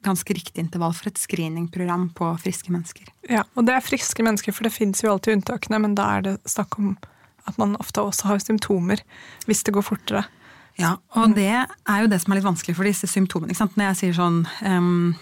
ganske 0.03 0.35
riktig 0.35 0.59
intervall 0.59 0.93
for 0.95 1.09
et 1.09 1.19
screeningprogram 1.19 2.09
på 2.17 2.29
friske 2.43 2.73
mennesker. 2.73 3.07
Ja, 3.31 3.45
og 3.55 3.67
det 3.67 3.77
er 3.77 3.85
friske 3.85 4.23
mennesker, 4.25 4.55
for 4.55 4.67
det 4.67 4.75
fins 4.75 5.03
jo 5.03 5.13
alltid 5.13 5.39
unntakene, 5.39 5.79
men 5.79 5.95
da 5.99 6.09
er 6.17 6.25
det 6.25 6.33
snakk 6.49 6.77
om 6.79 6.95
at 7.47 7.59
man 7.59 7.77
ofte 7.79 8.03
også 8.03 8.29
har 8.31 8.41
symptomer 8.43 9.03
hvis 9.47 9.63
det 9.67 9.75
går 9.75 9.85
fortere. 9.85 10.25
Ja, 10.79 10.95
og 11.19 11.35
det 11.37 11.51
er 11.53 11.99
jo 12.01 12.09
det 12.09 12.19
som 12.23 12.33
er 12.33 12.39
litt 12.39 12.47
vanskelig 12.47 12.75
for 12.77 12.87
disse 12.87 13.07
symptomene. 13.09 13.53
Ikke 13.53 13.61
sant? 13.61 13.75
Når 13.77 13.91
jeg 13.91 13.99
sier 13.99 14.15
sånn 14.17 14.39
em, 14.65 15.13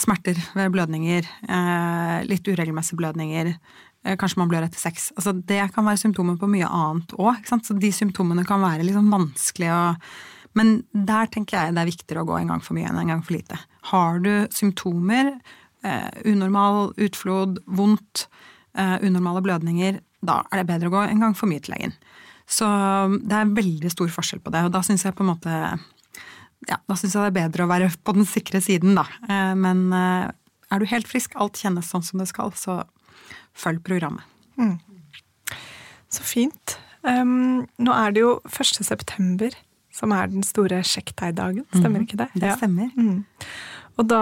smerter 0.00 0.38
ved 0.56 0.72
blødninger, 0.74 1.26
eh, 1.48 2.16
litt 2.28 2.48
uregelmessige 2.48 2.98
blødninger, 3.00 3.54
eh, 4.04 4.16
kanskje 4.16 4.38
man 4.38 4.48
blør 4.48 4.66
etter 4.66 4.80
sex. 4.80 5.12
Altså, 5.16 5.34
det 5.46 5.72
kan 5.74 5.84
være 5.84 6.00
symptomer 6.00 6.38
på 6.38 6.48
mye 6.48 6.66
annet 6.66 7.14
òg. 7.18 7.44
De 7.80 7.92
symptomene 7.92 8.46
kan 8.46 8.60
være 8.60 8.88
sånn 8.92 9.10
vanskelige 9.10 9.72
å 9.72 9.96
Men 10.52 10.82
der 10.92 11.26
tenker 11.30 11.54
jeg 11.54 11.74
det 11.74 11.78
er 11.78 11.86
viktigere 11.86 12.22
å 12.24 12.26
gå 12.26 12.40
en 12.40 12.48
gang 12.48 12.60
for 12.60 12.74
mye 12.74 12.88
enn 12.88 12.98
en 12.98 13.06
gang 13.06 13.22
for 13.22 13.34
lite. 13.34 13.56
Har 13.84 14.18
du 14.18 14.48
symptomer, 14.50 15.40
eh, 15.84 16.10
unormal 16.24 16.92
utflod, 16.98 17.58
vondt, 17.68 18.26
unormale 18.74 19.42
blødninger, 19.42 20.00
da 20.24 20.42
er 20.50 20.58
det 20.58 20.66
bedre 20.66 20.88
å 20.88 20.90
gå 20.90 21.08
en 21.08 21.20
gang 21.20 21.34
for 21.34 21.46
mye 21.46 21.60
til 21.60 21.74
legen. 21.74 21.92
Så 22.48 22.66
det 23.22 23.32
er 23.32 23.54
veldig 23.54 23.90
stor 23.92 24.08
forskjell 24.08 24.42
på 24.42 24.50
det, 24.50 24.64
og 24.64 24.72
da 24.72 24.80
syns 24.80 25.04
jeg 25.04 25.14
på 25.14 25.22
en 25.22 25.30
måte 25.30 25.78
ja, 26.68 26.76
da 26.88 26.94
syns 26.98 27.14
jeg 27.16 27.22
det 27.22 27.30
er 27.30 27.38
bedre 27.48 27.64
å 27.64 27.70
være 27.70 27.88
på 28.04 28.12
den 28.16 28.26
sikre 28.28 28.60
siden, 28.60 28.94
da. 28.98 29.06
Eh, 29.28 29.54
Men 29.54 29.86
eh, 29.92 30.30
er 30.70 30.78
du 30.78 30.86
helt 30.86 31.08
frisk, 31.08 31.34
alt 31.40 31.56
kjennes 31.58 31.88
sånn 31.90 32.04
som 32.04 32.20
det 32.20 32.28
skal, 32.28 32.52
så 32.52 32.82
følg 33.56 33.82
programmet. 33.82 34.24
Så 36.10 36.22
fint. 36.26 36.76
Um, 37.06 37.66
nå 37.80 37.92
er 37.96 38.12
det 38.12 38.20
jo 38.24 38.32
1. 38.50 38.82
september 38.84 39.54
som 39.94 40.12
er 40.14 40.28
den 40.30 40.44
store 40.46 40.82
sjekk 40.86 41.14
deg-dagen, 41.18 41.64
stemmer 41.74 42.04
ikke 42.04 42.18
det? 42.20 42.28
Det 42.34 42.50
Ja. 42.50 42.56
stemmer. 42.56 42.90
Mm. 42.96 43.24
Og 43.98 44.06
da 44.08 44.20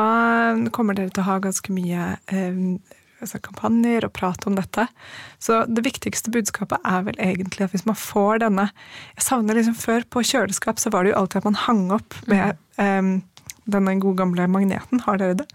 kommer 0.73 0.95
dere 0.95 1.11
til 1.11 1.23
å 1.23 1.27
ha 1.29 1.39
ganske 1.39 1.73
mye 1.75 2.19
um, 2.33 2.79
altså 3.23 3.41
kampanjer 3.43 4.07
og 4.07 4.13
prate 4.17 4.49
om 4.51 4.57
dette. 4.59 4.87
Så 5.43 5.63
det 5.71 5.85
viktigste 5.87 6.33
budskapet 6.35 6.83
er 6.87 7.05
vel 7.07 7.19
egentlig 7.23 7.67
at 7.67 7.75
hvis 7.75 7.87
man 7.89 7.99
får 7.99 8.43
denne 8.45 8.69
Jeg 9.17 9.27
savner 9.27 9.59
liksom 9.59 9.77
Før, 9.79 10.05
på 10.11 10.23
kjøleskap, 10.27 10.79
så 10.79 10.93
var 10.95 11.05
det 11.05 11.13
jo 11.13 11.21
alltid 11.21 11.43
at 11.43 11.49
man 11.49 11.63
hang 11.67 11.85
opp 11.95 12.17
med 12.31 12.59
um, 12.79 13.15
denne 13.69 13.97
gode 14.03 14.23
gamle 14.23 14.49
magneten. 14.51 15.03
Har 15.07 15.21
dere 15.21 15.39
det? 15.43 15.49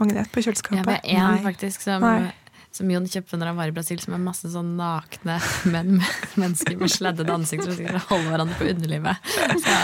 Magnet 0.00 0.30
på 0.34 0.42
kjøleskapet? 0.42 1.06
Ja, 1.06 1.20
har 1.26 1.34
én 1.34 1.36
Nei. 1.38 1.44
faktisk 1.44 1.84
som, 1.86 2.02
Nei. 2.02 2.32
Som 2.74 2.88
Jon 2.90 3.04
kjøpte 3.06 3.38
når 3.38 3.52
han 3.52 3.58
var 3.60 3.70
i 3.70 3.74
Brasil, 3.76 4.00
som 4.02 4.16
er 4.16 4.22
masse 4.24 4.48
sånn 4.50 4.72
nakne 4.78 5.36
menn 5.70 5.92
med 6.00 6.16
mennesker 6.42 6.74
med 6.80 6.90
sleddede 6.90 7.30
ansikter 7.30 7.70
som 7.70 7.78
skal 7.78 8.00
og 8.00 8.08
holder 8.10 8.32
hverandre 8.32 8.56
på 8.58 8.68
underlivet. 8.72 9.30
Så 9.62 9.76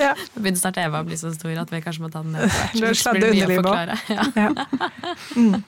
Ja. 0.00 0.14
Nå 0.16 0.40
begynner 0.40 0.56
snart 0.62 0.78
Eva 0.80 1.02
å 1.02 1.04
bli 1.04 1.18
så 1.20 1.28
stor 1.34 1.58
at 1.60 1.72
vi 1.74 1.80
kanskje 1.84 2.00
må 2.06 2.08
ta 2.12 2.22
den 2.24 2.32
ned. 2.32 2.48
Du 2.78 2.86
har 2.86 2.96
sladde. 2.96 3.34
Ja. 4.08 4.24
Ja. 4.38 4.50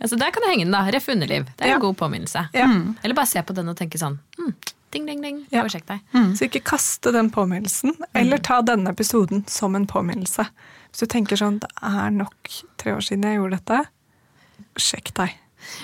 Ja, 0.00 0.08
så 0.08 0.16
der 0.16 0.30
kan 0.32 0.42
du 0.42 0.48
henge 0.48 0.64
den, 0.64 0.72
da. 0.74 0.80
Ref 0.92 1.08
underliv. 1.12 1.44
Det 1.56 1.66
er 1.66 1.74
Ja. 1.74 1.74
en 1.76 1.80
god 1.84 1.96
påminnelse. 2.00 2.46
Ja. 2.56 2.66
Eller 3.02 3.14
bare 3.14 3.26
se 3.28 3.42
på 3.42 3.54
den 3.54 3.68
og 3.68 3.76
tenke 3.76 3.98
sånn 4.00 4.18
mm, 4.38 4.54
Ding, 4.94 5.06
ding, 5.06 5.20
ding. 5.22 5.42
Ja. 5.50 5.64
Sjekk 5.68 5.86
deg. 5.90 6.00
Så 6.38 6.46
ikke 6.46 6.60
kaste 6.62 7.10
den 7.12 7.28
påminnelsen, 7.34 7.96
eller 8.14 8.38
ta 8.38 8.60
denne 8.62 8.92
episoden 8.94 9.42
som 9.50 9.74
en 9.74 9.86
påminnelse. 9.90 10.46
Hvis 10.92 11.02
du 11.02 11.06
tenker 11.10 11.36
sånn 11.40 11.58
det 11.64 11.70
er 11.82 12.10
nok 12.14 12.52
tre 12.78 12.92
år 12.94 13.02
siden 13.02 13.26
jeg 13.26 13.40
gjorde 13.40 13.58
dette, 13.58 13.80
sjekk 14.78 15.10
deg. 15.18 15.34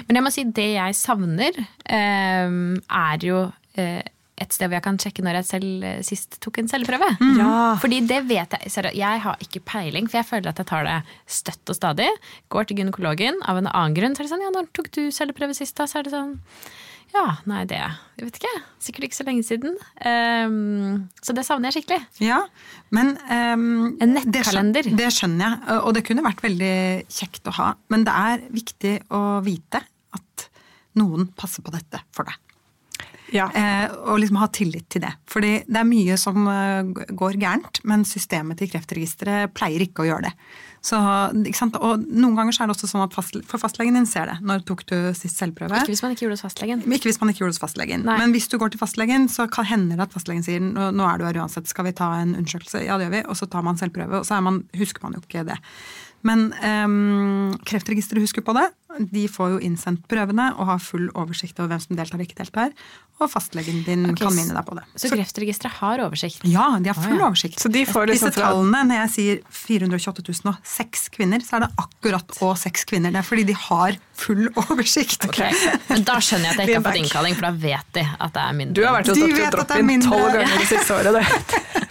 Men 0.06 0.18
jeg 0.18 0.26
må 0.26 0.32
si 0.34 0.46
det 0.56 0.70
jeg 0.74 0.96
savner, 0.98 1.60
eh, 1.84 2.56
er 3.00 3.26
jo 3.26 3.44
eh, 3.80 4.00
et 4.40 4.54
sted 4.56 4.70
hvor 4.70 4.78
jeg 4.78 4.86
kan 4.86 4.98
sjekke 5.00 5.24
når 5.24 5.40
jeg 5.40 5.48
selv 5.50 5.86
eh, 5.86 6.02
sist 6.06 6.38
tok 6.42 6.62
en 6.62 6.70
celleprøve. 6.70 7.10
Ja. 7.36 7.54
Fordi 7.82 8.00
det 8.08 8.22
vet 8.30 8.56
jeg 8.56 8.92
Jeg 8.96 9.24
har 9.24 9.42
ikke 9.44 9.62
peiling, 9.68 10.08
for 10.08 10.20
jeg 10.20 10.28
føler 10.30 10.52
at 10.52 10.62
jeg 10.62 10.70
tar 10.70 10.86
det 10.88 10.98
støtt 11.28 11.72
og 11.72 11.76
stadig. 11.76 12.08
Går 12.48 12.68
til 12.68 12.80
gynekologen 12.80 13.40
av 13.44 13.60
en 13.60 13.68
annen 13.68 13.96
grunn. 13.96 14.16
Så 14.16 14.24
er 14.24 14.28
det 14.28 14.34
sånn, 14.34 14.46
ja, 14.46 14.54
når 14.54 14.70
tok 14.76 14.92
du 14.96 15.02
celleprøve 15.12 15.56
sist, 15.56 15.76
da? 15.76 15.88
Så 15.90 16.00
er 16.00 16.08
det 16.08 16.14
sånn 16.16 16.38
ja, 17.10 17.24
nei, 17.50 17.64
det 17.66 17.78
Jeg 17.80 18.26
vet 18.26 18.36
ikke. 18.38 18.52
Sikkert 18.82 19.06
ikke 19.08 19.18
så 19.18 19.26
lenge 19.26 19.46
siden. 19.46 19.78
Um, 20.04 21.08
så 21.24 21.34
det 21.36 21.44
savner 21.46 21.70
jeg 21.70 21.80
skikkelig. 21.80 22.04
Ja, 22.22 22.42
men 22.94 23.14
um, 23.26 23.96
En 24.00 24.14
nettkalender. 24.14 24.84
Det, 24.84 24.92
skjønner, 24.92 25.00
det 25.00 25.08
skjønner 25.16 25.46
jeg, 25.46 25.80
og 25.80 25.96
det 25.96 26.04
kunne 26.06 26.26
vært 26.26 26.44
veldig 26.44 26.76
kjekt 27.10 27.50
å 27.50 27.56
ha. 27.58 27.72
Men 27.92 28.06
det 28.06 28.14
er 28.30 28.46
viktig 28.54 28.94
å 29.16 29.24
vite 29.46 29.82
at 30.16 30.46
noen 31.00 31.30
passer 31.38 31.66
på 31.66 31.74
dette 31.74 32.02
for 32.14 32.28
deg. 32.28 32.38
Ja. 33.34 33.46
Eh, 33.54 33.86
og 34.10 34.18
liksom 34.20 34.40
ha 34.40 34.48
tillit 34.52 34.88
til 34.90 35.04
det. 35.04 35.12
Fordi 35.30 35.52
det 35.66 35.78
er 35.80 35.88
mye 35.88 36.16
som 36.20 36.46
eh, 36.50 37.06
går 37.14 37.38
gærent, 37.40 37.82
men 37.88 38.06
systemet 38.08 38.58
til 38.60 38.70
Kreftregisteret 38.72 39.54
pleier 39.54 39.84
ikke 39.86 40.04
å 40.04 40.08
gjøre 40.10 40.30
det. 40.30 40.34
Så? 40.80 40.96
Og 40.96 42.04
noen 42.08 42.36
ganger 42.38 42.56
så 42.56 42.64
er 42.64 42.70
det 42.70 42.74
også 42.76 42.88
sånn 42.88 43.04
at 43.04 43.12
fastle, 43.16 43.42
for 43.48 43.60
fastlegen 43.60 43.98
din 43.98 44.08
ser 44.08 44.30
det. 44.30 44.38
Når 44.46 44.64
tok 44.68 44.86
du 44.88 44.96
sist 45.16 45.36
selvprøve? 45.40 45.82
Ikke 45.82 45.92
hvis 45.92 46.02
man 46.04 46.14
ikke 46.14 46.24
gjorde 46.24 46.38
det 46.38 46.40
hos 46.40 46.46
fastlegen. 46.48 46.84
Ikke 46.86 47.10
hvis 47.10 47.20
man 47.20 47.32
ikke 47.32 47.42
gjorde 47.42 47.52
det 47.52 47.58
hos 47.58 47.64
fastlegen. 47.66 48.04
Nei. 48.08 48.18
Men 48.22 48.34
hvis 48.36 48.48
du 48.48 48.56
går 48.60 48.72
til 48.72 48.80
fastlegen, 48.80 49.28
så 49.32 49.44
kan 49.52 49.68
hende 49.68 49.98
det 49.98 50.06
at 50.08 50.16
fastlegen 50.16 50.46
sier 50.46 50.62
nå 50.64 51.06
er 51.06 51.20
du 51.20 51.26
her 51.28 51.40
uansett, 51.42 51.68
skal 51.68 51.90
vi 51.90 51.96
ta 52.00 52.12
en 52.22 52.32
undersøkelse? 52.38 52.84
Ja, 52.86 52.96
det 52.96 53.10
gjør 53.10 53.16
vi. 53.18 53.24
Og 53.28 53.40
så 53.40 53.50
tar 53.52 53.66
man 53.66 53.80
selvprøve, 53.80 54.22
og 54.22 54.28
så 54.28 54.40
man, 54.44 54.62
husker 54.80 55.04
man 55.04 55.18
jo 55.18 55.24
ikke 55.24 55.44
det. 55.52 55.60
Men 56.26 56.50
um, 56.60 57.56
Kreftregisteret 57.64 58.24
husker 58.26 58.44
på 58.44 58.52
det. 58.56 58.66
De 58.98 59.22
får 59.30 59.54
jo 59.54 59.60
innsendt 59.64 60.02
prøvene 60.10 60.50
og 60.56 60.66
har 60.68 60.80
full 60.82 61.06
oversikt 61.16 61.60
over 61.60 61.70
hvem 61.72 61.82
som 61.84 61.96
deltar 61.96 62.18
og 62.18 62.26
ikke 62.26 62.40
deltar. 62.40 62.74
Og 63.20 63.28
fastlegen 63.30 63.82
din 63.86 64.06
okay, 64.08 64.24
kan 64.24 64.34
minne 64.34 64.56
deg 64.56 64.66
på 64.66 64.76
det. 64.76 64.84
Så 65.00 65.10
Kreftregisteret 65.12 65.78
har 65.78 66.02
oversikt. 66.04 66.44
Ja, 66.48 66.66
de 66.80 66.90
har 66.90 66.98
full 66.98 67.16
Å, 67.16 67.20
ja. 67.20 67.28
oversikt. 67.28 67.60
Så 67.62 67.70
de 67.72 67.84
får 67.88 68.10
liksom 68.10 68.32
Disse 68.32 68.42
tallene, 68.42 68.82
når 68.88 69.00
jeg 69.02 69.12
sier 69.14 69.42
428 69.60 70.26
006 70.40 71.06
kvinner, 71.16 71.44
så 71.44 71.58
er 71.58 71.66
det 71.66 71.70
akkurat 71.84 72.36
og 72.44 72.56
seks 72.60 72.84
kvinner. 72.90 73.14
Det 73.14 73.22
er 73.22 73.28
fordi 73.28 73.46
de 73.52 73.56
har 73.68 74.00
full 74.20 74.48
oversikt. 74.66 75.28
Ok, 75.28 75.40
Men 75.92 76.08
da 76.08 76.18
skjønner 76.24 76.50
jeg 76.50 76.56
at 76.56 76.64
jeg 76.64 76.72
ikke 76.72 76.80
har 76.80 76.88
fått 76.90 77.02
innkalling, 77.04 77.38
for 77.38 77.48
da 77.48 77.54
vet 77.68 77.94
de 77.96 78.04
at 78.10 78.36
det 78.36 78.44
er 78.48 78.58
mindre. 78.60 78.76
Du 78.80 78.84
har 78.88 78.98
vært 78.98 79.12
hos 79.12 79.20
De 79.20 79.54
Droppin 79.56 80.04
tolv 80.04 80.28
ganger 80.36 80.58
det 80.64 80.68
siste 80.74 80.98
året. 80.98 81.20
Det. 81.20 81.86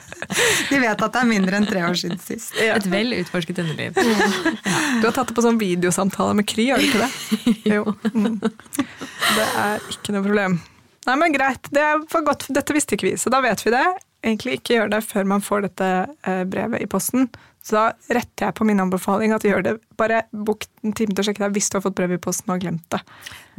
De 0.70 0.80
vet 0.82 1.02
at 1.02 1.15
det 1.15 1.22
er 1.22 1.30
mindre 1.30 1.60
enn 1.60 1.68
tre 1.70 1.84
år 1.88 1.98
siden 1.98 2.20
sist. 2.22 2.54
Ja. 2.62 2.76
Et 2.78 2.88
vel 2.89 3.15
utforsket 3.18 3.62
underliv. 3.63 3.98
Du 3.98 5.08
har 5.08 5.15
tatt 5.15 5.32
det 5.32 5.38
på 5.38 5.46
sånn 5.46 5.60
videosamtale 5.62 6.36
med 6.38 6.48
Kry, 6.50 6.70
har 6.70 6.82
du 6.82 6.89
ikke 6.89 7.06
det? 7.06 7.56
Jo. 7.76 7.86
Mm. 8.13 8.38
Det 8.42 9.48
er 9.63 9.89
ikke 9.94 10.15
noe 10.15 10.26
problem. 10.26 10.60
Nei, 11.08 11.15
men 11.18 11.34
greit. 11.34 11.72
Det 11.74 11.86
var 12.12 12.26
godt. 12.28 12.50
Dette 12.54 12.76
visste 12.76 12.98
ikke 12.98 13.10
vi, 13.10 13.18
så 13.18 13.32
da 13.34 13.42
vet 13.46 13.63
vi 13.65 13.74
det. 13.74 13.86
Egentlig 14.26 14.58
ikke 14.60 14.76
gjør 14.76 14.92
det 14.92 15.00
før 15.08 15.30
man 15.32 15.44
får 15.44 15.63
dette 15.70 15.88
eh, 16.28 16.44
brevet 16.50 16.84
i 16.84 16.89
posten. 16.92 17.30
Så 17.63 17.76
da 17.76 18.13
retter 18.15 18.48
jeg 18.50 18.58
på 18.58 18.68
min 18.68 18.82
anbefaling 18.84 19.34
at 19.36 19.46
gjør 19.48 19.65
det. 19.65 19.76
Bare 20.00 20.24
bok 20.32 20.68
en 20.84 20.96
time 20.96 21.15
til 21.15 21.24
å 21.24 21.28
sjekke 21.28 21.44
deg 21.46 21.56
hvis 21.56 21.72
du 21.72 21.78
har 21.80 21.86
fått 21.86 21.98
brev 21.98 22.15
i 22.15 22.22
posten 22.22 22.50
og 22.50 22.58
har 22.58 22.63
glemt 22.68 22.86
det. 22.94 23.02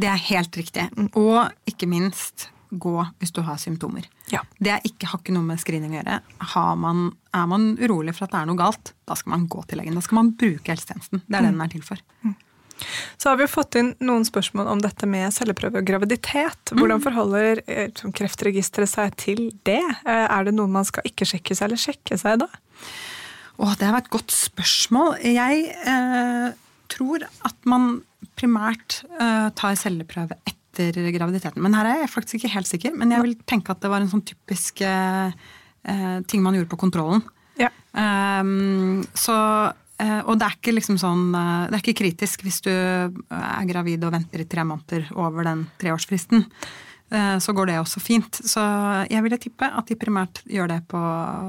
Det 0.00 0.08
er 0.10 0.24
helt 0.30 0.60
riktig. 0.60 0.86
Og 1.18 1.70
ikke 1.70 1.88
minst 1.90 2.48
gå 2.70 2.96
hvis 3.18 3.34
du 3.34 3.42
har 3.46 3.58
symptomer. 3.60 4.06
Ja. 4.30 4.42
Det 4.58 4.70
er 4.74 4.84
ikke, 4.86 5.08
har 5.10 5.22
ikke 5.22 5.34
noe 5.34 5.46
med 5.46 5.60
screening 5.62 5.94
å 5.94 6.00
gjøre. 6.00 6.20
Har 6.52 6.76
man, 6.78 7.08
er 7.36 7.48
man 7.50 7.72
urolig 7.80 8.14
for 8.16 8.26
at 8.28 8.34
det 8.34 8.42
er 8.42 8.50
noe 8.50 8.60
galt, 8.60 8.92
da 9.08 9.16
skal 9.18 9.34
man 9.34 9.48
gå 9.50 9.64
til 9.68 9.80
legen. 9.82 9.98
Da 9.98 10.04
skal 10.06 10.20
man 10.20 10.32
bruke 10.38 10.70
helsetjenesten. 10.72 11.24
Det 11.26 11.36
er 11.38 11.46
det 11.48 11.52
den 11.54 11.64
er 11.66 11.72
til 11.72 11.84
for. 11.86 12.02
Så 13.20 13.28
har 13.28 13.36
vi 13.36 13.44
jo 13.44 13.52
fått 13.52 13.76
inn 13.76 13.90
noen 14.00 14.24
spørsmål 14.24 14.70
om 14.72 14.80
dette 14.80 15.04
med 15.10 15.34
celleprøve 15.36 15.82
og 15.82 15.88
graviditet. 15.88 16.72
Hvordan 16.72 17.02
forholder 17.04 17.60
eh, 17.68 17.90
Kreftregisteret 18.16 18.88
seg 18.88 19.16
til 19.20 19.42
det? 19.68 19.82
Eh, 20.06 20.26
Er 20.30 20.46
det 20.48 20.54
noe 20.56 20.70
man 20.70 20.86
skal 20.88 21.04
ikke 21.04 21.28
sjekke 21.28 21.56
seg, 21.56 21.66
eller 21.68 21.82
sjekke 21.82 22.16
seg 22.20 22.40
da? 22.40 22.48
Å, 23.60 23.74
det 23.76 23.90
var 23.92 24.00
et 24.00 24.12
godt 24.12 24.32
spørsmål. 24.32 25.18
Jeg 25.28 25.66
eh, 25.92 26.46
tror 26.88 27.26
at 27.28 27.68
man 27.68 27.98
primært 28.40 29.02
eh, 29.20 29.50
tar 29.58 29.76
celleprøve 29.76 30.38
etter 30.40 30.56
graviditeten. 30.76 31.62
Men 31.62 31.74
her 31.74 31.88
er 31.88 32.00
jeg 32.02 32.12
faktisk 32.12 32.38
ikke 32.38 32.54
helt 32.54 32.68
sikker. 32.68 32.94
Men 32.96 33.12
jeg 33.14 33.24
vil 33.24 33.36
tenke 33.48 33.72
at 33.72 33.82
det 33.82 33.90
var 33.90 34.00
en 34.00 34.10
sånn 34.10 34.24
typisk 34.26 34.82
eh, 34.86 35.32
eh, 35.84 36.18
ting 36.30 36.42
man 36.42 36.54
gjorde 36.54 36.70
på 36.70 36.80
kontrollen. 36.80 37.22
Ja. 37.60 37.70
Um, 37.92 39.02
så, 39.18 39.36
eh, 40.00 40.20
og 40.22 40.38
det 40.38 40.46
er 40.46 40.54
ikke 40.56 40.76
liksom 40.76 40.96
sånn 41.00 41.34
eh, 41.34 41.64
Det 41.66 41.74
er 41.74 41.82
ikke 41.82 41.98
kritisk 41.98 42.44
hvis 42.46 42.60
du 42.62 42.70
er 42.70 43.66
gravid 43.68 44.06
og 44.06 44.14
venter 44.14 44.44
i 44.44 44.48
tre 44.48 44.64
måneder 44.64 45.10
over 45.18 45.44
den 45.48 45.66
treårsfristen. 45.80 46.46
Så 47.10 47.50
går 47.50 47.66
det 47.66 47.80
også 47.80 47.98
fint. 47.98 48.38
Så 48.46 48.62
jeg 49.10 49.24
ville 49.24 49.38
tippe 49.42 49.66
at 49.66 49.88
de 49.90 49.96
primært 49.98 50.44
gjør 50.46 50.68
det 50.70 50.76
på, 50.86 51.00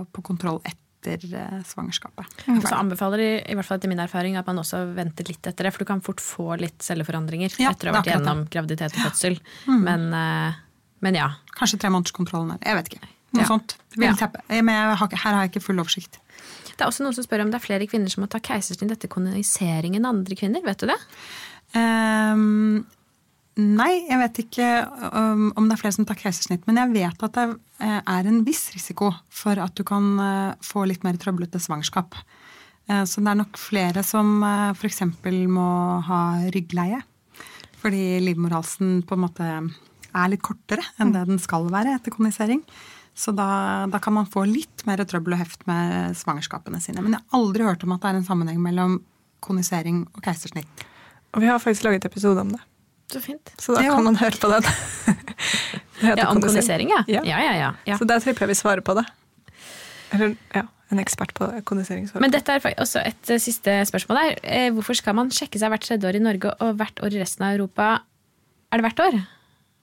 på 0.09 0.23
kontroll 0.25 0.57
etter 1.01 1.33
eh, 1.33 1.61
svangerskapet. 1.65 2.25
Og 2.47 2.61
så 2.63 2.75
anbefaler 2.77 3.17
de, 3.17 3.29
i 3.51 3.55
hvert 3.57 3.65
fall 3.65 3.77
etter 3.79 3.89
min 3.89 3.99
erfaring, 4.03 4.37
at 4.37 4.45
man 4.47 4.61
også 4.61 4.83
venter 4.95 5.25
litt 5.27 5.41
etter 5.49 5.63
det, 5.67 5.71
for 5.73 5.79
du 5.83 5.85
kan 5.89 6.01
fort 6.05 6.21
få 6.21 6.59
litt 6.61 6.79
celleforandringer 6.85 7.55
Ja, 7.59 7.71
etter 7.73 7.89
å 7.89 7.95
ha 7.95 8.01
vært 8.01 8.11
gjennom 8.13 8.43
graviditet 8.53 8.93
og 8.95 9.07
fødsel. 9.09 9.39
Men, 9.67 10.09
Mm. 10.11 10.53
men 11.01 11.15
ja. 11.15 11.29
Kanskje 11.57 11.79
tremånederskontrollen 11.81 12.53
der. 12.57 12.59
Jeg 12.69 12.75
vet 12.75 12.89
ikke. 12.93 13.07
Noe 13.33 13.41
Ja. 13.41 13.47
sånt. 13.47 13.75
Vil 13.95 14.09
Ja. 14.09 14.27
Eh, 14.49 14.61
Men 14.61 14.75
jeg 14.75 14.97
har, 14.97 15.07
her 15.07 15.33
har 15.33 15.41
jeg 15.47 15.51
ikke 15.51 15.63
full 15.63 15.79
oversikt. 15.79 16.19
Det 16.77 16.81
er 16.81 16.87
også 16.87 17.03
noen 17.03 17.13
som 17.13 17.23
spør 17.23 17.41
om 17.41 17.51
det 17.51 17.55
er 17.61 17.65
flere 17.67 17.87
kvinner 17.87 18.09
som 18.09 18.23
må 18.23 18.29
ta 18.29 18.39
keisersnitt 18.39 18.91
etter 18.91 19.07
kolonisering 19.07 19.95
enn 19.95 20.05
andre 20.05 20.35
kvinner. 20.35 20.61
Vet 20.63 20.77
du 20.79 20.87
det? 20.87 20.97
Ehm, 21.75 22.85
nei, 23.59 24.05
jeg 24.07 24.19
vet 24.21 24.39
ikke 24.45 24.67
om 25.57 25.67
det 25.67 25.75
er 25.75 25.81
flere 25.81 25.95
som 25.97 26.07
tar 26.07 26.19
keisersnitt. 26.19 26.63
Men 26.69 26.79
jeg 26.79 26.93
vet 26.95 27.25
at 27.27 27.37
det 27.37 27.45
eh, 27.83 27.99
er 27.99 28.29
en 28.29 28.43
viss 28.47 28.69
risiko 28.75 29.11
for 29.27 29.59
at 29.61 29.75
du 29.77 29.83
kan 29.87 30.13
eh, 30.23 30.53
få 30.65 30.85
litt 30.89 31.03
mer 31.07 31.19
trøblete 31.19 31.59
svangerskap. 31.61 32.15
Eh, 32.87 33.03
Så 33.03 33.23
det 33.23 33.31
er 33.33 33.41
nok 33.41 33.59
flere 33.59 34.03
som 34.07 34.41
f.eks. 34.75 35.03
må 35.51 35.67
ha 36.07 36.21
ryggleie. 36.53 37.01
Fordi 37.81 38.21
livmorhalsen 38.21 39.01
på 39.09 39.17
en 39.17 39.23
måte 39.25 39.45
er 40.11 40.29
litt 40.29 40.43
kortere 40.45 40.83
enn 41.01 41.13
det 41.15 41.23
den 41.29 41.39
skal 41.41 41.69
være 41.71 41.95
etter 41.97 42.13
kondisering. 42.13 42.61
Så 43.17 43.33
da, 43.35 43.87
da 43.91 43.99
kan 43.99 44.15
man 44.15 44.29
få 44.29 44.45
litt 44.47 44.85
mer 44.87 45.01
trøbbel 45.03 45.35
og 45.35 45.41
heft 45.41 45.65
med 45.67 46.15
svangerskapene 46.15 46.79
sine. 46.83 47.01
Men 47.03 47.17
jeg 47.17 47.23
har 47.25 47.41
aldri 47.41 47.65
hørt 47.67 47.83
om 47.83 47.95
at 47.95 48.03
det 48.03 48.11
er 48.11 48.19
en 48.21 48.27
sammenheng 48.27 48.61
mellom 48.63 48.99
kondisering 49.43 50.05
og 50.13 50.21
keisersnitt. 50.23 50.85
Og 51.33 51.43
vi 51.43 51.49
har 51.49 51.59
faktisk 51.63 51.87
laget 51.87 52.05
episode 52.05 52.43
om 52.43 52.53
det, 52.53 52.61
Så 53.11 53.19
fint. 53.23 53.51
så 53.59 53.75
da 53.75 53.81
Ja. 53.83 53.95
kan 53.95 54.03
man 54.07 54.15
høre 54.21 54.37
på 54.39 54.49
den. 54.51 54.63
Det 56.01 56.17
Ja, 56.17 56.29
Om 56.31 56.41
kondisering. 56.41 56.89
ja. 56.89 57.03
Ja. 57.07 57.21
Ja, 57.23 57.39
ja, 57.45 57.53
ja. 57.59 57.71
ja. 57.85 57.97
Så 57.97 58.05
der 58.09 58.19
tipper 58.23 58.47
jeg 58.47 58.55
vi 58.55 58.55
svarer 58.57 58.81
på 58.81 58.95
det. 58.97 59.03
Eller 60.13 60.35
ja, 60.55 60.63
en 60.91 60.99
ekspert 60.99 61.33
på 61.37 61.45
kondisering 61.63 62.07
svarer 62.09 62.21
Men 62.25 62.31
dette 62.33 62.51
er 62.55 62.73
også 62.81 63.03
et 63.05 63.29
eh, 63.29 63.37
siste 63.39 63.75
spørsmål 63.85 64.17
der. 64.17 64.39
Eh, 64.43 64.71
Hvorfor 64.73 64.97
skal 64.97 65.13
man 65.15 65.29
sjekke 65.29 65.59
seg 65.61 65.69
hvert 65.69 65.85
tredje 65.85 66.07
år 66.09 66.17
i 66.17 66.23
Norge 66.23 66.55
og 66.59 66.73
hvert 66.79 66.99
år 67.05 67.13
i 67.13 67.21
resten 67.21 67.45
av 67.45 67.53
Europa? 67.59 68.01
Er 68.71 68.81
det 68.81 68.87
hvert 68.89 69.03
år? 69.05 69.19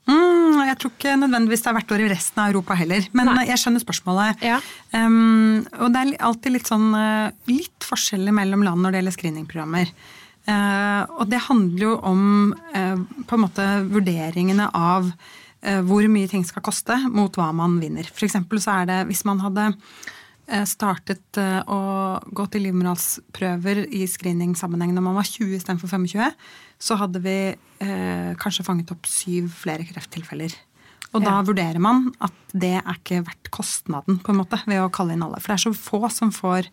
Mm, 0.08 0.58
jeg 0.66 0.78
tror 0.80 0.90
ikke 0.96 1.14
nødvendigvis 1.20 1.62
det 1.62 1.68
er 1.70 1.76
hvert 1.78 1.92
år 1.92 2.00
i 2.02 2.10
resten 2.10 2.42
av 2.42 2.50
Europa 2.50 2.74
heller. 2.80 3.08
Men 3.12 3.26
Nei. 3.28 3.46
jeg 3.50 3.60
skjønner 3.60 3.82
spørsmålet. 3.84 4.42
Ja. 4.42 4.58
Um, 4.96 5.66
og 5.78 5.92
det 5.92 6.00
er 6.02 6.14
alltid 6.24 6.54
litt 6.54 6.66
sånn 6.70 6.86
uh, 6.96 7.28
litt 7.46 7.84
forskjeller 7.84 8.32
mellom 8.32 8.64
land 8.64 8.80
når 8.82 8.90
det 8.96 9.02
gjelder 9.02 9.16
screeningprogrammer. 9.18 9.92
Uh, 10.48 11.04
og 11.20 11.26
det 11.28 11.42
handler 11.44 11.82
jo 11.82 11.94
om 12.08 12.22
uh, 12.72 12.96
på 13.28 13.37
en 13.37 13.42
måte 13.42 13.64
vurderingene 13.90 14.70
av 14.72 15.11
uh, 15.11 15.80
hvor 15.84 16.06
mye 16.08 16.30
ting 16.30 16.46
skal 16.48 16.64
koste 16.64 16.96
mot 17.12 17.34
hva 17.37 17.50
man 17.52 17.76
vinner. 17.82 18.08
For 18.08 18.24
eksempel 18.24 18.62
så 18.64 18.78
er 18.80 18.88
det 18.88 19.02
hvis 19.11 19.26
man 19.28 19.44
hadde 19.44 19.72
startet 20.64 21.37
å 21.68 21.78
gå 22.32 22.44
til 22.48 22.62
livmorhalsprøver 22.64 23.82
i 23.92 24.06
screeningsammenheng 24.08 24.94
når 24.96 25.04
man 25.04 25.18
var 25.18 25.28
20 25.28 25.58
istedenfor 25.58 25.90
25, 25.92 26.30
så 26.80 26.96
hadde 26.96 27.20
vi 27.20 27.34
eh, 27.52 28.30
kanskje 28.40 28.64
fanget 28.64 28.94
opp 28.94 29.04
syv 29.04 29.50
flere 29.52 29.84
krefttilfeller. 29.84 30.54
Og 31.12 31.20
da 31.24 31.34
Ja. 31.37 31.42
vurderer 31.44 31.78
man 31.78 32.14
at 32.20 32.32
det 32.52 32.78
er 32.80 32.94
ikke 32.96 33.20
verdt 33.26 33.50
kostnaden 33.52 34.22
på 34.24 34.32
en 34.32 34.40
måte, 34.40 34.61
ved 34.64 34.80
å 34.80 34.88
kalle 34.92 35.12
inn 35.12 35.22
alle. 35.22 35.36
For 35.36 35.53
det 35.53 35.59
er 35.61 35.66
så 35.68 35.76
få 35.76 36.09
som 36.09 36.32
får 36.32 36.68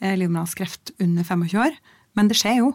eh, 0.00 0.16
livmorhalskreft 0.18 0.90
under 0.98 1.22
25 1.22 1.62
år. 1.62 1.78
Men 2.16 2.26
det 2.26 2.36
skjer 2.42 2.58
jo. 2.58 2.74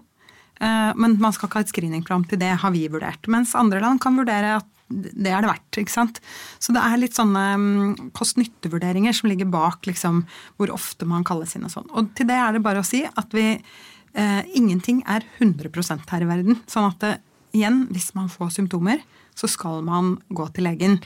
Eh, 0.60 0.92
men 0.98 1.18
man 1.22 1.36
skal 1.36 1.50
ikke 1.50 1.62
ha 1.62 1.66
et 1.66 1.74
screeningprogram 1.74 2.26
til 2.30 2.42
det, 2.42 2.56
har 2.62 2.74
vi 2.74 2.88
vurdert. 2.92 3.30
Mens 3.32 3.56
andre 3.58 3.82
land 3.84 4.02
kan 4.04 4.18
vurdere 4.18 4.58
at 4.60 4.74
det 4.88 5.34
er 5.34 5.44
det 5.44 5.52
verdt. 5.52 5.80
ikke 5.82 5.92
sant? 5.94 6.22
Så 6.64 6.74
det 6.76 6.82
er 6.84 7.00
litt 7.02 7.18
sånne 7.18 7.44
mm, 7.60 8.10
kost-nytte-vurderinger 8.16 9.16
som 9.16 9.28
ligger 9.32 9.50
bak 9.52 9.88
liksom, 9.90 10.24
hvor 10.56 10.72
ofte 10.72 11.08
man 11.10 11.28
kalles 11.28 11.58
inn 11.58 11.68
og 11.68 11.74
sånn. 11.74 11.90
Og 11.92 12.14
til 12.16 12.30
det 12.30 12.40
er 12.40 12.56
det 12.56 12.64
bare 12.64 12.84
å 12.84 12.88
si 12.88 13.04
at 13.08 13.36
vi 13.36 13.50
eh, 13.54 14.42
Ingenting 14.58 15.04
er 15.10 15.28
100% 15.42 16.08
her 16.08 16.24
i 16.24 16.30
verden. 16.30 16.62
Sånn 16.72 16.88
at 16.88 17.04
det, 17.04 17.14
igjen, 17.58 17.86
hvis 17.92 18.14
man 18.16 18.32
får 18.32 18.56
symptomer, 18.58 19.04
så 19.38 19.50
skal 19.52 19.84
man 19.86 20.16
gå 20.34 20.48
til 20.56 20.70
legen. 20.70 21.02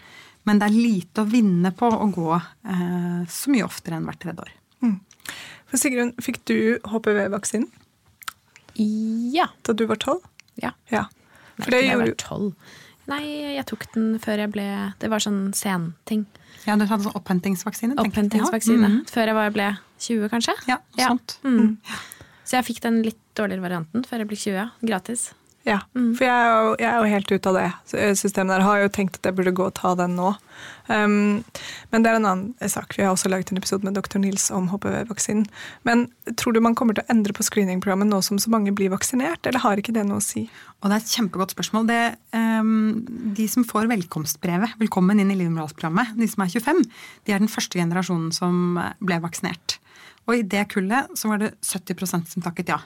Men 0.47 0.62
det 0.62 0.70
er 0.70 0.78
lite 0.78 1.26
å 1.26 1.30
vinne 1.30 1.74
på 1.76 1.89
å 1.89 2.08
gå 2.14 2.32
eh, 2.38 3.22
så 3.30 3.54
mye 3.54 3.66
oftere 3.66 3.97
enn 3.97 4.08
hvert 4.10 4.22
tredje 4.22 4.45
år. 4.45 4.58
For 5.72 5.80
Sigrun, 5.80 6.12
fikk 6.20 6.41
du 6.49 6.56
HPV-vaksinen 6.91 7.70
Ja. 8.76 9.48
da 9.64 9.74
du 9.74 9.86
var 9.90 10.00
tolv? 10.02 10.22
ja. 10.62 10.72
Ja. 10.92 11.08
Nei, 11.58 11.66
For 11.66 11.72
det 11.72 11.82
gjorde 11.84 12.14
du. 12.16 12.56
Nei, 13.12 13.22
jeg 13.58 13.66
tok 13.68 13.84
den 13.94 14.14
før 14.24 14.40
jeg 14.46 14.52
ble 14.54 14.66
Det 15.02 15.10
var 15.12 15.20
sånn 15.20 15.52
senting. 15.58 16.26
Ja, 16.66 16.76
du 16.78 16.86
hadde 16.86 17.04
sånn 17.04 17.18
opphentingsvaksine? 17.18 17.98
Opphentingsvaksine. 18.02 18.82
Ja. 18.82 18.90
Mm. 18.94 19.04
Før 19.10 19.32
jeg 19.32 19.38
var, 19.38 19.54
ble 19.56 19.68
20, 20.00 20.30
kanskje. 20.32 20.56
Ja, 20.70 20.78
Ja. 20.98 21.10
Mm. 21.44 21.78
Så 22.46 22.58
jeg 22.60 22.68
fikk 22.68 22.82
den 22.84 23.02
litt 23.06 23.20
dårligere 23.38 23.64
varianten 23.64 24.04
før 24.08 24.24
jeg 24.24 24.28
ble 24.28 24.38
20. 24.38 24.72
Gratis. 24.86 25.32
Ja, 25.62 25.78
for 25.93 26.24
jeg 26.26 26.34
er, 26.34 26.47
jo, 26.49 26.70
jeg 26.82 26.88
er 26.89 26.95
jo 26.97 27.09
helt 27.12 27.32
ute 27.32 27.49
av 27.51 27.57
det 27.59 27.66
eh, 27.99 28.14
systemet 28.18 28.55
der. 28.55 28.64
Har 28.66 28.80
jo 28.82 28.93
tenkt 28.93 29.20
at 29.20 29.28
jeg 29.30 29.36
burde 29.38 29.53
gå 29.53 29.68
og 29.68 29.76
ta 29.78 29.91
den 29.99 30.16
nå. 30.18 30.32
Um, 30.89 31.43
men 31.93 32.01
det 32.01 32.09
er 32.09 32.18
en 32.18 32.26
annen 32.26 32.70
sak. 32.72 32.95
Vi 32.97 33.03
har 33.05 33.14
også 33.14 33.30
laget 33.30 33.51
en 33.53 33.59
episode 33.62 33.86
med 33.86 33.93
dr. 33.93 34.18
Nils 34.24 34.47
om 34.53 34.72
HPV-vaksinen. 34.72 35.45
Men 35.86 36.07
tror 36.41 36.55
du 36.55 36.62
man 36.66 36.74
kommer 36.78 36.97
til 36.97 37.05
å 37.05 37.14
endre 37.14 37.36
på 37.38 37.45
screeningprogrammet 37.45 38.09
nå 38.09 38.24
som 38.26 38.39
så 38.41 38.49
mange 38.53 38.74
blir 38.74 38.89
vaksinert, 38.93 39.45
eller 39.45 39.62
har 39.62 39.78
ikke 39.78 39.93
det 39.93 40.05
noe 40.09 40.18
å 40.18 40.26
si? 40.26 40.47
Og 40.82 40.89
det 40.89 40.97
er 40.97 41.03
et 41.03 41.14
kjempegodt 41.14 41.53
spørsmål. 41.53 41.86
Det, 41.91 41.99
um, 42.34 43.03
de 43.38 43.45
som 43.51 43.68
får 43.68 43.91
velkomstbrevet, 43.91 44.80
velkommen 44.82 45.22
inn 45.22 45.34
i 45.34 45.38
livområdsprogrammet, 45.43 46.16
de 46.18 46.30
som 46.32 46.41
er 46.41 46.55
25, 46.55 46.82
de 47.30 47.36
er 47.38 47.43
den 47.43 47.51
første 47.51 47.78
generasjonen 47.78 48.34
som 48.34 48.82
ble 48.97 49.22
vaksinert. 49.22 49.78
Og 50.26 50.39
i 50.39 50.47
det 50.47 50.66
kullet 50.74 51.14
så 51.18 51.30
var 51.30 51.41
det 51.41 51.53
70% 51.70 52.34
som 52.34 52.45
takket 52.45 52.74
ja. 52.74 52.82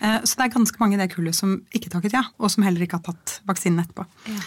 Eh, 0.00 0.20
Så 0.24 0.36
det 0.36 0.46
er 0.46 0.54
ganske 0.58 0.80
mange 0.82 0.94
i 0.94 1.00
det 1.00 1.10
kullet 1.14 1.34
som 1.34 1.58
ikke 1.74 1.90
takket 1.90 2.12
ja, 2.12 2.24
og 2.38 2.50
som 2.50 2.64
heller 2.66 2.82
ikke 2.82 3.00
har 3.00 3.06
tatt 3.12 3.40
vaksinen 3.46 3.84
etterpå. 3.84 4.06
Ja. 4.30 4.40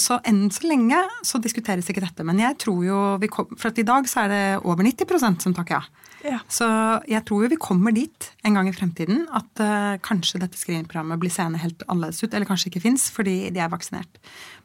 Så 0.00 0.16
enn 0.24 0.46
så 0.48 0.64
lenge 0.64 0.96
så 1.28 1.36
diskuteres 1.36 1.90
ikke 1.92 2.00
dette. 2.00 2.24
Men 2.24 2.38
jeg 2.40 2.56
tror 2.62 2.78
jo 2.86 3.00
vi 3.20 3.28
kom, 3.28 3.50
For 3.60 3.68
i 3.76 3.84
dag 3.84 4.08
så 4.08 4.22
er 4.24 4.28
det 4.32 4.44
over 4.64 4.80
90% 4.80 5.44
som 5.44 5.52
takker 5.52 5.76
ja. 5.76 5.82
Ja. 6.22 6.38
Så 6.50 6.66
jeg 7.10 7.24
tror 7.26 7.42
jo 7.44 7.50
vi 7.50 7.58
kommer 7.60 7.94
dit 7.94 8.28
en 8.46 8.54
gang 8.54 8.68
i 8.70 8.74
fremtiden 8.74 9.24
at 9.34 9.62
eh, 9.62 9.98
kanskje 10.06 10.40
dette 10.42 10.58
screeningprogrammet 10.58 11.18
blir 11.22 11.32
seende 11.34 11.60
helt 11.62 11.82
annerledes 11.88 12.22
ut, 12.22 12.30
eller 12.30 12.46
kanskje 12.48 12.70
ikke 12.70 12.84
fins 12.84 13.08
fordi 13.12 13.50
de 13.50 13.62
er 13.62 13.72
vaksinert. 13.72 14.20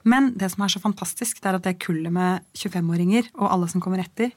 Men 0.07 0.31
det 0.37 0.51
som 0.53 0.63
er 0.63 0.71
så 0.71 0.81
fantastisk, 0.83 1.41
det 1.41 1.49
er 1.49 1.57
at 1.57 1.65
det 1.65 1.79
kullet 1.83 2.13
med 2.13 2.45
25-åringer 2.57 3.31
og 3.39 3.49
alle 3.49 3.69
som 3.71 3.81
kommer 3.83 4.03
etter, 4.05 4.31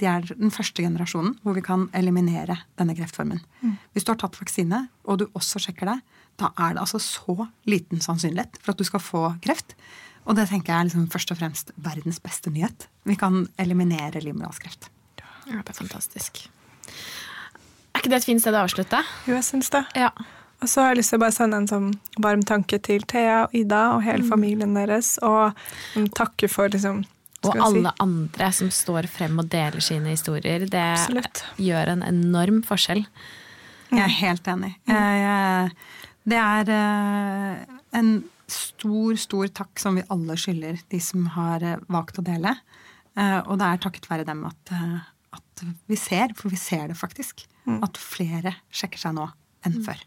de 0.00 0.08
er 0.10 0.26
den 0.28 0.52
første 0.52 0.84
generasjonen 0.84 1.36
hvor 1.42 1.56
vi 1.56 1.64
kan 1.64 1.86
eliminere 1.96 2.58
denne 2.78 2.96
kreftformen. 2.98 3.40
Hvis 3.94 4.04
du 4.04 4.12
har 4.12 4.20
tatt 4.20 4.36
vaksine, 4.40 4.86
og 5.08 5.20
du 5.20 5.26
også 5.32 5.62
sjekker 5.62 5.88
det, 5.88 6.00
da 6.40 6.50
er 6.60 6.76
det 6.76 6.82
altså 6.82 7.00
så 7.00 7.46
liten 7.68 8.02
sannsynlighet 8.04 8.58
for 8.60 8.74
at 8.74 8.80
du 8.80 8.84
skal 8.84 9.00
få 9.00 9.22
kreft. 9.44 9.76
Og 10.26 10.36
det 10.36 10.48
tenker 10.50 10.72
jeg 10.72 10.80
er 10.80 10.88
liksom 10.90 11.08
først 11.12 11.32
og 11.32 11.40
fremst 11.40 11.72
verdens 11.76 12.20
beste 12.20 12.50
nyhet. 12.52 12.88
Vi 13.06 13.16
kan 13.18 13.46
eliminere 13.62 14.20
livmorhalskreft. 14.24 14.90
Ja, 15.46 15.62
det 15.62 15.70
er 15.70 15.78
fantastisk. 15.78 16.48
Er 17.94 18.02
ikke 18.02 18.10
det 18.12 18.18
et 18.20 18.28
fint 18.28 18.42
sted 18.42 18.56
å 18.56 18.64
avslutte? 18.66 18.98
Jo, 19.28 19.38
jeg 19.38 19.46
syns 19.46 19.70
det. 19.72 19.84
Ja. 19.96 20.10
Og 20.60 20.70
så 20.72 20.82
har 20.82 20.92
jeg 20.92 21.02
lyst 21.02 21.12
til 21.12 21.20
å 21.20 21.22
bare 21.22 21.36
sende 21.36 21.60
en 21.60 21.68
sånn 21.70 21.90
varm 22.22 22.42
tanke 22.48 22.78
til 22.82 23.04
Thea 23.08 23.44
og 23.44 23.54
Ida 23.56 23.82
og 23.94 24.02
hele 24.06 24.24
familien 24.26 24.72
deres, 24.76 25.14
og 25.24 25.52
mm, 25.94 26.08
takke 26.16 26.48
for 26.50 26.72
liksom 26.72 27.04
Og 27.50 27.58
alle 27.66 27.90
si- 27.92 28.02
andre 28.04 28.52
som 28.52 28.70
står 28.70 29.08
frem 29.10 29.38
og 29.42 29.48
deler 29.52 29.84
sine 29.84 30.12
historier. 30.14 30.66
Det 30.70 30.84
Absolutt. 30.92 31.42
gjør 31.62 31.92
en 31.96 32.02
enorm 32.06 32.62
forskjell. 32.66 33.04
Jeg 33.90 34.02
er 34.02 34.14
helt 34.20 34.48
enig. 34.50 34.72
Jeg, 34.90 35.20
jeg, 35.22 35.70
det 36.26 36.40
er 36.42 36.72
eh, 36.74 37.76
en 38.00 38.10
stor, 38.50 39.14
stor 39.20 39.46
takk 39.54 39.78
som 39.82 39.98
vi 39.98 40.04
alle 40.10 40.34
skylder 40.38 40.80
de 40.90 41.00
som 41.02 41.26
har 41.36 41.62
eh, 41.62 41.78
valgt 41.92 42.18
å 42.18 42.24
dele. 42.26 42.56
Eh, 43.16 43.38
og 43.46 43.58
det 43.60 43.68
er 43.70 43.82
takket 43.86 44.10
være 44.10 44.26
dem 44.28 44.42
at, 44.48 44.74
at 45.38 45.64
vi 45.86 45.96
ser, 46.00 46.34
for 46.38 46.50
vi 46.52 46.58
ser 46.60 46.88
det 46.90 46.98
faktisk, 46.98 47.46
at 47.66 47.96
flere 47.98 48.52
sjekker 48.70 49.00
seg 49.00 49.16
nå 49.16 49.24
enn 49.66 49.80
før. 49.82 49.98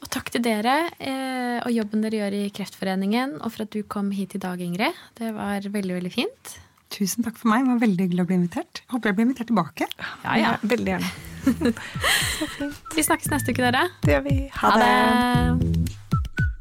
Og 0.00 0.08
takk 0.12 0.30
til 0.32 0.42
dere 0.44 0.74
eh, 0.96 1.60
og 1.60 1.70
jobben 1.74 2.02
dere 2.04 2.22
gjør 2.22 2.36
i 2.38 2.42
Kreftforeningen, 2.56 3.36
og 3.44 3.52
for 3.52 3.66
at 3.66 3.74
du 3.74 3.82
kom 3.84 4.10
hit 4.16 4.34
i 4.38 4.42
dag, 4.42 4.60
Ingrid. 4.64 4.96
Det 5.20 5.32
var 5.36 5.66
veldig, 5.66 5.96
veldig 6.00 6.12
fint. 6.14 6.54
Tusen 6.90 7.22
takk 7.26 7.36
for 7.38 7.52
meg. 7.52 7.66
Det 7.66 7.74
var 7.74 7.82
veldig 7.84 8.06
hyggelig 8.08 8.24
å 8.24 8.30
bli 8.30 8.38
invitert. 8.40 8.82
Håper 8.90 9.12
jeg 9.12 9.18
blir 9.18 9.28
invitert 9.28 9.52
tilbake. 9.52 9.90
Ja, 10.24 10.38
ja. 10.40 10.54
Veldig 10.64 10.96
gjerne. 10.96 11.12
Vi 12.96 13.06
snakkes 13.06 13.30
neste 13.30 13.54
uke, 13.54 13.62
dere. 13.68 13.86
Det 14.02 14.16
gjør 14.16 14.26
vi. 14.26 14.40
Ha, 14.56 14.72
Ha 14.72 14.80
det. 14.80 14.90
det. 15.68 15.79